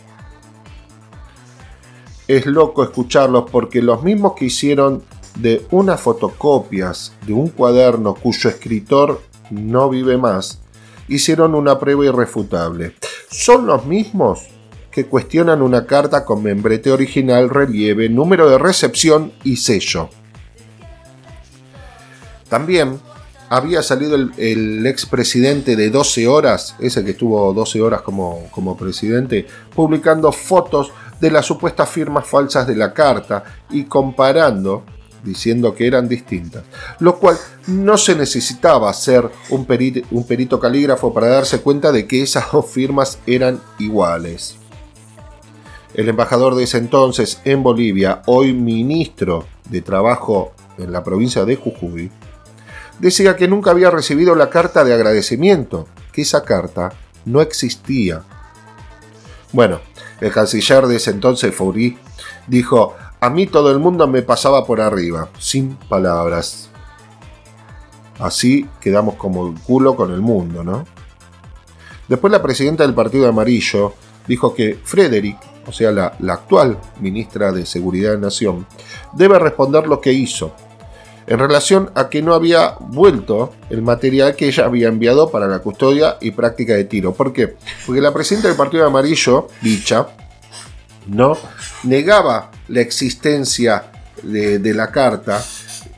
Es 2.28 2.46
loco 2.46 2.84
escucharlos 2.84 3.50
porque 3.52 3.82
los 3.82 4.04
mismos 4.04 4.34
que 4.34 4.46
hicieron 4.46 5.04
de 5.36 5.66
unas 5.72 6.00
fotocopias 6.00 7.14
de 7.26 7.34
un 7.34 7.50
cuaderno 7.50 8.14
cuyo 8.14 8.50
escritor 8.50 9.22
no 9.50 9.90
vive 9.90 10.18
más, 10.18 10.62
hicieron 11.08 11.56
una 11.56 11.80
prueba 11.80 12.06
irrefutable. 12.06 12.96
Son 13.30 13.66
los 13.66 13.86
mismos 13.86 14.48
que 14.94 15.06
cuestionan 15.06 15.62
una 15.62 15.86
carta 15.86 16.24
con 16.24 16.44
membrete 16.44 16.92
original, 16.92 17.50
relieve, 17.50 18.10
número 18.10 18.50
de 18.50 18.58
recepción 18.60 19.34
y 19.44 19.56
sello. 19.58 20.10
También 22.48 23.00
había 23.50 23.82
salido 23.82 24.16
el, 24.16 24.86
expresidente 24.86 25.76
de 25.76 25.90
12 25.90 26.28
horas, 26.28 26.76
ese 26.80 27.04
que 27.04 27.12
estuvo 27.12 27.54
12 27.54 27.82
horas 27.82 28.02
como, 28.02 28.48
como 28.52 28.78
presidente, 28.78 29.48
publicando 29.76 30.32
fotos 30.32 30.92
de 31.20 31.32
las 31.32 31.46
supuestas 31.46 31.90
firmas 31.90 32.28
falsas 32.28 32.68
de 32.68 32.76
la 32.76 32.94
carta 32.94 33.44
y 33.72 33.86
comparando 33.86 34.84
diciendo 35.24 35.74
que 35.74 35.88
eran 35.88 36.08
distintas, 36.08 36.64
lo 37.00 37.18
cual 37.18 37.38
no 37.68 37.98
se 37.98 38.16
necesitaba 38.16 38.92
ser 38.94 39.30
un 39.50 39.66
un 40.12 40.28
perito 40.28 40.60
calígrafo 40.60 41.14
para 41.14 41.28
darse 41.28 41.62
cuenta 41.62 41.92
de 41.92 42.06
que 42.06 42.22
esas 42.22 42.52
dos 42.52 42.66
firmas 42.70 43.20
eran 43.26 43.62
iguales. 43.80 44.58
El 45.94 46.10
embajador 46.10 46.56
de 46.56 46.64
ese 46.64 46.80
entonces 46.80 47.40
en 47.46 47.62
Bolivia, 47.62 48.24
hoy 48.26 48.54
ministro 48.54 49.46
de 49.70 49.82
Trabajo 49.82 50.54
en 50.80 50.92
la 50.92 51.04
provincia 51.04 51.46
de 51.46 51.56
Jujuy, 51.56 52.10
decía 53.00 53.36
que 53.36 53.48
nunca 53.48 53.72
había 53.72 53.92
recibido 53.92 54.34
la 54.34 54.50
carta 54.50 54.84
de 54.84 54.94
agradecimiento, 54.94 55.88
que 56.12 56.24
esa 56.24 56.44
carta 56.44 56.94
no 57.26 57.42
existía. 57.42 58.24
Bueno, 59.52 59.82
el 60.20 60.32
canciller 60.32 60.88
de 60.88 60.96
ese 60.96 61.12
entonces, 61.12 61.54
Foury, 61.54 61.98
dijo, 62.48 62.96
a 63.20 63.30
mí 63.30 63.46
todo 63.46 63.72
el 63.72 63.78
mundo 63.78 64.08
me 64.08 64.24
pasaba 64.24 64.66
por 64.66 64.82
arriba, 64.82 65.30
sin 65.38 65.76
palabras. 65.76 66.70
Así 68.20 68.68
quedamos 68.82 69.16
como 69.16 69.48
el 69.48 69.60
culo 69.60 69.96
con 69.96 70.12
el 70.12 70.22
mundo, 70.22 70.64
¿no? 70.64 70.86
Después 72.08 72.32
la 72.32 72.42
presidenta 72.42 72.84
del 72.84 72.96
Partido 72.96 73.28
Amarillo 73.28 73.94
dijo 74.28 74.54
que 74.54 74.80
Frederick, 74.84 75.38
o 75.66 75.72
sea, 75.72 75.92
la, 75.92 76.16
la 76.20 76.34
actual 76.34 76.78
ministra 77.00 77.52
de 77.52 77.66
Seguridad 77.66 78.12
de 78.12 78.20
Nación, 78.20 78.66
debe 79.14 79.40
responder 79.40 79.88
lo 79.88 80.02
que 80.02 80.14
hizo, 80.14 80.54
en 81.28 81.40
relación 81.40 81.90
a 81.96 82.10
que 82.10 82.22
no 82.22 82.34
había 82.34 82.76
vuelto 82.80 83.54
el 83.70 83.82
material 83.82 84.36
que 84.36 84.48
ella 84.48 84.66
había 84.66 84.88
enviado 84.88 85.32
para 85.32 85.48
la 85.48 85.60
custodia 85.60 86.18
y 86.22 86.32
práctica 86.32 86.74
de 86.74 86.84
tiro. 86.84 87.14
¿Por 87.14 87.32
qué? 87.32 87.56
Porque 87.86 88.02
la 88.02 88.14
presidenta 88.14 88.50
del 88.50 88.58
Partido 88.58 88.86
Amarillo, 88.86 89.48
dicha, 89.62 90.08
no 91.08 91.38
negaba 91.84 92.52
la 92.68 92.82
existencia 92.82 93.86
de, 94.22 94.74
la 94.74 94.92
carta, 94.92 95.44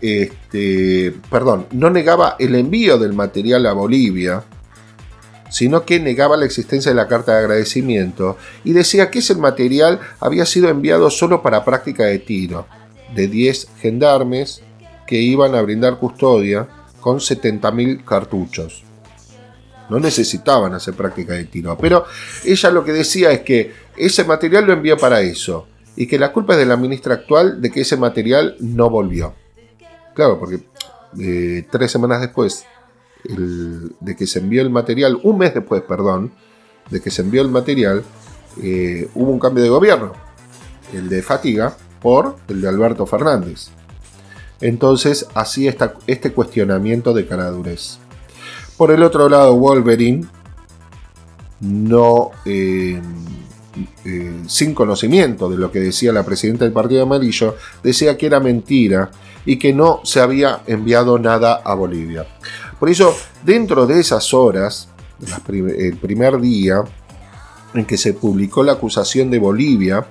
este, 0.02 1.14
perdón, 1.30 1.68
no 1.72 1.90
negaba 1.90 2.36
el 2.40 2.56
envío 2.56 2.98
del 2.98 3.14
material 3.14 3.66
a 3.68 3.74
Bolivia, 3.74 4.44
sino 5.56 5.86
que 5.86 6.02
negaba 6.02 6.36
la 6.36 6.44
existencia 6.44 6.92
de 6.92 6.98
la 6.98 7.08
carta 7.08 7.32
de 7.32 7.40
agradecimiento 7.40 8.36
y 8.66 8.74
decía 8.74 9.10
que 9.10 9.20
ese 9.20 9.36
material 9.36 10.02
había 10.20 10.46
sido 10.46 10.68
enviado 10.68 11.10
solo 11.10 11.42
para 11.42 11.64
práctica 11.64 12.04
de 12.04 12.20
tiro, 12.20 12.68
de 13.16 13.30
10 13.30 13.70
gendarmes 13.80 14.62
que 15.08 15.16
iban 15.16 15.56
a 15.56 15.62
brindar 15.62 15.98
custodia 15.98 16.68
con 17.00 17.20
70.000 17.20 18.04
cartuchos. 18.04 18.84
No 19.90 19.98
necesitaban 19.98 20.74
hacer 20.74 20.94
práctica 20.94 21.32
de 21.36 21.46
tiro, 21.46 21.78
pero 21.78 22.04
ella 22.44 22.70
lo 22.70 22.84
que 22.84 22.92
decía 22.92 23.32
es 23.32 23.40
que 23.40 23.72
ese 23.96 24.26
material 24.26 24.66
lo 24.66 24.74
envió 24.74 24.98
para 24.98 25.22
eso 25.22 25.70
y 25.96 26.06
que 26.06 26.20
la 26.20 26.34
culpa 26.34 26.56
es 26.56 26.60
de 26.60 26.66
la 26.66 26.76
ministra 26.76 27.14
actual 27.14 27.62
de 27.62 27.72
que 27.72 27.80
ese 27.80 27.96
material 27.96 28.58
no 28.60 28.90
volvió. 28.90 29.34
Claro, 30.16 30.38
porque 30.38 30.66
eh, 31.18 31.66
tres 31.72 31.92
semanas 31.92 32.20
después 32.20 32.66
de 33.28 34.16
que 34.16 34.28
se 34.28 34.40
envió 34.40 34.62
el 34.62 34.70
material, 34.70 35.20
un 35.24 35.38
mes 35.38 35.54
después, 35.54 35.82
perdón, 35.82 36.32
de 36.90 37.02
que 37.02 37.12
se 37.12 37.22
envió 37.22 37.42
el 37.42 37.50
material, 37.50 38.04
eh, 38.62 39.10
hubo 39.16 39.32
un 39.32 39.40
cambio 39.40 39.64
de 39.64 39.70
gobierno, 39.70 40.14
el 40.94 41.10
de 41.10 41.22
Fatiga 41.22 41.76
por 42.02 42.38
el 42.48 42.62
de 42.62 42.68
Alberto 42.68 43.06
Fernández. 43.06 43.70
Entonces, 44.62 45.28
así 45.34 45.68
está 45.68 45.96
este 46.08 46.32
cuestionamiento 46.32 47.14
de 47.14 47.28
caradurez. 47.28 47.98
Por 48.78 48.92
el 48.92 49.04
otro 49.04 49.28
lado, 49.30 49.56
Wolverine, 49.56 50.26
no 51.62 52.32
eh, 52.46 53.02
eh, 54.06 54.42
sin 54.48 54.74
conocimiento 54.74 55.50
de 55.50 55.58
lo 55.58 55.72
que 55.72 55.80
decía 55.80 56.14
la 56.14 56.24
presidenta 56.24 56.66
del 56.66 56.74
Partido 56.74 57.04
Amarillo, 57.04 57.56
decía 57.84 58.18
que 58.18 58.28
era 58.28 58.40
mentira 58.40 59.12
y 59.46 59.58
que 59.58 59.74
no 59.74 60.02
se 60.04 60.22
había 60.22 60.62
enviado 60.68 61.20
nada 61.20 61.56
a 61.64 61.74
Bolivia. 61.74 62.26
Por 62.80 62.90
eso, 62.90 63.16
dentro 63.44 63.88
de 63.88 64.00
esas 64.00 64.34
horas, 64.34 64.90
el 65.58 65.98
primer 65.98 66.40
día 66.40 66.84
en 67.74 67.86
que 67.86 67.98
se 67.98 68.14
publicó 68.14 68.64
la 68.64 68.74
acusación 68.74 69.30
de 69.30 69.40
Bolivia 69.40 70.06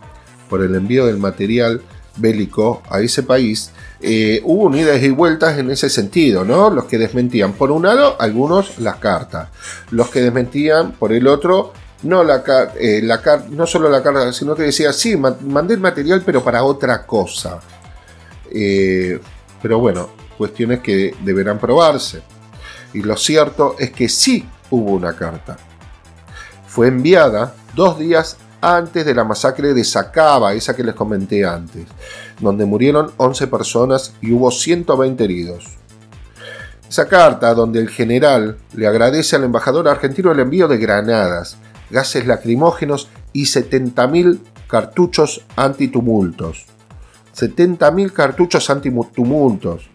por 0.49 0.63
el 0.63 0.75
envío 0.75 1.07
del 1.07 1.19
material 1.19 1.83
bélico 2.17 2.83
a 2.89 3.01
ese 3.01 3.23
país, 3.23 3.73
eh, 4.01 4.41
hubo 4.45 4.65
unidas 4.65 5.03
y 5.03 5.11
vueltas 5.11 5.59
en 5.59 5.71
ese 5.71 5.91
sentido, 5.91 6.45
¿no? 6.45 6.71
Los 6.71 6.85
que 6.85 6.99
desmentían 6.99 7.55
por 7.55 7.71
un 7.71 7.85
lado, 7.85 8.17
algunos 8.21 8.79
las 8.79 8.97
cartas. 8.97 9.49
Los 9.91 10.11
que 10.11 10.21
desmentían 10.21 10.93
por 10.93 11.13
el 11.13 11.27
otro, 11.27 11.73
no, 12.03 12.23
la, 12.23 12.45
eh, 12.79 13.03
no 13.51 13.67
solo 13.67 13.89
la 13.89 14.03
carta, 14.03 14.33
sino 14.33 14.55
que 14.55 14.65
decía, 14.65 14.93
sí, 14.93 15.17
mandé 15.17 15.75
el 15.75 15.81
material, 15.81 16.23
pero 16.25 16.45
para 16.45 16.63
otra 16.63 17.05
cosa. 17.07 17.61
Eh, 18.51 19.19
pero 19.61 19.79
bueno, 19.79 20.11
cuestiones 20.37 20.81
que 20.81 21.15
deberán 21.25 21.59
probarse. 21.59 22.23
Y 22.95 23.03
lo 23.03 23.17
cierto 23.17 23.77
es 23.79 23.91
que 23.91 24.09
sí 24.09 24.49
hubo 24.71 24.93
una 24.93 25.15
carta. 25.15 25.57
Fue 26.67 26.89
enviada 26.89 27.55
dos 27.75 27.99
días 27.99 28.39
antes 28.61 29.05
de 29.05 29.15
la 29.15 29.25
masacre 29.25 29.75
de 29.75 29.85
Sacaba, 29.85 30.55
esa 30.55 30.75
que 30.75 30.83
les 30.83 30.95
comenté 30.95 31.45
antes, 31.45 31.87
donde 32.41 32.65
murieron 32.65 33.13
11 33.19 33.47
personas 33.49 34.15
y 34.23 34.33
hubo 34.33 34.51
120 34.51 35.23
heridos. 35.23 35.67
Esa 36.89 37.07
carta 37.09 37.53
donde 37.53 37.81
el 37.81 37.91
general 37.91 38.57
le 38.73 38.87
agradece 38.87 39.37
al 39.37 39.45
embajador 39.45 39.89
argentino 39.89 40.33
el 40.33 40.41
envío 40.41 40.69
de 40.69 40.79
granadas, 40.79 41.59
gases 41.91 42.27
lacrimógenos 42.27 43.09
y 43.33 43.45
70.000 43.45 44.39
cartuchos 44.69 45.45
antitumultos. 45.57 46.67
70.000 47.37 48.13
cartuchos 48.13 48.71
antitumultos. 48.71 49.91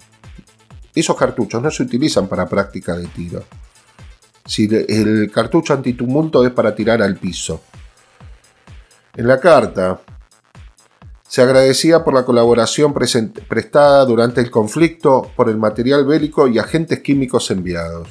Esos 0.93 1.15
cartuchos 1.15 1.61
no 1.61 1.71
se 1.71 1.83
utilizan 1.83 2.27
para 2.27 2.47
práctica 2.47 2.95
de 2.95 3.07
tiro. 3.07 3.43
Si 4.45 4.65
el 4.65 5.31
cartucho 5.31 5.73
antitumulto 5.73 6.45
es 6.45 6.51
para 6.51 6.73
tirar 6.73 7.01
al 7.01 7.15
piso. 7.17 7.61
En 9.15 9.27
la 9.27 9.39
carta 9.39 10.01
se 11.27 11.43
agradecía 11.43 12.03
por 12.03 12.15
la 12.15 12.25
colaboración 12.25 12.91
prestada 12.93 14.03
durante 14.05 14.41
el 14.41 14.49
conflicto 14.49 15.31
por 15.35 15.49
el 15.49 15.57
material 15.57 16.05
bélico 16.05 16.47
y 16.47 16.57
agentes 16.57 17.01
químicos 17.01 17.51
enviados. 17.51 18.09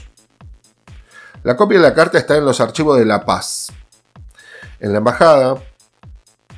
La 1.42 1.56
copia 1.56 1.78
de 1.78 1.84
la 1.84 1.94
carta 1.94 2.18
está 2.18 2.36
en 2.36 2.44
los 2.44 2.60
archivos 2.60 2.98
de 2.98 3.04
La 3.04 3.24
Paz. 3.24 3.72
En 4.78 4.92
la 4.92 4.98
embajada 4.98 5.56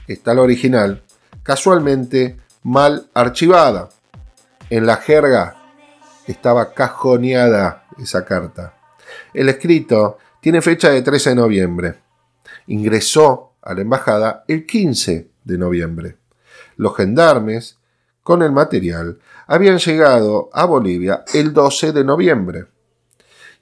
está 0.06 0.34
la 0.34 0.42
original, 0.42 1.02
casualmente 1.42 2.36
mal 2.62 3.08
archivada. 3.14 3.88
En 4.68 4.84
la 4.84 4.96
jerga 4.96 5.59
estaba 6.30 6.72
cajoneada 6.72 7.86
esa 7.98 8.24
carta. 8.24 8.74
El 9.34 9.48
escrito 9.48 10.18
tiene 10.40 10.62
fecha 10.62 10.90
de 10.90 11.02
13 11.02 11.30
de 11.30 11.36
noviembre. 11.36 11.94
Ingresó 12.66 13.54
a 13.62 13.74
la 13.74 13.82
embajada 13.82 14.44
el 14.48 14.66
15 14.66 15.30
de 15.44 15.58
noviembre. 15.58 16.16
Los 16.76 16.96
gendarmes 16.96 17.78
con 18.22 18.42
el 18.42 18.52
material 18.52 19.18
habían 19.46 19.78
llegado 19.78 20.50
a 20.52 20.64
Bolivia 20.64 21.24
el 21.34 21.52
12 21.52 21.92
de 21.92 22.04
noviembre. 22.04 22.66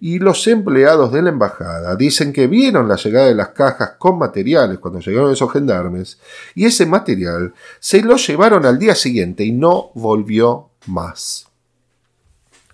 Y 0.01 0.21
los 0.21 0.47
empleados 0.47 1.13
de 1.13 1.23
la 1.23 1.31
embajada 1.31 1.97
dicen 1.97 2.33
que 2.33 2.47
vieron 2.47 2.87
la 2.87 2.95
llegada 2.95 3.27
de 3.27 3.35
las 3.35 3.49
cajas 3.49 3.93
con 3.99 4.19
materiales 4.19 4.79
cuando 4.79 5.01
llegaron 5.01 5.33
esos 5.33 5.53
gendarmes 5.53 6.21
y 6.55 6.67
ese 6.67 6.87
material 6.87 7.53
se 7.81 8.03
lo 8.03 8.17
llevaron 8.17 8.65
al 8.65 8.79
día 8.79 8.95
siguiente 8.95 9.45
y 9.45 9.51
no 9.51 9.91
volvió 9.95 10.71
más. 10.87 11.48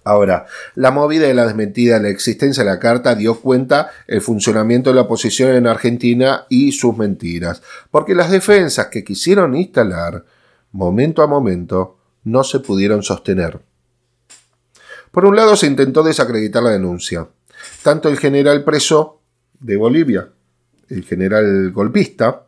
Ahora, 0.05 0.45
la 0.75 0.91
movida 0.91 1.27
de 1.27 1.35
la 1.35 1.47
desmentida 1.47 1.95
de 1.95 2.03
la 2.03 2.09
existencia 2.11 2.63
de 2.63 2.71
la 2.71 2.79
carta 2.79 3.15
dio 3.15 3.41
cuenta 3.41 3.91
el 4.07 4.21
funcionamiento 4.21 4.91
de 4.91 4.97
la 4.97 5.03
oposición 5.03 5.55
en 5.55 5.67
Argentina 5.67 6.45
y 6.51 6.73
sus 6.73 6.97
mentiras, 6.97 7.63
porque 7.91 8.15
las 8.15 8.31
defensas 8.31 8.89
que 8.89 9.03
quisieron 9.03 9.57
instalar, 9.57 10.25
momento 10.73 11.23
a 11.23 11.27
momento, 11.27 11.99
no 12.25 12.45
se 12.45 12.61
pudieron 12.61 13.03
sostener. 13.03 13.61
Por 15.11 15.25
un 15.25 15.37
lado 15.37 15.57
se 15.57 15.67
intentó 15.67 16.03
desacreditar 16.03 16.63
la 16.63 16.71
denuncia. 16.71 17.29
Tanto 17.83 18.09
el 18.11 18.19
general 18.19 18.63
preso 18.63 19.23
de 19.59 19.77
Bolivia, 19.77 20.29
el 20.91 21.05
general 21.05 21.71
golpista, 21.71 22.47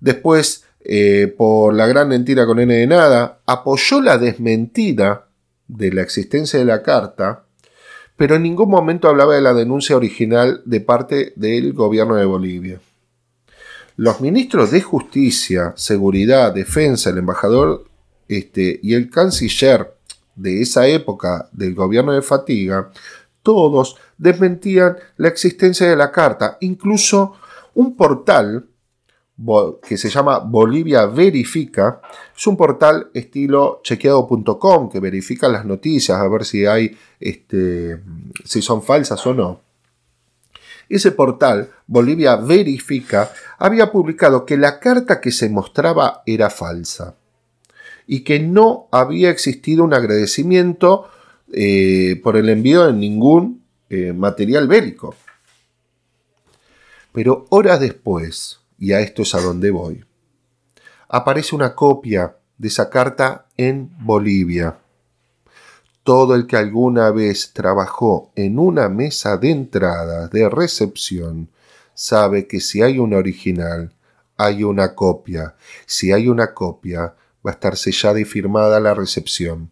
después 0.00 0.64
eh, 0.80 1.34
por 1.36 1.74
la 1.74 1.86
gran 1.86 2.08
mentira 2.08 2.46
con 2.46 2.58
N 2.60 2.72
de 2.72 2.86
nada, 2.86 3.40
apoyó 3.44 4.00
la 4.00 4.18
desmentida 4.18 5.23
de 5.68 5.92
la 5.92 6.02
existencia 6.02 6.58
de 6.58 6.64
la 6.64 6.82
carta, 6.82 7.44
pero 8.16 8.36
en 8.36 8.42
ningún 8.42 8.70
momento 8.70 9.08
hablaba 9.08 9.34
de 9.34 9.40
la 9.40 9.54
denuncia 9.54 9.96
original 9.96 10.62
de 10.64 10.80
parte 10.80 11.32
del 11.36 11.72
gobierno 11.72 12.16
de 12.16 12.24
Bolivia. 12.24 12.80
Los 13.96 14.20
ministros 14.20 14.70
de 14.70 14.82
Justicia, 14.82 15.72
Seguridad, 15.76 16.52
Defensa, 16.52 17.10
el 17.10 17.18
embajador 17.18 17.84
este, 18.28 18.80
y 18.82 18.94
el 18.94 19.10
canciller 19.10 19.94
de 20.34 20.62
esa 20.62 20.86
época 20.86 21.48
del 21.52 21.74
gobierno 21.74 22.12
de 22.12 22.22
Fatiga, 22.22 22.90
todos 23.42 23.96
desmentían 24.18 24.96
la 25.16 25.28
existencia 25.28 25.88
de 25.88 25.96
la 25.96 26.10
carta. 26.10 26.56
Incluso 26.60 27.34
un 27.74 27.96
portal 27.96 28.66
que 29.82 29.98
se 29.98 30.08
llama 30.08 30.38
Bolivia 30.38 31.06
Verifica, 31.06 32.00
es 32.36 32.46
un 32.46 32.56
portal 32.56 33.10
estilo 33.12 33.80
chequeado.com 33.82 34.88
que 34.88 35.00
verifica 35.00 35.48
las 35.48 35.64
noticias 35.64 36.18
a 36.18 36.28
ver 36.28 36.44
si 36.44 36.66
hay 36.66 36.96
este, 37.18 38.00
si 38.44 38.62
son 38.62 38.82
falsas 38.82 39.26
o 39.26 39.34
no. 39.34 39.60
Ese 40.88 41.12
portal, 41.12 41.70
Bolivia 41.86 42.36
Verifica, 42.36 43.32
había 43.58 43.90
publicado 43.90 44.44
que 44.44 44.56
la 44.56 44.78
carta 44.78 45.20
que 45.20 45.32
se 45.32 45.48
mostraba 45.48 46.22
era 46.26 46.50
falsa 46.50 47.16
y 48.06 48.20
que 48.20 48.38
no 48.38 48.88
había 48.92 49.30
existido 49.30 49.82
un 49.82 49.94
agradecimiento 49.94 51.08
eh, 51.52 52.20
por 52.22 52.36
el 52.36 52.48
envío 52.50 52.86
de 52.86 52.92
ningún 52.92 53.64
eh, 53.88 54.12
material 54.12 54.68
bélico. 54.68 55.14
Pero 57.12 57.46
horas 57.48 57.80
después, 57.80 58.60
y 58.78 58.92
a 58.92 59.00
esto 59.00 59.22
es 59.22 59.34
a 59.34 59.40
donde 59.40 59.70
voy. 59.70 60.04
Aparece 61.08 61.54
una 61.54 61.74
copia 61.74 62.36
de 62.58 62.68
esa 62.68 62.90
carta 62.90 63.46
en 63.56 63.90
Bolivia. 64.00 64.78
Todo 66.02 66.34
el 66.34 66.46
que 66.46 66.56
alguna 66.56 67.10
vez 67.10 67.52
trabajó 67.52 68.32
en 68.34 68.58
una 68.58 68.88
mesa 68.88 69.36
de 69.36 69.50
entrada 69.50 70.28
de 70.28 70.48
recepción 70.48 71.48
sabe 71.94 72.46
que 72.46 72.60
si 72.60 72.82
hay 72.82 72.98
una 72.98 73.16
original, 73.16 73.94
hay 74.36 74.64
una 74.64 74.94
copia. 74.94 75.54
Si 75.86 76.12
hay 76.12 76.28
una 76.28 76.52
copia, 76.52 77.14
va 77.46 77.50
a 77.50 77.54
estar 77.54 77.76
sellada 77.76 78.20
y 78.20 78.24
firmada 78.24 78.80
la 78.80 78.94
recepción. 78.94 79.70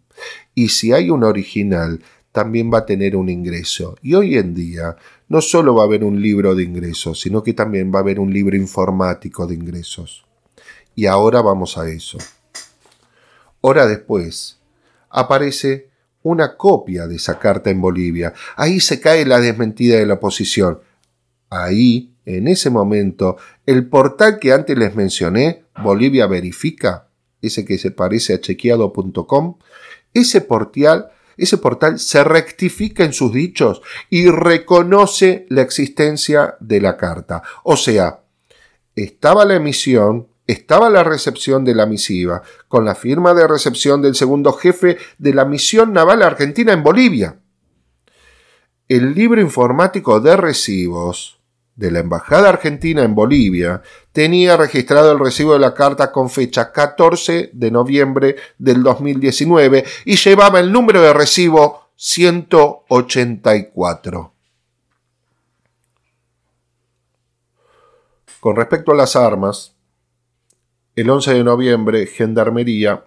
Y 0.55 0.69
si 0.69 0.93
hay 0.93 1.09
una 1.09 1.27
original, 1.27 2.01
también 2.31 2.71
va 2.73 2.79
a 2.79 2.85
tener 2.85 3.15
un 3.15 3.29
ingreso. 3.29 3.95
Y 4.01 4.15
hoy 4.15 4.37
en 4.37 4.53
día 4.53 4.95
no 5.33 5.41
solo 5.41 5.73
va 5.73 5.81
a 5.81 5.85
haber 5.85 6.03
un 6.03 6.21
libro 6.21 6.53
de 6.53 6.61
ingresos, 6.61 7.19
sino 7.19 7.41
que 7.41 7.53
también 7.53 7.91
va 7.91 7.97
a 7.97 8.01
haber 8.03 8.19
un 8.19 8.31
libro 8.31 8.55
informático 8.55 9.47
de 9.47 9.55
ingresos. 9.55 10.23
Y 10.93 11.07
ahora 11.07 11.41
vamos 11.41 11.75
a 11.75 11.89
eso. 11.89 12.19
Hora 13.61 13.87
después, 13.87 14.59
aparece 15.09 15.89
una 16.21 16.55
copia 16.55 17.07
de 17.07 17.15
esa 17.15 17.39
carta 17.39 17.71
en 17.71 17.81
Bolivia. 17.81 18.35
Ahí 18.55 18.79
se 18.79 19.01
cae 19.01 19.25
la 19.25 19.39
desmentida 19.39 19.97
de 19.97 20.05
la 20.05 20.13
oposición. 20.13 20.81
Ahí, 21.49 22.13
en 22.25 22.47
ese 22.47 22.69
momento, 22.69 23.37
el 23.65 23.87
portal 23.87 24.37
que 24.37 24.53
antes 24.53 24.77
les 24.77 24.93
mencioné, 24.95 25.63
Bolivia 25.81 26.27
Verifica, 26.27 27.07
ese 27.41 27.65
que 27.65 27.79
se 27.79 27.89
parece 27.89 28.35
a 28.35 28.39
chequeado.com, 28.39 29.57
ese 30.13 30.41
portal 30.41 31.09
ese 31.37 31.57
portal 31.57 31.99
se 31.99 32.23
rectifica 32.23 33.03
en 33.03 33.13
sus 33.13 33.33
dichos 33.33 33.81
y 34.09 34.29
reconoce 34.29 35.45
la 35.49 35.61
existencia 35.61 36.55
de 36.59 36.81
la 36.81 36.97
carta. 36.97 37.43
O 37.63 37.77
sea, 37.77 38.21
estaba 38.95 39.45
la 39.45 39.55
emisión, 39.55 40.27
estaba 40.47 40.89
la 40.89 41.03
recepción 41.03 41.63
de 41.65 41.75
la 41.75 41.85
misiva, 41.85 42.43
con 42.67 42.85
la 42.85 42.95
firma 42.95 43.33
de 43.33 43.47
recepción 43.47 44.01
del 44.01 44.15
segundo 44.15 44.53
jefe 44.53 44.97
de 45.17 45.33
la 45.33 45.45
misión 45.45 45.93
naval 45.93 46.21
argentina 46.21 46.73
en 46.73 46.83
Bolivia. 46.83 47.39
El 48.87 49.13
libro 49.13 49.41
informático 49.41 50.19
de 50.19 50.35
recibos 50.35 51.39
de 51.75 51.91
la 51.91 51.99
Embajada 51.99 52.49
Argentina 52.49 53.03
en 53.03 53.13
Bolivia 53.15 53.81
tenía 54.11 54.57
registrado 54.57 55.11
el 55.11 55.19
recibo 55.19 55.53
de 55.53 55.59
la 55.59 55.73
carta 55.73 56.11
con 56.11 56.29
fecha 56.29 56.71
14 56.71 57.49
de 57.53 57.71
noviembre 57.71 58.35
del 58.57 58.83
2019 58.83 59.85
y 60.05 60.15
llevaba 60.15 60.59
el 60.59 60.71
número 60.71 61.01
de 61.01 61.13
recibo 61.13 61.89
184. 61.95 64.33
Con 68.39 68.55
respecto 68.55 68.91
a 68.91 68.95
las 68.95 69.15
armas, 69.15 69.73
el 70.95 71.09
11 71.09 71.33
de 71.33 71.43
noviembre 71.43 72.05
Gendarmería 72.05 73.03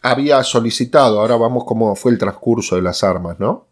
había 0.00 0.42
solicitado, 0.42 1.20
ahora 1.20 1.36
vamos 1.36 1.62
cómo 1.64 1.94
fue 1.94 2.10
el 2.12 2.18
transcurso 2.18 2.74
de 2.76 2.82
las 2.82 3.04
armas, 3.04 3.38
¿no? 3.38 3.68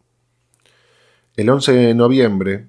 El 1.34 1.50
11 1.50 1.72
de 1.72 1.94
noviembre 1.94 2.68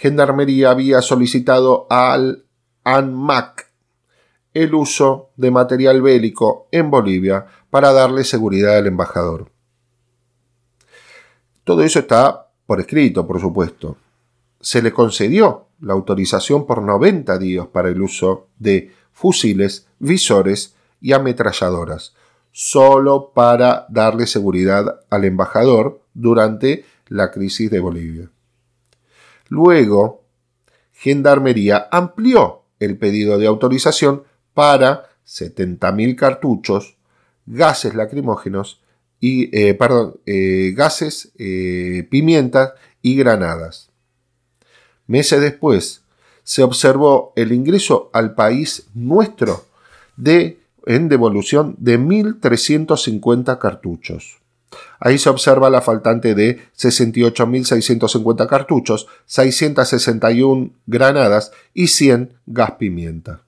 Gendarmería 0.00 0.70
había 0.70 1.02
solicitado 1.02 1.86
al 1.90 2.46
ANMAC 2.84 3.70
el 4.54 4.74
uso 4.74 5.28
de 5.36 5.50
material 5.50 6.00
bélico 6.00 6.68
en 6.72 6.90
Bolivia 6.90 7.44
para 7.68 7.92
darle 7.92 8.24
seguridad 8.24 8.78
al 8.78 8.86
embajador. 8.86 9.50
Todo 11.64 11.82
eso 11.82 11.98
está 11.98 12.48
por 12.64 12.80
escrito, 12.80 13.26
por 13.26 13.42
supuesto. 13.42 13.98
Se 14.58 14.80
le 14.80 14.90
concedió 14.90 15.66
la 15.82 15.92
autorización 15.92 16.64
por 16.64 16.80
90 16.80 17.38
días 17.38 17.66
para 17.66 17.90
el 17.90 18.00
uso 18.00 18.46
de 18.58 18.94
fusiles, 19.12 19.86
visores 19.98 20.76
y 21.02 21.12
ametralladoras, 21.12 22.14
solo 22.52 23.32
para 23.34 23.84
darle 23.90 24.26
seguridad 24.26 25.00
al 25.10 25.26
embajador 25.26 26.00
durante 26.14 26.86
la 27.08 27.30
crisis 27.30 27.70
de 27.70 27.80
Bolivia. 27.80 28.30
Luego, 29.50 30.22
Gendarmería 30.92 31.88
amplió 31.90 32.62
el 32.78 32.96
pedido 32.96 33.36
de 33.36 33.48
autorización 33.48 34.22
para 34.54 35.10
70.000 35.26 36.16
cartuchos, 36.16 36.96
gases 37.46 37.94
lacrimógenos 37.94 38.80
y, 39.18 39.54
eh, 39.56 39.74
perdón, 39.74 40.16
eh, 40.24 40.72
gases, 40.74 41.32
eh, 41.36 42.06
pimientas 42.10 42.72
y 43.02 43.16
granadas. 43.16 43.90
Meses 45.06 45.40
después, 45.40 46.02
se 46.44 46.62
observó 46.62 47.32
el 47.36 47.52
ingreso 47.52 48.08
al 48.12 48.34
país 48.34 48.86
nuestro 48.94 49.64
de, 50.16 50.60
en 50.86 51.08
devolución 51.08 51.74
de 51.78 51.98
1.350 51.98 53.58
cartuchos. 53.58 54.39
Ahí 54.98 55.18
se 55.18 55.28
observa 55.28 55.70
la 55.70 55.80
faltante 55.80 56.34
de 56.34 56.60
68.650 56.76 58.46
cartuchos, 58.46 59.06
661 59.26 60.70
granadas 60.86 61.52
y 61.74 61.88
100 61.88 62.34
gas 62.46 62.72
pimienta. 62.72 63.42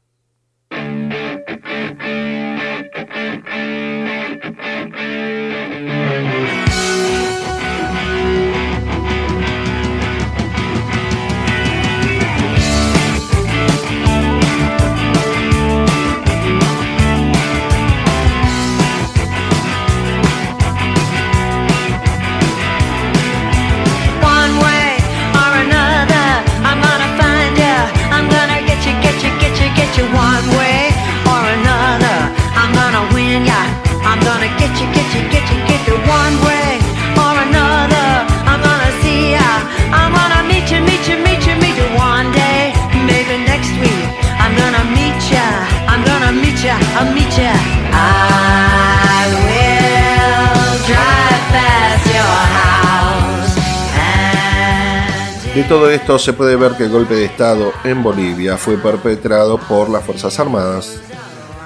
De 55.63 55.69
todo 55.69 55.89
esto 55.91 56.19
se 56.19 56.33
puede 56.33 56.57
ver 56.57 56.73
que 56.73 56.87
el 56.87 56.91
golpe 56.91 57.15
de 57.15 57.25
Estado 57.25 57.73
en 57.85 58.03
Bolivia 58.03 58.57
fue 58.57 58.77
perpetrado 58.79 59.59
por 59.59 59.89
las 59.91 60.03
Fuerzas 60.03 60.41
Armadas, 60.41 61.01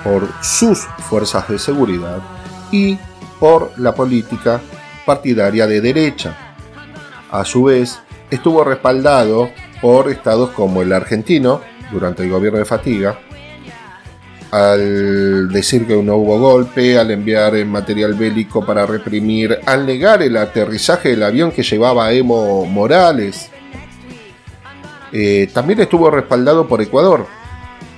por 0.04 0.28
sus 0.42 0.80
fuerzas 1.08 1.48
de 1.48 1.58
seguridad 1.58 2.20
y 2.70 2.98
por 3.40 3.72
la 3.78 3.94
política 3.94 4.60
partidaria 5.06 5.66
de 5.66 5.80
derecha. 5.80 6.36
A 7.30 7.42
su 7.46 7.64
vez, 7.64 7.98
estuvo 8.30 8.62
respaldado 8.64 9.48
por 9.80 10.10
estados 10.10 10.50
como 10.50 10.82
el 10.82 10.92
argentino, 10.92 11.62
durante 11.90 12.22
el 12.22 12.28
gobierno 12.28 12.58
de 12.58 12.66
Fatiga, 12.66 13.18
al 14.50 15.48
decir 15.48 15.86
que 15.86 15.96
no 16.02 16.16
hubo 16.16 16.38
golpe, 16.38 16.98
al 16.98 17.12
enviar 17.12 17.64
material 17.64 18.12
bélico 18.12 18.64
para 18.64 18.84
reprimir, 18.84 19.58
al 19.64 19.86
negar 19.86 20.22
el 20.22 20.36
aterrizaje 20.36 21.08
del 21.08 21.22
avión 21.22 21.50
que 21.50 21.62
llevaba 21.62 22.04
a 22.04 22.12
Evo 22.12 22.66
Morales. 22.66 23.50
Eh, 25.18 25.48
también 25.50 25.80
estuvo 25.80 26.10
respaldado 26.10 26.68
por 26.68 26.82
Ecuador, 26.82 27.26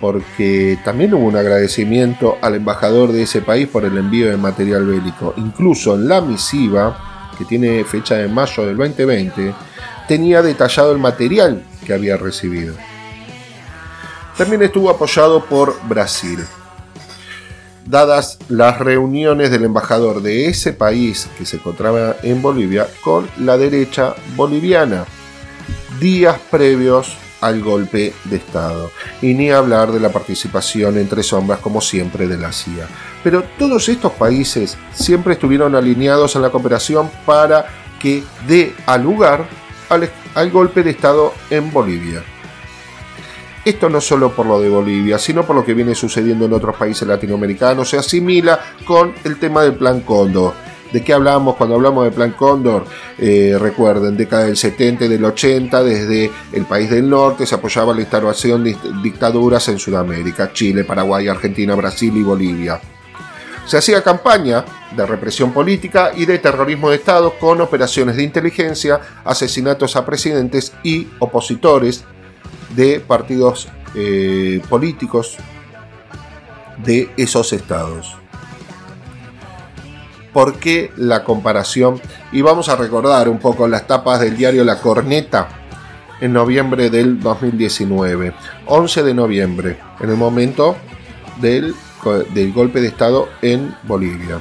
porque 0.01 0.79
también 0.85 1.13
hubo 1.15 1.27
un 1.27 1.35
agradecimiento 1.35 2.39
al 2.41 2.55
embajador 2.55 3.11
de 3.11 3.23
ese 3.23 3.43
país 3.43 3.67
por 3.67 3.85
el 3.85 3.99
envío 3.99 4.31
de 4.31 4.37
material 4.37 4.87
bélico. 4.87 5.35
Incluso 5.37 5.97
en 5.97 6.07
la 6.07 6.21
misiva, 6.21 7.33
que 7.37 7.45
tiene 7.45 7.83
fecha 7.83 8.15
de 8.15 8.29
mayo 8.29 8.65
del 8.65 8.77
2020, 8.77 9.53
tenía 10.07 10.43
detallado 10.43 10.93
el 10.93 10.99
material 10.99 11.65
que 11.85 11.93
había 11.93 12.17
recibido. 12.17 12.77
También 14.37 14.63
estuvo 14.63 14.89
apoyado 14.89 15.45
por 15.45 15.75
Brasil. 15.89 16.39
Dadas 17.85 18.39
las 18.49 18.79
reuniones 18.79 19.51
del 19.51 19.65
embajador 19.65 20.23
de 20.23 20.47
ese 20.47 20.73
país 20.73 21.29
que 21.37 21.45
se 21.45 21.57
encontraba 21.57 22.15
en 22.23 22.41
Bolivia 22.41 22.87
con 23.03 23.29
la 23.39 23.59
derecha 23.59 24.15
boliviana, 24.37 25.05
días 26.01 26.39
previos 26.51 27.17
al 27.41 27.63
golpe 27.63 28.13
de 28.25 28.37
Estado. 28.37 28.91
Y 29.23 29.35
ni 29.35 29.51
hablar 29.51 29.93
de 29.93 30.01
la 30.01 30.11
participación 30.11 30.99
entre 30.99 31.23
sombras, 31.23 31.61
como 31.61 31.81
siempre, 31.81 32.27
de 32.27 32.37
la 32.37 32.53
CIA. 32.53 32.89
Pero 33.23 33.45
todos 33.59 33.89
estos 33.89 34.13
países 34.13 34.77
siempre 34.93 35.35
estuvieron 35.35 35.75
alineados 35.75 36.37
en 36.37 36.43
la 36.43 36.51
cooperación 36.51 37.11
para 37.25 37.67
que 38.01 38.23
dé 38.47 38.75
al 38.87 39.03
lugar 39.03 39.47
al, 40.35 40.51
golpe 40.51 40.83
de 40.83 40.91
Estado 40.91 41.33
en 41.51 41.73
Bolivia. 41.73 42.23
Esto 43.65 43.91
no 43.91 44.01
solo 44.01 44.33
por 44.33 44.47
lo 44.47 44.61
de 44.61 44.69
Bolivia, 44.69 45.19
sino 45.19 45.45
por 45.45 45.57
lo 45.57 45.65
que 45.65 45.75
viene 45.75 45.95
sucediendo 45.95 46.47
en 46.47 46.53
otros 46.53 46.77
países 46.77 47.07
latinoamericanos, 47.07 47.91
se 47.91 47.99
asimila 47.99 48.61
con 48.87 49.13
el 49.25 49.39
tema 49.39 49.63
del 49.63 49.75
Plan 49.75 50.01
Cóndor. 50.01 50.55
¿De 50.93 51.05
qué 51.05 51.13
hablamos 51.13 51.57
cuando 51.57 51.75
hablamos 51.75 52.05
de 52.05 52.11
Plan 52.11 52.33
Cóndor? 52.33 52.87
Eh, 53.19 53.57
recuerden, 53.61 54.17
década 54.17 54.45
del 54.45 54.57
70 54.57 55.05
y 55.05 55.09
del 55.09 55.25
80, 55.25 55.83
desde 55.83 56.31
el 56.53 56.65
país 56.65 56.89
del 56.89 57.09
norte 57.11 57.45
se 57.45 57.55
apoyaba 57.55 57.95
la 57.95 58.01
instauración 58.01 58.65
de 58.65 58.77
dictaduras 59.03 59.69
en 59.69 59.79
Sudamérica, 59.79 60.53
Chile, 60.53 60.85
Paraguay, 60.85 61.29
Argentina, 61.29 61.75
Brasil 61.75 62.17
y 62.17 62.23
Bolivia. 62.23 62.81
Se 63.67 63.77
hacía 63.77 64.03
campaña 64.03 64.65
de 64.97 65.05
represión 65.05 65.53
política 65.53 66.13
y 66.17 66.25
de 66.25 66.39
terrorismo 66.39 66.89
de 66.89 66.97
Estado 66.97 67.35
con 67.39 67.61
operaciones 67.61 68.17
de 68.17 68.23
inteligencia, 68.23 68.99
asesinatos 69.25 69.95
a 69.95 70.07
presidentes 70.07 70.73
y 70.83 71.07
opositores 71.19 72.05
de 72.75 73.01
partidos 73.01 73.69
eh, 73.95 74.63
políticos 74.71 75.37
de 76.83 77.11
esos 77.19 77.53
estados. 77.53 78.18
¿Por 80.39 80.55
qué 80.61 80.93
la 80.97 81.25
comparación? 81.25 82.01
Y 82.31 82.43
vamos 82.43 82.69
a 82.69 82.77
recordar 82.77 83.29
un 83.29 83.41
poco 83.41 83.67
las 83.67 83.89
tapas 83.89 84.21
del 84.21 84.37
diario 84.37 84.63
La 84.63 84.81
Corneta 84.81 85.49
en 86.21 86.33
noviembre 86.33 86.91
del 86.91 87.19
2019. 87.19 88.35
11 88.67 89.03
de 89.03 89.15
noviembre, 89.15 89.79
en 89.99 90.11
el 90.11 90.17
momento 90.17 90.77
del, 91.41 91.75
del 92.33 92.53
golpe 92.53 92.81
de 92.81 92.87
Estado 92.87 93.29
en 93.43 93.75
Bolivia. 93.83 94.41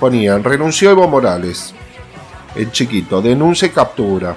Ponían, 0.00 0.42
renunció 0.42 0.90
Evo 0.90 1.06
Morales, 1.06 1.72
el 2.56 2.72
chiquito, 2.72 3.22
denuncia 3.22 3.66
y 3.66 3.70
captura. 3.70 4.34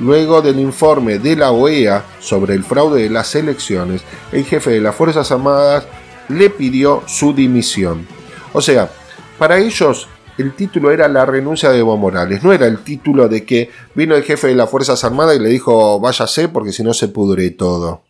Luego 0.00 0.42
del 0.42 0.60
informe 0.60 1.18
de 1.18 1.34
la 1.34 1.50
OEA 1.50 2.04
sobre 2.20 2.52
el 2.52 2.62
fraude 2.62 3.04
de 3.04 3.08
las 3.08 3.34
elecciones, 3.34 4.02
el 4.32 4.44
jefe 4.44 4.72
de 4.72 4.82
las 4.82 4.94
Fuerzas 4.94 5.32
Armadas 5.32 5.86
le 6.28 6.50
pidió 6.50 7.04
su 7.06 7.32
dimisión. 7.32 8.06
O 8.52 8.60
sea, 8.60 8.90
para 9.38 9.58
ellos 9.58 10.08
el 10.36 10.54
título 10.54 10.90
era 10.90 11.06
la 11.08 11.24
renuncia 11.24 11.70
de 11.70 11.78
Evo 11.78 11.96
Morales, 11.96 12.42
no 12.42 12.52
era 12.52 12.66
el 12.66 12.78
título 12.78 13.28
de 13.28 13.44
que 13.44 13.70
vino 13.94 14.16
el 14.16 14.24
jefe 14.24 14.48
de 14.48 14.54
las 14.54 14.68
Fuerzas 14.68 15.04
Armadas 15.04 15.36
y 15.36 15.40
le 15.40 15.48
dijo 15.48 16.00
váyase 16.00 16.48
porque 16.48 16.72
si 16.72 16.82
no 16.82 16.92
se 16.92 17.08
pudre 17.08 17.50
todo. 17.50 18.02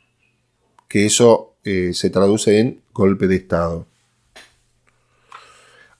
Que 0.88 1.06
eso 1.06 1.56
eh, 1.64 1.90
se 1.92 2.10
traduce 2.10 2.60
en 2.60 2.80
golpe 2.92 3.26
de 3.26 3.36
Estado. 3.36 3.86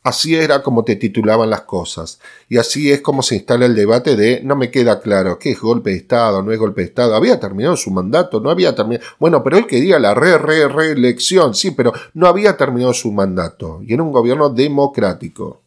Así 0.05 0.35
era 0.37 0.63
como 0.63 0.85
te 0.85 0.97
titulaban 0.97 1.49
las 1.49 1.63
cosas. 1.63 2.21
Y 2.51 2.59
así 2.59 2.93
es 2.93 3.01
como 3.01 3.23
se 3.23 3.37
instala 3.37 3.65
el 3.65 3.75
debate 3.75 4.17
de 4.17 4.43
no 4.45 4.55
me 4.55 4.71
queda 4.71 5.01
claro 5.01 5.39
qué 5.39 5.53
es 5.53 5.61
golpe 5.61 5.91
de 5.91 5.97
Estado, 5.97 6.43
no 6.43 6.53
es 6.53 6.59
golpe 6.59 6.83
de 6.83 6.89
Estado. 6.89 7.15
Había 7.15 7.41
terminado 7.41 7.75
su 7.75 7.91
mandato, 7.91 8.39
no 8.39 8.51
había 8.51 8.75
terminado. 8.75 9.03
Bueno, 9.19 9.43
pero 9.43 9.57
él 9.57 9.67
quería 9.67 9.99
la 9.99 10.13
re, 10.13 10.37
re, 10.37 10.69
reelección, 10.69 11.55
sí, 11.55 11.71
pero 11.71 11.95
no 12.13 12.27
había 12.27 12.55
terminado 12.55 12.93
su 12.93 13.13
mandato. 13.13 13.81
Y 13.83 13.95
era 13.95 14.03
un 14.03 14.13
gobierno 14.13 14.51
democrático. 14.51 15.63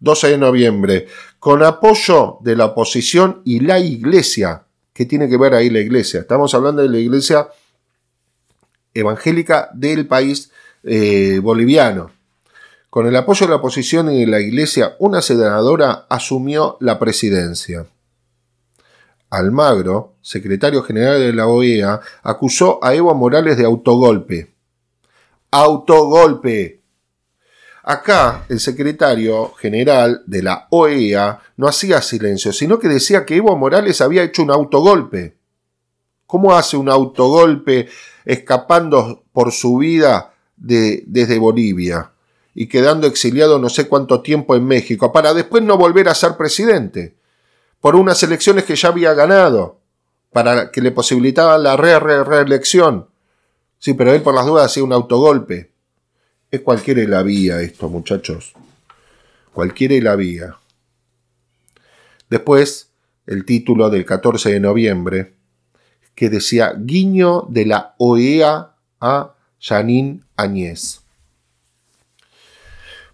12 0.00 0.28
de 0.28 0.38
noviembre, 0.38 1.06
con 1.38 1.62
apoyo 1.62 2.36
de 2.42 2.56
la 2.56 2.66
oposición 2.66 3.40
y 3.46 3.60
la 3.60 3.78
iglesia. 3.78 4.64
¿Qué 4.92 5.06
tiene 5.06 5.30
que 5.30 5.38
ver 5.38 5.54
ahí 5.54 5.70
la 5.70 5.80
iglesia? 5.80 6.20
Estamos 6.20 6.52
hablando 6.52 6.82
de 6.82 6.90
la 6.90 6.98
iglesia 6.98 7.48
evangélica 8.92 9.70
del 9.72 10.06
país 10.06 10.50
eh, 10.82 11.40
boliviano 11.42 12.17
con 12.90 13.06
el 13.06 13.16
apoyo 13.16 13.46
de 13.46 13.50
la 13.50 13.56
oposición 13.56 14.10
y 14.10 14.20
de 14.20 14.26
la 14.26 14.40
Iglesia, 14.40 14.96
una 14.98 15.20
senadora 15.20 16.06
asumió 16.08 16.78
la 16.80 16.98
presidencia. 16.98 17.86
Almagro, 19.30 20.14
secretario 20.22 20.82
general 20.82 21.20
de 21.20 21.32
la 21.34 21.46
OEA, 21.48 22.00
acusó 22.22 22.82
a 22.82 22.94
Evo 22.94 23.14
Morales 23.14 23.58
de 23.58 23.66
autogolpe. 23.66 24.54
¡Autogolpe! 25.50 26.80
Acá 27.82 28.44
el 28.48 28.58
secretario 28.58 29.52
general 29.52 30.22
de 30.26 30.42
la 30.42 30.66
OEA 30.70 31.40
no 31.56 31.68
hacía 31.68 32.00
silencio, 32.00 32.52
sino 32.52 32.78
que 32.78 32.88
decía 32.88 33.26
que 33.26 33.36
Evo 33.36 33.54
Morales 33.56 34.00
había 34.00 34.22
hecho 34.22 34.42
un 34.42 34.50
autogolpe. 34.50 35.36
¿Cómo 36.26 36.54
hace 36.54 36.76
un 36.76 36.88
autogolpe 36.88 37.88
escapando 38.24 39.24
por 39.32 39.52
su 39.52 39.78
vida 39.78 40.32
de, 40.56 41.02
desde 41.06 41.38
Bolivia? 41.38 42.12
Y 42.60 42.66
quedando 42.66 43.06
exiliado 43.06 43.60
no 43.60 43.68
sé 43.68 43.86
cuánto 43.86 44.20
tiempo 44.20 44.56
en 44.56 44.66
México, 44.66 45.12
para 45.12 45.32
después 45.32 45.62
no 45.62 45.78
volver 45.78 46.08
a 46.08 46.14
ser 46.16 46.36
presidente, 46.36 47.14
por 47.80 47.94
unas 47.94 48.20
elecciones 48.24 48.64
que 48.64 48.74
ya 48.74 48.88
había 48.88 49.14
ganado, 49.14 49.78
para 50.32 50.72
que 50.72 50.80
le 50.80 50.90
posibilitaban 50.90 51.62
la 51.62 51.76
re, 51.76 52.00
re 52.00 52.24
reelección. 52.24 53.06
Sí, 53.78 53.94
pero 53.94 54.12
él 54.12 54.22
por 54.22 54.34
las 54.34 54.44
dudas 54.44 54.66
hacía 54.66 54.82
un 54.82 54.92
autogolpe. 54.92 55.70
Es 56.50 56.62
cualquiera 56.62 57.00
la 57.04 57.22
vía 57.22 57.60
esto, 57.60 57.88
muchachos. 57.88 58.54
Cualquiera 59.52 59.94
la 60.02 60.16
vía. 60.16 60.56
Después, 62.28 62.90
el 63.28 63.44
título 63.44 63.88
del 63.88 64.04
14 64.04 64.50
de 64.50 64.58
noviembre, 64.58 65.34
que 66.16 66.28
decía 66.28 66.74
Guiño 66.76 67.46
de 67.48 67.66
la 67.66 67.94
OEA 67.98 68.74
a 69.00 69.34
Janine 69.60 70.22
Añez. 70.34 71.02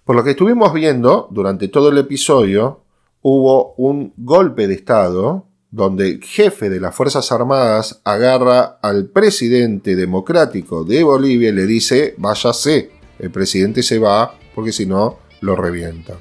Por 0.04 0.16
lo 0.16 0.22
que 0.22 0.32
estuvimos 0.32 0.74
viendo 0.74 1.28
durante 1.30 1.68
todo 1.68 1.88
el 1.88 1.96
episodio, 1.96 2.82
hubo 3.22 3.72
un 3.78 4.12
golpe 4.18 4.68
de 4.68 4.74
Estado 4.74 5.46
donde 5.70 6.08
el 6.08 6.22
jefe 6.22 6.68
de 6.68 6.78
las 6.78 6.94
Fuerzas 6.94 7.32
Armadas 7.32 8.02
agarra 8.04 8.78
al 8.82 9.06
presidente 9.06 9.96
democrático 9.96 10.84
de 10.84 11.02
Bolivia 11.02 11.48
y 11.48 11.52
le 11.52 11.64
dice, 11.64 12.14
váyase, 12.18 12.90
el 13.18 13.30
presidente 13.30 13.82
se 13.82 13.98
va 13.98 14.34
porque 14.54 14.72
si 14.72 14.84
no 14.84 15.20
lo 15.40 15.56
revienta. 15.56 16.18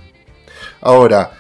Ahora, 0.79 1.31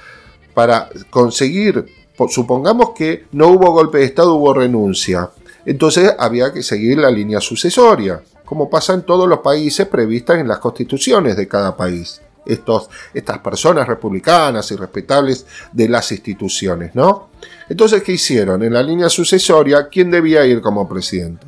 para 0.53 0.89
conseguir, 1.09 1.85
supongamos 2.27 2.89
que 2.89 3.25
no 3.31 3.47
hubo 3.47 3.71
golpe 3.71 3.99
de 3.99 4.05
Estado, 4.05 4.35
hubo 4.35 4.53
renuncia, 4.53 5.29
entonces 5.65 6.13
había 6.19 6.51
que 6.51 6.61
seguir 6.61 6.97
la 6.97 7.09
línea 7.09 7.39
sucesoria, 7.39 8.21
como 8.43 8.69
pasa 8.69 8.93
en 8.93 9.03
todos 9.03 9.29
los 9.29 9.39
países 9.39 9.87
previstas 9.87 10.39
en 10.39 10.49
las 10.49 10.59
constituciones 10.59 11.37
de 11.37 11.47
cada 11.47 11.77
país 11.77 12.21
estos, 12.45 12.89
estas 13.13 13.39
personas 13.39 13.87
republicanas 13.87 14.71
y 14.71 14.75
respetables 14.75 15.45
de 15.71 15.89
las 15.89 16.11
instituciones, 16.11 16.93
¿no? 16.95 17.29
Entonces, 17.69 18.03
¿qué 18.03 18.13
hicieron? 18.13 18.63
En 18.63 18.73
la 18.73 18.83
línea 18.83 19.09
sucesoria, 19.09 19.87
¿quién 19.89 20.11
debía 20.11 20.45
ir 20.45 20.61
como 20.61 20.87
presidente? 20.87 21.45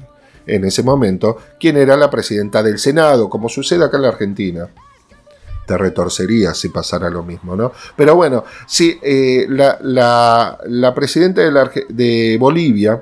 En 0.47 0.63
ese 0.65 0.83
momento, 0.83 1.37
¿quién 1.59 1.77
era 1.77 1.97
la 1.97 2.09
presidenta 2.09 2.61
del 2.61 2.77
Senado, 2.79 3.29
como 3.29 3.49
sucede 3.49 3.83
acá 3.83 3.97
en 3.97 4.03
la 4.03 4.09
Argentina? 4.09 4.67
te 5.65 5.75
retorcería 5.79 6.53
si 6.53 6.69
pasara 6.69 7.09
lo 7.09 7.23
mismo, 7.23 7.55
¿no? 7.55 7.71
Pero 7.95 8.13
bueno, 8.15 8.43
sí, 8.67 8.99
eh, 9.01 9.47
la, 9.49 9.79
la- 9.81 10.93
presidenta 10.93 11.41
de, 11.41 11.85
de 11.89 12.37
Bolivia, 12.39 13.01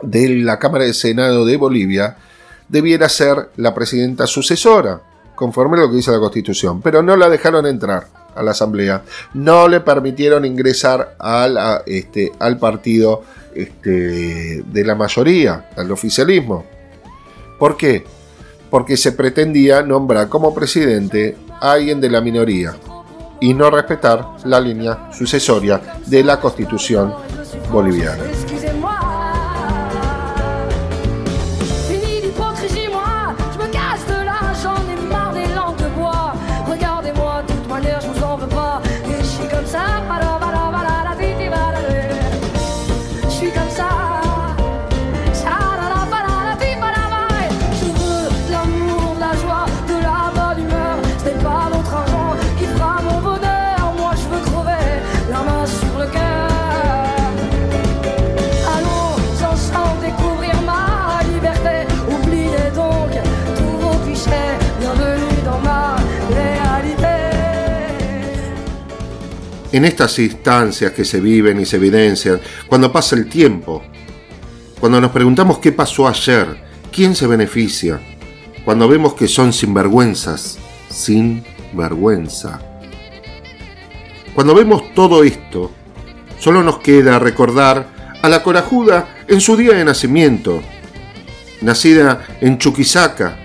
de 0.00 0.28
la 0.28 0.60
Cámara 0.60 0.84
de 0.84 0.94
Senado 0.94 1.44
de 1.44 1.56
Bolivia, 1.56 2.16
debiera 2.68 3.08
ser 3.08 3.50
la 3.56 3.74
presidenta 3.74 4.28
sucesora, 4.28 5.00
conforme 5.42 5.76
a 5.76 5.80
lo 5.80 5.90
que 5.90 5.96
dice 5.96 6.12
la 6.12 6.20
Constitución, 6.20 6.80
pero 6.80 7.02
no 7.02 7.16
la 7.16 7.28
dejaron 7.28 7.66
entrar 7.66 8.06
a 8.36 8.44
la 8.44 8.52
Asamblea, 8.52 9.02
no 9.34 9.66
le 9.66 9.80
permitieron 9.80 10.44
ingresar 10.44 11.16
al, 11.18 11.58
este, 11.84 12.30
al 12.38 12.60
partido 12.60 13.24
este, 13.52 14.62
de 14.62 14.84
la 14.84 14.94
mayoría, 14.94 15.68
al 15.76 15.90
oficialismo. 15.90 16.64
¿Por 17.58 17.76
qué? 17.76 18.04
Porque 18.70 18.96
se 18.96 19.10
pretendía 19.10 19.82
nombrar 19.82 20.28
como 20.28 20.54
presidente 20.54 21.36
a 21.60 21.72
alguien 21.72 22.00
de 22.00 22.10
la 22.10 22.20
minoría 22.20 22.76
y 23.40 23.52
no 23.52 23.68
respetar 23.68 24.24
la 24.44 24.60
línea 24.60 25.10
sucesoria 25.12 25.98
de 26.06 26.22
la 26.22 26.38
Constitución 26.38 27.12
boliviana. 27.72 28.22
En 69.72 69.86
estas 69.86 70.18
instancias 70.18 70.92
que 70.92 71.04
se 71.04 71.20
viven 71.20 71.58
y 71.58 71.64
se 71.64 71.76
evidencian, 71.76 72.40
cuando 72.68 72.92
pasa 72.92 73.16
el 73.16 73.28
tiempo, 73.28 73.82
cuando 74.78 75.00
nos 75.00 75.10
preguntamos 75.10 75.58
qué 75.58 75.72
pasó 75.72 76.06
ayer, 76.06 76.62
quién 76.92 77.16
se 77.16 77.26
beneficia, 77.26 77.98
cuando 78.64 78.86
vemos 78.86 79.14
que 79.14 79.26
son 79.26 79.52
sinvergüenzas, 79.52 80.58
sin 80.90 81.42
vergüenza. 81.72 82.60
Cuando 84.34 84.54
vemos 84.54 84.92
todo 84.94 85.24
esto, 85.24 85.70
solo 86.38 86.62
nos 86.62 86.78
queda 86.78 87.18
recordar 87.18 87.86
a 88.22 88.28
la 88.28 88.42
corajuda 88.42 89.16
en 89.26 89.40
su 89.40 89.56
día 89.56 89.72
de 89.72 89.84
nacimiento, 89.84 90.62
nacida 91.62 92.26
en 92.40 92.58
Chuquisaca, 92.58 93.38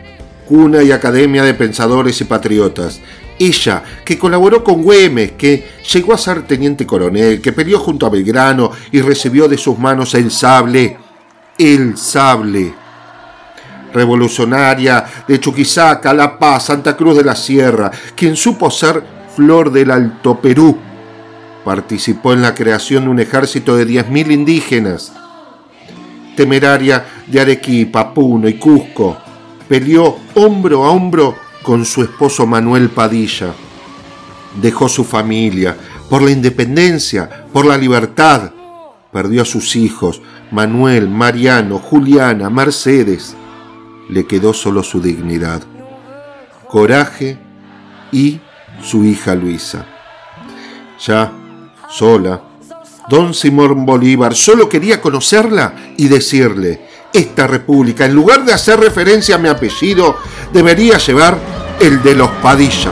cuna 0.47 0.83
y 0.83 0.91
academia 0.91 1.43
de 1.43 1.53
pensadores 1.53 2.19
y 2.21 2.25
patriotas. 2.25 2.99
Ella, 3.39 3.83
que 4.03 4.17
colaboró 4.17 4.63
con 4.63 4.81
Güemes, 4.81 5.33
que 5.33 5.63
llegó 5.93 6.13
a 6.13 6.17
ser 6.17 6.47
teniente 6.47 6.85
coronel, 6.85 7.41
que 7.41 7.53
peleó 7.53 7.79
junto 7.79 8.05
a 8.05 8.09
Belgrano 8.09 8.71
y 8.91 9.01
recibió 9.01 9.47
de 9.47 9.57
sus 9.57 9.77
manos 9.77 10.13
el 10.15 10.31
sable, 10.31 10.97
el 11.57 11.97
sable. 11.97 12.73
Revolucionaria 13.93 15.05
de 15.27 15.39
Chuquisaca, 15.39 16.13
La 16.13 16.37
Paz, 16.37 16.65
Santa 16.65 16.95
Cruz 16.95 17.17
de 17.17 17.23
la 17.23 17.35
Sierra, 17.35 17.91
quien 18.15 18.35
supo 18.35 18.69
ser 18.69 19.03
flor 19.35 19.71
del 19.71 19.91
Alto 19.91 20.39
Perú. 20.39 20.77
Participó 21.63 22.33
en 22.33 22.41
la 22.41 22.53
creación 22.55 23.05
de 23.05 23.09
un 23.09 23.19
ejército 23.19 23.75
de 23.75 23.87
10.000 23.87 24.31
indígenas. 24.31 25.13
Temeraria 26.35 27.05
de 27.25 27.39
Arequipa, 27.39 28.13
Puno 28.13 28.47
y 28.47 28.55
Cusco, 28.55 29.17
peleó 29.67 30.17
hombro 30.35 30.85
a 30.85 30.91
hombro 30.91 31.46
con 31.67 31.83
su 31.83 32.01
esposo 32.01 32.47
Manuel 32.47 32.87
Padilla. 32.87 33.53
Dejó 34.61 34.87
su 34.87 35.03
familia 35.03 35.75
por 36.09 36.21
la 36.21 36.31
independencia, 36.31 37.45
por 37.51 37.65
la 37.65 37.77
libertad. 37.77 38.53
Perdió 39.11 39.41
a 39.41 39.45
sus 39.45 39.75
hijos, 39.75 40.21
Manuel, 40.49 41.09
Mariano, 41.09 41.77
Juliana, 41.77 42.49
Mercedes. 42.49 43.35
Le 44.07 44.25
quedó 44.25 44.53
solo 44.53 44.81
su 44.81 45.01
dignidad, 45.01 45.61
coraje 46.69 47.37
y 48.13 48.39
su 48.81 49.03
hija 49.03 49.35
Luisa. 49.35 49.85
Ya, 51.05 51.33
sola, 51.89 52.43
Don 53.09 53.33
Simón 53.33 53.85
Bolívar 53.85 54.35
solo 54.35 54.69
quería 54.69 55.01
conocerla 55.01 55.75
y 55.97 56.07
decirle, 56.07 56.87
esta 57.13 57.47
república, 57.47 58.05
en 58.05 58.13
lugar 58.13 58.45
de 58.45 58.53
hacer 58.53 58.79
referencia 58.79 59.35
a 59.35 59.39
mi 59.39 59.49
apellido, 59.49 60.17
debería 60.53 60.97
llevar 60.97 61.37
el 61.79 62.01
de 62.03 62.15
los 62.15 62.29
Padilla. 62.41 62.91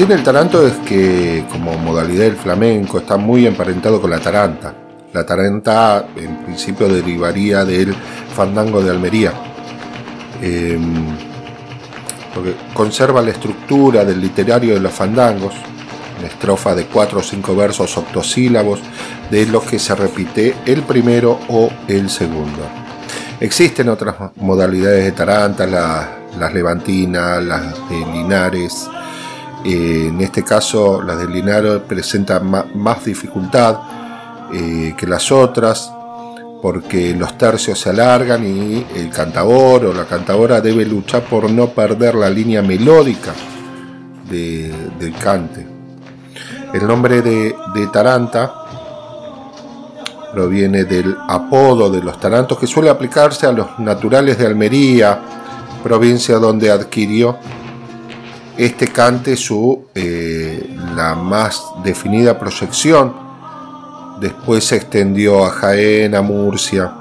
Tiene 0.00 0.14
el 0.14 0.22
taranto 0.22 0.66
es 0.66 0.72
que, 0.78 1.44
como 1.52 1.76
modalidad 1.76 2.24
del 2.24 2.36
flamenco, 2.36 3.00
está 3.00 3.18
muy 3.18 3.46
emparentado 3.46 4.00
con 4.00 4.08
la 4.08 4.18
taranta. 4.18 4.72
La 5.12 5.26
taranta, 5.26 6.06
en 6.16 6.38
principio, 6.38 6.88
derivaría 6.88 7.66
del 7.66 7.94
fandango 8.34 8.80
de 8.82 8.90
Almería. 8.92 9.30
Porque 12.34 12.54
conserva 12.72 13.20
la 13.20 13.30
estructura 13.32 14.02
del 14.06 14.22
literario 14.22 14.72
de 14.72 14.80
los 14.80 14.92
fandangos, 14.92 15.52
una 16.18 16.28
estrofa 16.28 16.74
de 16.74 16.86
cuatro 16.86 17.18
o 17.18 17.22
cinco 17.22 17.54
versos 17.54 17.94
octosílabos 17.98 18.80
de 19.30 19.44
los 19.44 19.64
que 19.64 19.78
se 19.78 19.94
repite 19.94 20.54
el 20.64 20.82
primero 20.82 21.38
o 21.48 21.70
el 21.88 22.08
segundo. 22.08 22.62
Existen 23.38 23.90
otras 23.90 24.14
modalidades 24.36 25.04
de 25.04 25.12
taranta, 25.12 25.66
la- 25.66 26.08
las 26.38 26.54
levantinas, 26.54 27.42
las 27.42 27.74
de 27.90 27.98
Linares. 28.14 28.88
En 29.64 30.20
este 30.20 30.42
caso, 30.42 31.02
las 31.02 31.18
de 31.18 31.26
Linares 31.28 31.80
presentan 31.86 32.50
más 32.74 33.04
dificultad 33.04 33.78
eh, 34.52 34.94
que 34.96 35.06
las 35.06 35.30
otras 35.30 35.92
porque 36.62 37.14
los 37.14 37.36
tercios 37.38 37.78
se 37.78 37.90
alargan 37.90 38.44
y 38.44 38.86
el 38.96 39.10
cantador 39.10 39.86
o 39.86 39.92
la 39.94 40.04
cantadora 40.04 40.60
debe 40.60 40.84
luchar 40.84 41.22
por 41.24 41.50
no 41.50 41.68
perder 41.68 42.14
la 42.14 42.28
línea 42.28 42.60
melódica 42.62 43.32
de- 44.28 44.74
del 44.98 45.14
cante. 45.14 45.66
El 46.72 46.86
nombre 46.86 47.22
de, 47.22 47.54
de 47.74 47.86
Taranta 47.88 48.52
proviene 50.32 50.84
del 50.84 51.16
apodo 51.28 51.90
de 51.90 52.02
los 52.02 52.18
tarantos 52.20 52.58
que 52.58 52.66
suele 52.66 52.88
aplicarse 52.90 53.46
a 53.46 53.52
los 53.52 53.78
naturales 53.78 54.38
de 54.38 54.46
Almería, 54.46 55.18
provincia 55.82 56.36
donde 56.36 56.70
adquirió 56.70 57.36
este 58.64 58.88
cante 58.88 59.36
su 59.36 59.86
eh, 59.94 60.76
la 60.94 61.14
más 61.14 61.62
definida 61.82 62.38
proyección. 62.38 63.14
Después 64.20 64.64
se 64.64 64.76
extendió 64.76 65.46
a 65.46 65.50
Jaén, 65.50 66.14
a 66.14 66.20
Murcia 66.20 66.92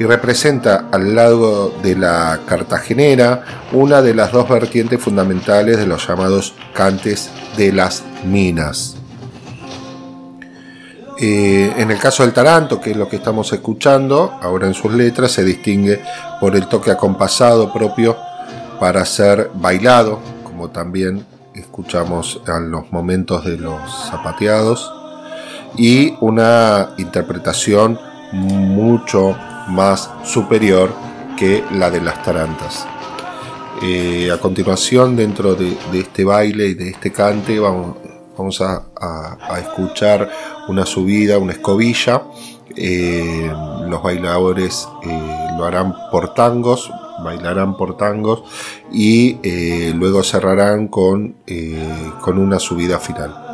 y 0.00 0.02
representa 0.02 0.88
al 0.90 1.14
lado 1.14 1.72
de 1.84 1.94
la 1.94 2.40
cartagenera 2.46 3.44
una 3.70 4.02
de 4.02 4.12
las 4.12 4.32
dos 4.32 4.48
vertientes 4.48 5.00
fundamentales 5.00 5.78
de 5.78 5.86
los 5.86 6.08
llamados 6.08 6.54
cantes 6.74 7.30
de 7.56 7.72
las 7.72 8.02
minas. 8.24 8.96
Eh, 11.20 11.72
en 11.76 11.92
el 11.92 11.98
caso 11.98 12.24
del 12.24 12.32
taranto, 12.32 12.80
que 12.80 12.90
es 12.90 12.96
lo 12.96 13.08
que 13.08 13.14
estamos 13.14 13.52
escuchando, 13.52 14.36
ahora 14.42 14.66
en 14.66 14.74
sus 14.74 14.92
letras 14.92 15.30
se 15.30 15.44
distingue 15.44 16.00
por 16.40 16.56
el 16.56 16.66
toque 16.66 16.90
acompasado 16.90 17.72
propio 17.72 18.16
para 18.80 19.06
ser 19.06 19.52
bailado, 19.54 20.18
también 20.70 21.24
escuchamos 21.54 22.40
en 22.46 22.70
los 22.70 22.90
momentos 22.92 23.44
de 23.44 23.58
los 23.58 23.80
zapateados, 24.10 24.92
y 25.76 26.14
una 26.20 26.90
interpretación 26.98 27.98
mucho 28.32 29.36
más 29.68 30.10
superior 30.24 30.92
que 31.36 31.64
la 31.72 31.90
de 31.90 32.00
las 32.00 32.22
tarantas. 32.22 32.86
Eh, 33.82 34.30
a 34.30 34.38
continuación, 34.38 35.16
dentro 35.16 35.54
de, 35.54 35.76
este 35.94 36.24
baile 36.24 36.68
y 36.68 36.74
de 36.74 36.90
este 36.90 37.10
cante, 37.10 37.58
vamos, 37.58 37.96
a 38.60 39.58
escuchar 39.58 40.30
una 40.68 40.86
subida, 40.86 41.38
una 41.38 41.52
escobilla. 41.52 42.22
Eh, 42.76 43.52
los 43.88 44.02
bailadores 44.02 44.88
eh, 45.02 45.46
lo 45.58 45.64
harán 45.64 45.94
por 46.10 46.32
tangos, 46.34 46.90
bailarán 47.22 47.76
por 47.76 47.96
tangos 47.96 48.44
y 48.90 49.38
eh, 49.42 49.92
luego 49.94 50.22
cerrarán 50.22 50.88
con, 50.88 51.36
eh, 51.46 52.10
con 52.20 52.38
una 52.38 52.58
subida 52.58 52.98
final. 52.98 53.51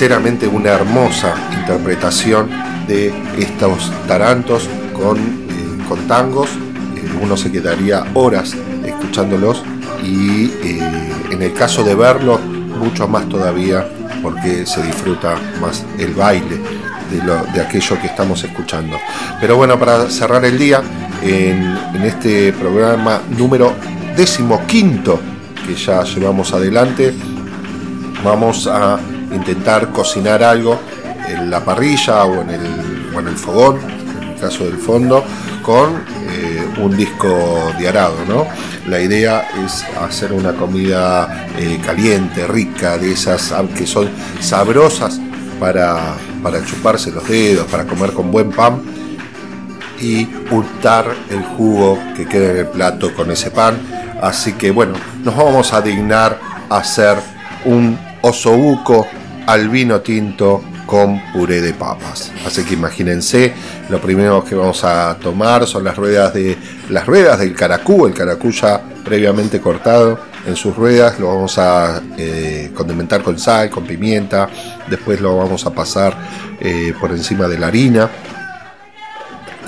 Sinceramente 0.00 0.48
una 0.48 0.70
hermosa 0.70 1.34
interpretación 1.60 2.48
de 2.88 3.12
estos 3.36 3.92
tarantos 4.08 4.66
con, 4.94 5.18
eh, 5.18 5.84
con 5.86 5.98
tangos. 6.08 6.48
Eh, 6.96 7.18
uno 7.20 7.36
se 7.36 7.52
quedaría 7.52 8.06
horas 8.14 8.54
escuchándolos 8.82 9.62
y 10.02 10.46
eh, 10.64 11.12
en 11.30 11.42
el 11.42 11.52
caso 11.52 11.84
de 11.84 11.94
verlos, 11.94 12.40
mucho 12.78 13.06
más 13.08 13.28
todavía 13.28 13.86
porque 14.22 14.64
se 14.64 14.82
disfruta 14.84 15.34
más 15.60 15.84
el 15.98 16.14
baile 16.14 16.56
de, 17.10 17.22
lo- 17.22 17.44
de 17.52 17.60
aquello 17.60 18.00
que 18.00 18.06
estamos 18.06 18.42
escuchando. 18.42 18.96
Pero 19.38 19.58
bueno, 19.58 19.78
para 19.78 20.08
cerrar 20.08 20.42
el 20.46 20.56
día, 20.56 20.80
en, 21.20 21.76
en 21.94 22.02
este 22.04 22.54
programa 22.54 23.20
número 23.36 23.74
decimoquinto 24.16 25.20
que 25.66 25.74
ya 25.74 26.02
llevamos 26.04 26.54
adelante, 26.54 27.12
vamos 28.24 28.66
a 28.66 28.98
intentar 29.32 29.90
cocinar 29.90 30.42
algo 30.42 30.78
en 31.28 31.50
la 31.50 31.64
parrilla 31.64 32.24
o 32.24 32.42
en 32.42 32.50
el, 32.50 33.10
o 33.14 33.20
en 33.20 33.28
el 33.28 33.36
fogón, 33.36 33.78
en 34.20 34.28
el 34.30 34.40
caso 34.40 34.64
del 34.64 34.78
fondo, 34.78 35.24
con 35.62 36.02
eh, 36.28 36.66
un 36.78 36.96
disco 36.96 37.28
de 37.78 37.88
arado, 37.88 38.16
¿no? 38.26 38.46
La 38.86 39.00
idea 39.00 39.48
es 39.64 39.84
hacer 40.00 40.32
una 40.32 40.52
comida 40.52 41.48
eh, 41.58 41.80
caliente, 41.84 42.46
rica, 42.46 42.98
de 42.98 43.12
esas 43.12 43.52
ah, 43.52 43.64
que 43.76 43.86
son 43.86 44.08
sabrosas 44.40 45.20
para, 45.58 46.14
para 46.42 46.64
chuparse 46.64 47.10
los 47.12 47.28
dedos, 47.28 47.66
para 47.66 47.84
comer 47.84 48.12
con 48.12 48.30
buen 48.30 48.50
pan 48.50 48.82
y 50.00 50.26
untar 50.50 51.14
el 51.28 51.42
jugo 51.42 51.98
que 52.16 52.26
queda 52.26 52.52
en 52.52 52.56
el 52.58 52.66
plato 52.68 53.14
con 53.14 53.30
ese 53.30 53.50
pan. 53.50 53.78
Así 54.22 54.54
que 54.54 54.70
bueno, 54.70 54.94
nos 55.22 55.36
vamos 55.36 55.72
a 55.72 55.82
dignar 55.82 56.38
a 56.68 56.78
hacer 56.78 57.18
un 57.64 57.98
osobuco 58.22 59.06
al 59.50 59.68
vino 59.68 60.00
tinto 60.00 60.62
con 60.86 61.20
puré 61.32 61.60
de 61.60 61.72
papas. 61.72 62.30
Así 62.46 62.64
que 62.64 62.74
imagínense, 62.74 63.52
lo 63.88 64.00
primero 64.00 64.44
que 64.44 64.54
vamos 64.54 64.84
a 64.84 65.16
tomar 65.20 65.66
son 65.66 65.84
las 65.84 65.96
ruedas 65.96 66.32
de 66.32 66.56
las 66.88 67.06
ruedas 67.06 67.40
del 67.40 67.54
caracú, 67.54 68.06
el 68.06 68.14
caracú 68.14 68.50
ya 68.52 68.80
previamente 69.04 69.60
cortado 69.60 70.20
en 70.46 70.54
sus 70.54 70.74
ruedas, 70.76 71.18
lo 71.18 71.28
vamos 71.28 71.58
a 71.58 72.00
eh, 72.16 72.70
condimentar 72.74 73.22
con 73.22 73.38
sal, 73.38 73.70
con 73.70 73.84
pimienta, 73.84 74.48
después 74.88 75.20
lo 75.20 75.36
vamos 75.36 75.66
a 75.66 75.70
pasar 75.70 76.16
eh, 76.60 76.94
por 77.00 77.10
encima 77.10 77.48
de 77.48 77.58
la 77.58 77.66
harina. 77.66 78.08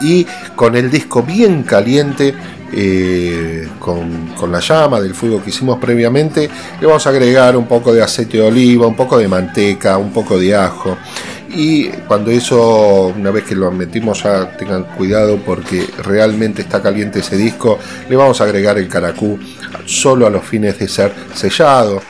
Y 0.00 0.26
con 0.56 0.76
el 0.76 0.90
disco 0.90 1.22
bien 1.22 1.62
caliente, 1.62 2.34
eh, 2.72 3.68
con, 3.78 4.32
la 4.50 4.60
llama 4.60 5.00
del 5.00 5.14
fuego 5.14 5.42
que 5.42 5.50
hicimos 5.50 5.78
previamente, 5.78 6.48
le 6.80 6.86
vamos 6.86 7.06
a 7.06 7.10
agregar 7.10 7.56
un 7.56 7.66
poco 7.66 7.92
de 7.92 8.02
aceite 8.02 8.38
de 8.38 8.42
oliva, 8.44 8.86
un 8.86 8.96
poco 8.96 9.18
de 9.18 9.28
manteca, 9.28 9.98
un 9.98 10.12
poco 10.12 10.38
de 10.38 10.54
ajo. 10.54 10.96
Y 11.54 11.88
cuando 12.08 12.30
eso, 12.30 13.12
una 13.16 13.30
vez 13.30 13.44
que 13.44 13.54
lo 13.54 13.70
metimos 13.70 14.22
ya 14.22 14.56
tengan 14.56 14.84
cuidado 14.84 15.36
porque 15.36 15.86
realmente 16.02 16.62
está 16.62 16.80
caliente 16.80 17.18
ese 17.20 17.36
disco, 17.36 17.78
le 18.08 18.16
vamos 18.16 18.40
a 18.40 18.44
agregar 18.44 18.78
el 18.78 18.88
caracú 18.88 19.38
solo 19.84 20.26
a 20.26 20.30
los 20.30 20.44
fines 20.44 20.78
de 20.78 20.88
ser 20.88 21.12
sellado. 21.34 22.00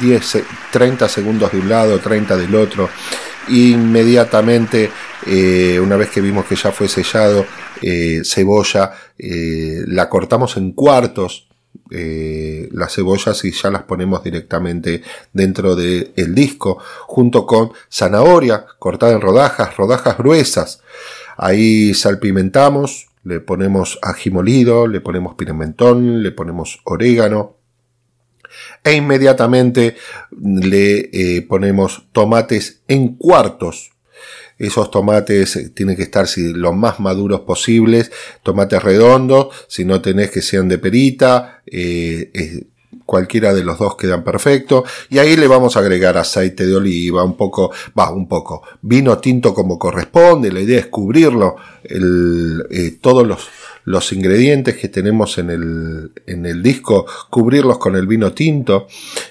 10, 0.00 0.24
se- 0.26 0.44
30 0.72 1.08
segundos 1.08 1.52
de 1.52 1.58
un 1.58 1.68
lado, 1.68 1.98
30 1.98 2.36
del 2.36 2.54
otro. 2.54 2.88
Inmediatamente, 3.48 4.90
eh, 5.26 5.78
una 5.82 5.96
vez 5.96 6.10
que 6.10 6.20
vimos 6.20 6.44
que 6.46 6.56
ya 6.56 6.72
fue 6.72 6.88
sellado, 6.88 7.44
eh, 7.82 8.22
cebolla, 8.24 8.92
eh, 9.18 9.82
la 9.86 10.08
cortamos 10.08 10.56
en 10.56 10.72
cuartos, 10.72 11.48
eh, 11.90 12.68
las 12.72 12.94
cebollas 12.94 13.44
y 13.44 13.52
ya 13.52 13.70
las 13.70 13.82
ponemos 13.84 14.22
directamente 14.22 15.02
dentro 15.32 15.74
del 15.74 16.34
disco, 16.34 16.78
junto 17.06 17.46
con 17.46 17.72
zanahoria 17.90 18.64
cortada 18.78 19.12
en 19.12 19.20
rodajas, 19.20 19.76
rodajas 19.76 20.18
gruesas. 20.18 20.82
Ahí 21.36 21.94
salpimentamos, 21.94 23.08
le 23.24 23.40
ponemos 23.40 23.98
ají 24.02 24.30
molido, 24.30 24.86
le 24.86 25.00
ponemos 25.00 25.34
pimentón, 25.34 26.22
le 26.22 26.32
ponemos 26.32 26.80
orégano, 26.84 27.56
e 28.84 28.94
inmediatamente 28.94 29.96
le 30.40 31.44
ponemos 31.48 32.04
tomates 32.12 32.82
en 32.88 33.16
cuartos. 33.16 33.92
Esos 34.60 34.90
tomates 34.90 35.56
eh, 35.56 35.70
tienen 35.70 35.96
que 35.96 36.04
estar 36.04 36.28
si, 36.28 36.52
lo 36.52 36.72
más 36.72 37.00
maduros 37.00 37.40
posibles, 37.40 38.12
tomates 38.42 38.82
redondos, 38.82 39.48
si 39.66 39.84
no 39.84 40.00
tenés 40.00 40.30
que 40.30 40.42
sean 40.42 40.68
de 40.68 40.78
perita, 40.78 41.62
eh, 41.66 42.66
cualquiera 43.06 43.52
de 43.52 43.64
los 43.64 43.78
dos 43.78 43.96
quedan 43.96 44.22
perfectos. 44.22 44.88
Y 45.08 45.18
ahí 45.18 45.36
le 45.36 45.48
vamos 45.48 45.76
a 45.76 45.80
agregar 45.80 46.16
aceite 46.16 46.66
de 46.66 46.76
oliva, 46.76 47.24
un 47.24 47.36
poco, 47.36 47.72
va, 47.98 48.12
un 48.12 48.28
poco, 48.28 48.62
vino 48.82 49.18
tinto 49.18 49.52
como 49.54 49.78
corresponde. 49.78 50.52
La 50.52 50.60
idea 50.60 50.78
es 50.78 50.86
cubrirlo, 50.86 51.56
eh, 51.82 52.98
todos 53.00 53.26
los, 53.26 53.48
los 53.84 54.12
ingredientes 54.12 54.76
que 54.76 54.88
tenemos 54.88 55.38
en 55.38 55.50
el, 55.50 56.12
en 56.26 56.46
el 56.46 56.62
disco, 56.62 57.06
cubrirlos 57.30 57.78
con 57.78 57.96
el 57.96 58.06
vino 58.06 58.32
tinto 58.32 58.86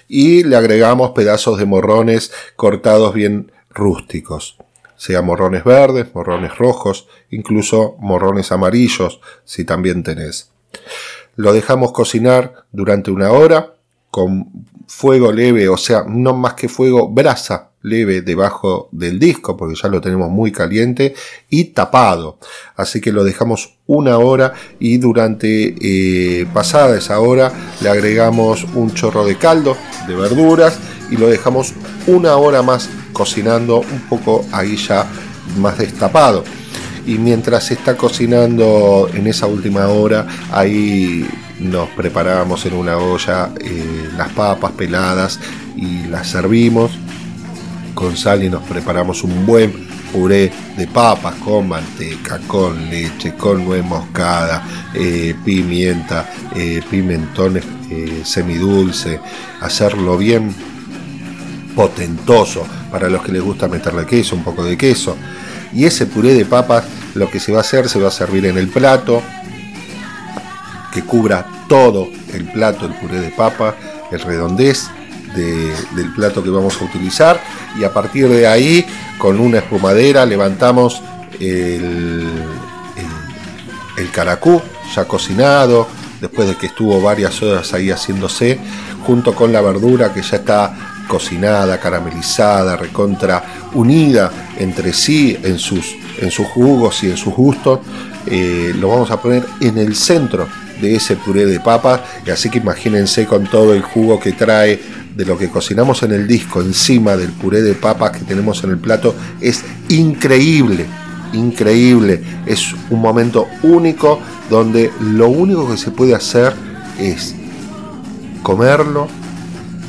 y 0.07 0.43
le 0.43 0.55
agregamos 0.55 1.11
pedazos 1.11 1.59
de 1.59 1.65
morrones 1.65 2.31
cortados 2.55 3.13
bien 3.13 3.51
rústicos, 3.69 4.57
sea 4.99 5.21
morrones 5.21 5.63
verdes, 5.63 6.13
morrones 6.13 6.57
rojos, 6.57 7.07
incluso 7.29 7.95
morrones 7.99 8.51
amarillos, 8.51 9.21
si 9.45 9.63
también 9.63 10.03
tenés. 10.03 10.51
Lo 11.37 11.53
dejamos 11.53 11.93
cocinar 11.93 12.65
durante 12.73 13.09
una 13.09 13.31
hora 13.31 13.75
con 14.11 14.67
fuego 14.87 15.31
leve, 15.31 15.69
o 15.69 15.77
sea, 15.77 16.03
no 16.05 16.33
más 16.33 16.55
que 16.55 16.67
fuego, 16.67 17.07
brasa 17.07 17.71
leve 17.81 18.21
debajo 18.21 18.89
del 18.91 19.19
disco, 19.19 19.55
porque 19.55 19.79
ya 19.81 19.87
lo 19.87 20.01
tenemos 20.01 20.29
muy 20.29 20.51
caliente 20.51 21.15
y 21.49 21.65
tapado. 21.65 22.37
Así 22.75 22.99
que 22.99 23.13
lo 23.13 23.23
dejamos 23.23 23.77
una 23.87 24.17
hora 24.17 24.53
y 24.79 24.97
durante 24.97 25.75
eh, 25.79 26.45
pasada 26.53 26.97
esa 26.97 27.21
hora 27.21 27.53
le 27.79 27.87
agregamos 27.87 28.65
un 28.75 28.93
chorro 28.93 29.25
de 29.25 29.37
caldo 29.37 29.77
de 30.09 30.15
verduras 30.15 30.77
y 31.11 31.17
lo 31.17 31.27
dejamos 31.27 31.73
una 32.07 32.35
hora 32.35 32.61
más 32.61 32.89
cocinando 33.13 33.79
un 33.79 34.01
poco 34.09 34.45
ahí 34.51 34.75
ya 34.77 35.05
más 35.57 35.77
destapado. 35.77 36.43
Y 37.05 37.17
mientras 37.17 37.65
se 37.65 37.73
está 37.73 37.97
cocinando 37.97 39.09
en 39.13 39.27
esa 39.27 39.47
última 39.47 39.87
hora, 39.87 40.27
ahí 40.51 41.27
nos 41.59 41.89
preparamos 41.89 42.65
en 42.65 42.75
una 42.75 42.97
olla 42.97 43.49
eh, 43.59 44.09
las 44.15 44.29
papas 44.33 44.71
peladas 44.73 45.39
y 45.75 46.03
las 46.07 46.27
servimos. 46.27 46.91
Con 47.95 48.15
sal 48.15 48.43
y 48.43 48.49
nos 48.49 48.63
preparamos 48.63 49.23
un 49.23 49.45
buen 49.45 49.89
puré 50.11 50.51
de 50.77 50.87
papas 50.87 51.35
con 51.35 51.69
manteca, 51.69 52.39
con 52.47 52.89
leche, 52.89 53.33
con 53.35 53.65
nuez 53.65 53.83
moscada, 53.83 54.63
eh, 54.93 55.35
pimienta, 55.43 56.29
eh, 56.55 56.81
pimentones 56.89 57.63
eh, 57.89 58.21
semidulce, 58.23 59.19
hacerlo 59.61 60.17
bien 60.17 60.53
potentoso 61.75 62.65
para 62.91 63.09
los 63.09 63.21
que 63.23 63.31
les 63.31 63.41
gusta 63.41 63.67
meterle 63.67 64.05
queso, 64.05 64.35
un 64.35 64.43
poco 64.43 64.63
de 64.63 64.77
queso. 64.77 65.15
Y 65.73 65.85
ese 65.85 66.05
puré 66.07 66.33
de 66.33 66.45
papas 66.45 66.83
lo 67.15 67.29
que 67.29 67.39
se 67.39 67.51
va 67.51 67.59
a 67.59 67.61
hacer, 67.61 67.87
se 67.89 67.99
va 67.99 68.07
a 68.07 68.11
servir 68.11 68.45
en 68.45 68.57
el 68.57 68.67
plato, 68.69 69.21
que 70.93 71.03
cubra 71.03 71.45
todo 71.67 72.07
el 72.33 72.45
plato, 72.51 72.85
el 72.85 72.93
puré 72.93 73.19
de 73.21 73.29
papa, 73.29 73.75
el 74.11 74.19
redondez 74.19 74.87
de- 75.35 75.73
del 75.95 76.11
plato 76.13 76.43
que 76.43 76.49
vamos 76.49 76.81
a 76.81 76.85
utilizar. 76.85 77.39
Y 77.79 77.83
a 77.83 77.93
partir 77.93 78.27
de 78.27 78.47
ahí, 78.47 78.85
con 79.19 79.39
una 79.39 79.59
espumadera, 79.59 80.25
levantamos 80.25 81.01
el, 81.39 82.27
el, 82.97 84.03
el 84.03 84.11
caracú 84.11 84.61
ya 84.95 85.05
cocinado, 85.05 85.87
después 86.19 86.47
de 86.47 86.55
que 86.55 86.65
estuvo 86.65 86.99
varias 87.01 87.41
horas 87.43 87.71
ahí 87.73 87.91
haciéndose, 87.91 88.59
junto 89.05 89.35
con 89.35 89.53
la 89.53 89.61
verdura 89.61 90.11
que 90.11 90.21
ya 90.23 90.37
está 90.37 90.88
cocinada, 91.09 91.79
caramelizada, 91.79 92.77
recontra 92.77 93.43
unida 93.73 94.31
entre 94.57 94.93
sí 94.93 95.37
en 95.43 95.57
sus, 95.59 95.95
en 96.19 96.31
sus 96.31 96.47
jugos 96.47 97.03
y 97.03 97.09
en 97.09 97.17
sus 97.17 97.33
gustos, 97.33 97.79
eh, 98.27 98.73
lo 98.79 98.89
vamos 98.89 99.11
a 99.11 99.19
poner 99.19 99.43
en 99.59 99.77
el 99.79 99.95
centro 99.95 100.47
de 100.79 100.95
ese 100.95 101.17
puré 101.17 101.45
de 101.45 101.59
papa, 101.59 102.05
así 102.31 102.49
que 102.49 102.59
imagínense 102.59 103.25
con 103.25 103.45
todo 103.47 103.73
el 103.73 103.81
jugo 103.81 104.19
que 104.19 104.31
trae 104.31 104.79
de 105.15 105.25
lo 105.25 105.37
que 105.37 105.49
cocinamos 105.49 106.03
en 106.03 106.13
el 106.13 106.27
disco 106.27 106.61
encima 106.61 107.17
del 107.17 107.31
puré 107.31 107.61
de 107.61 107.73
papas 107.73 108.11
que 108.11 108.19
tenemos 108.19 108.63
en 108.63 108.69
el 108.69 108.77
plato, 108.77 109.15
es 109.41 109.65
increíble, 109.89 110.85
increíble, 111.33 112.21
es 112.45 112.73
un 112.89 113.01
momento 113.01 113.47
único 113.63 114.19
donde 114.49 114.91
lo 115.01 115.27
único 115.27 115.69
que 115.69 115.77
se 115.77 115.91
puede 115.91 116.15
hacer 116.15 116.53
es 116.99 117.35
comerlo, 118.43 119.07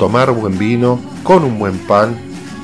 tomar 0.01 0.31
buen 0.33 0.59
vino 0.59 0.99
con 1.23 1.45
un 1.45 1.59
buen 1.59 1.77
pan 1.77 2.17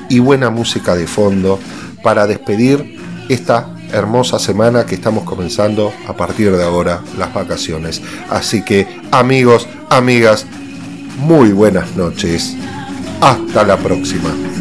y 0.09 0.21
buena 0.21 0.49
música 0.49 0.97
de 0.97 1.07
fondo 1.07 1.59
para 2.03 2.27
despedir 2.27 2.97
esta 3.29 3.77
hermosa 3.93 4.39
semana 4.39 4.87
que 4.87 4.95
estamos 4.95 5.25
comenzando 5.25 5.93
a 6.09 6.15
partir 6.15 6.57
de 6.57 6.65
ahora 6.65 7.03
las 7.19 7.35
vacaciones. 7.35 8.01
Así 8.31 8.63
que 8.63 8.89
amigos, 9.11 9.69
amigas, 9.91 10.47
muy 11.19 11.53
buenas 11.53 11.95
noches. 11.95 12.57
Hasta 13.21 13.65
la 13.65 13.77
próxima. 13.77 14.56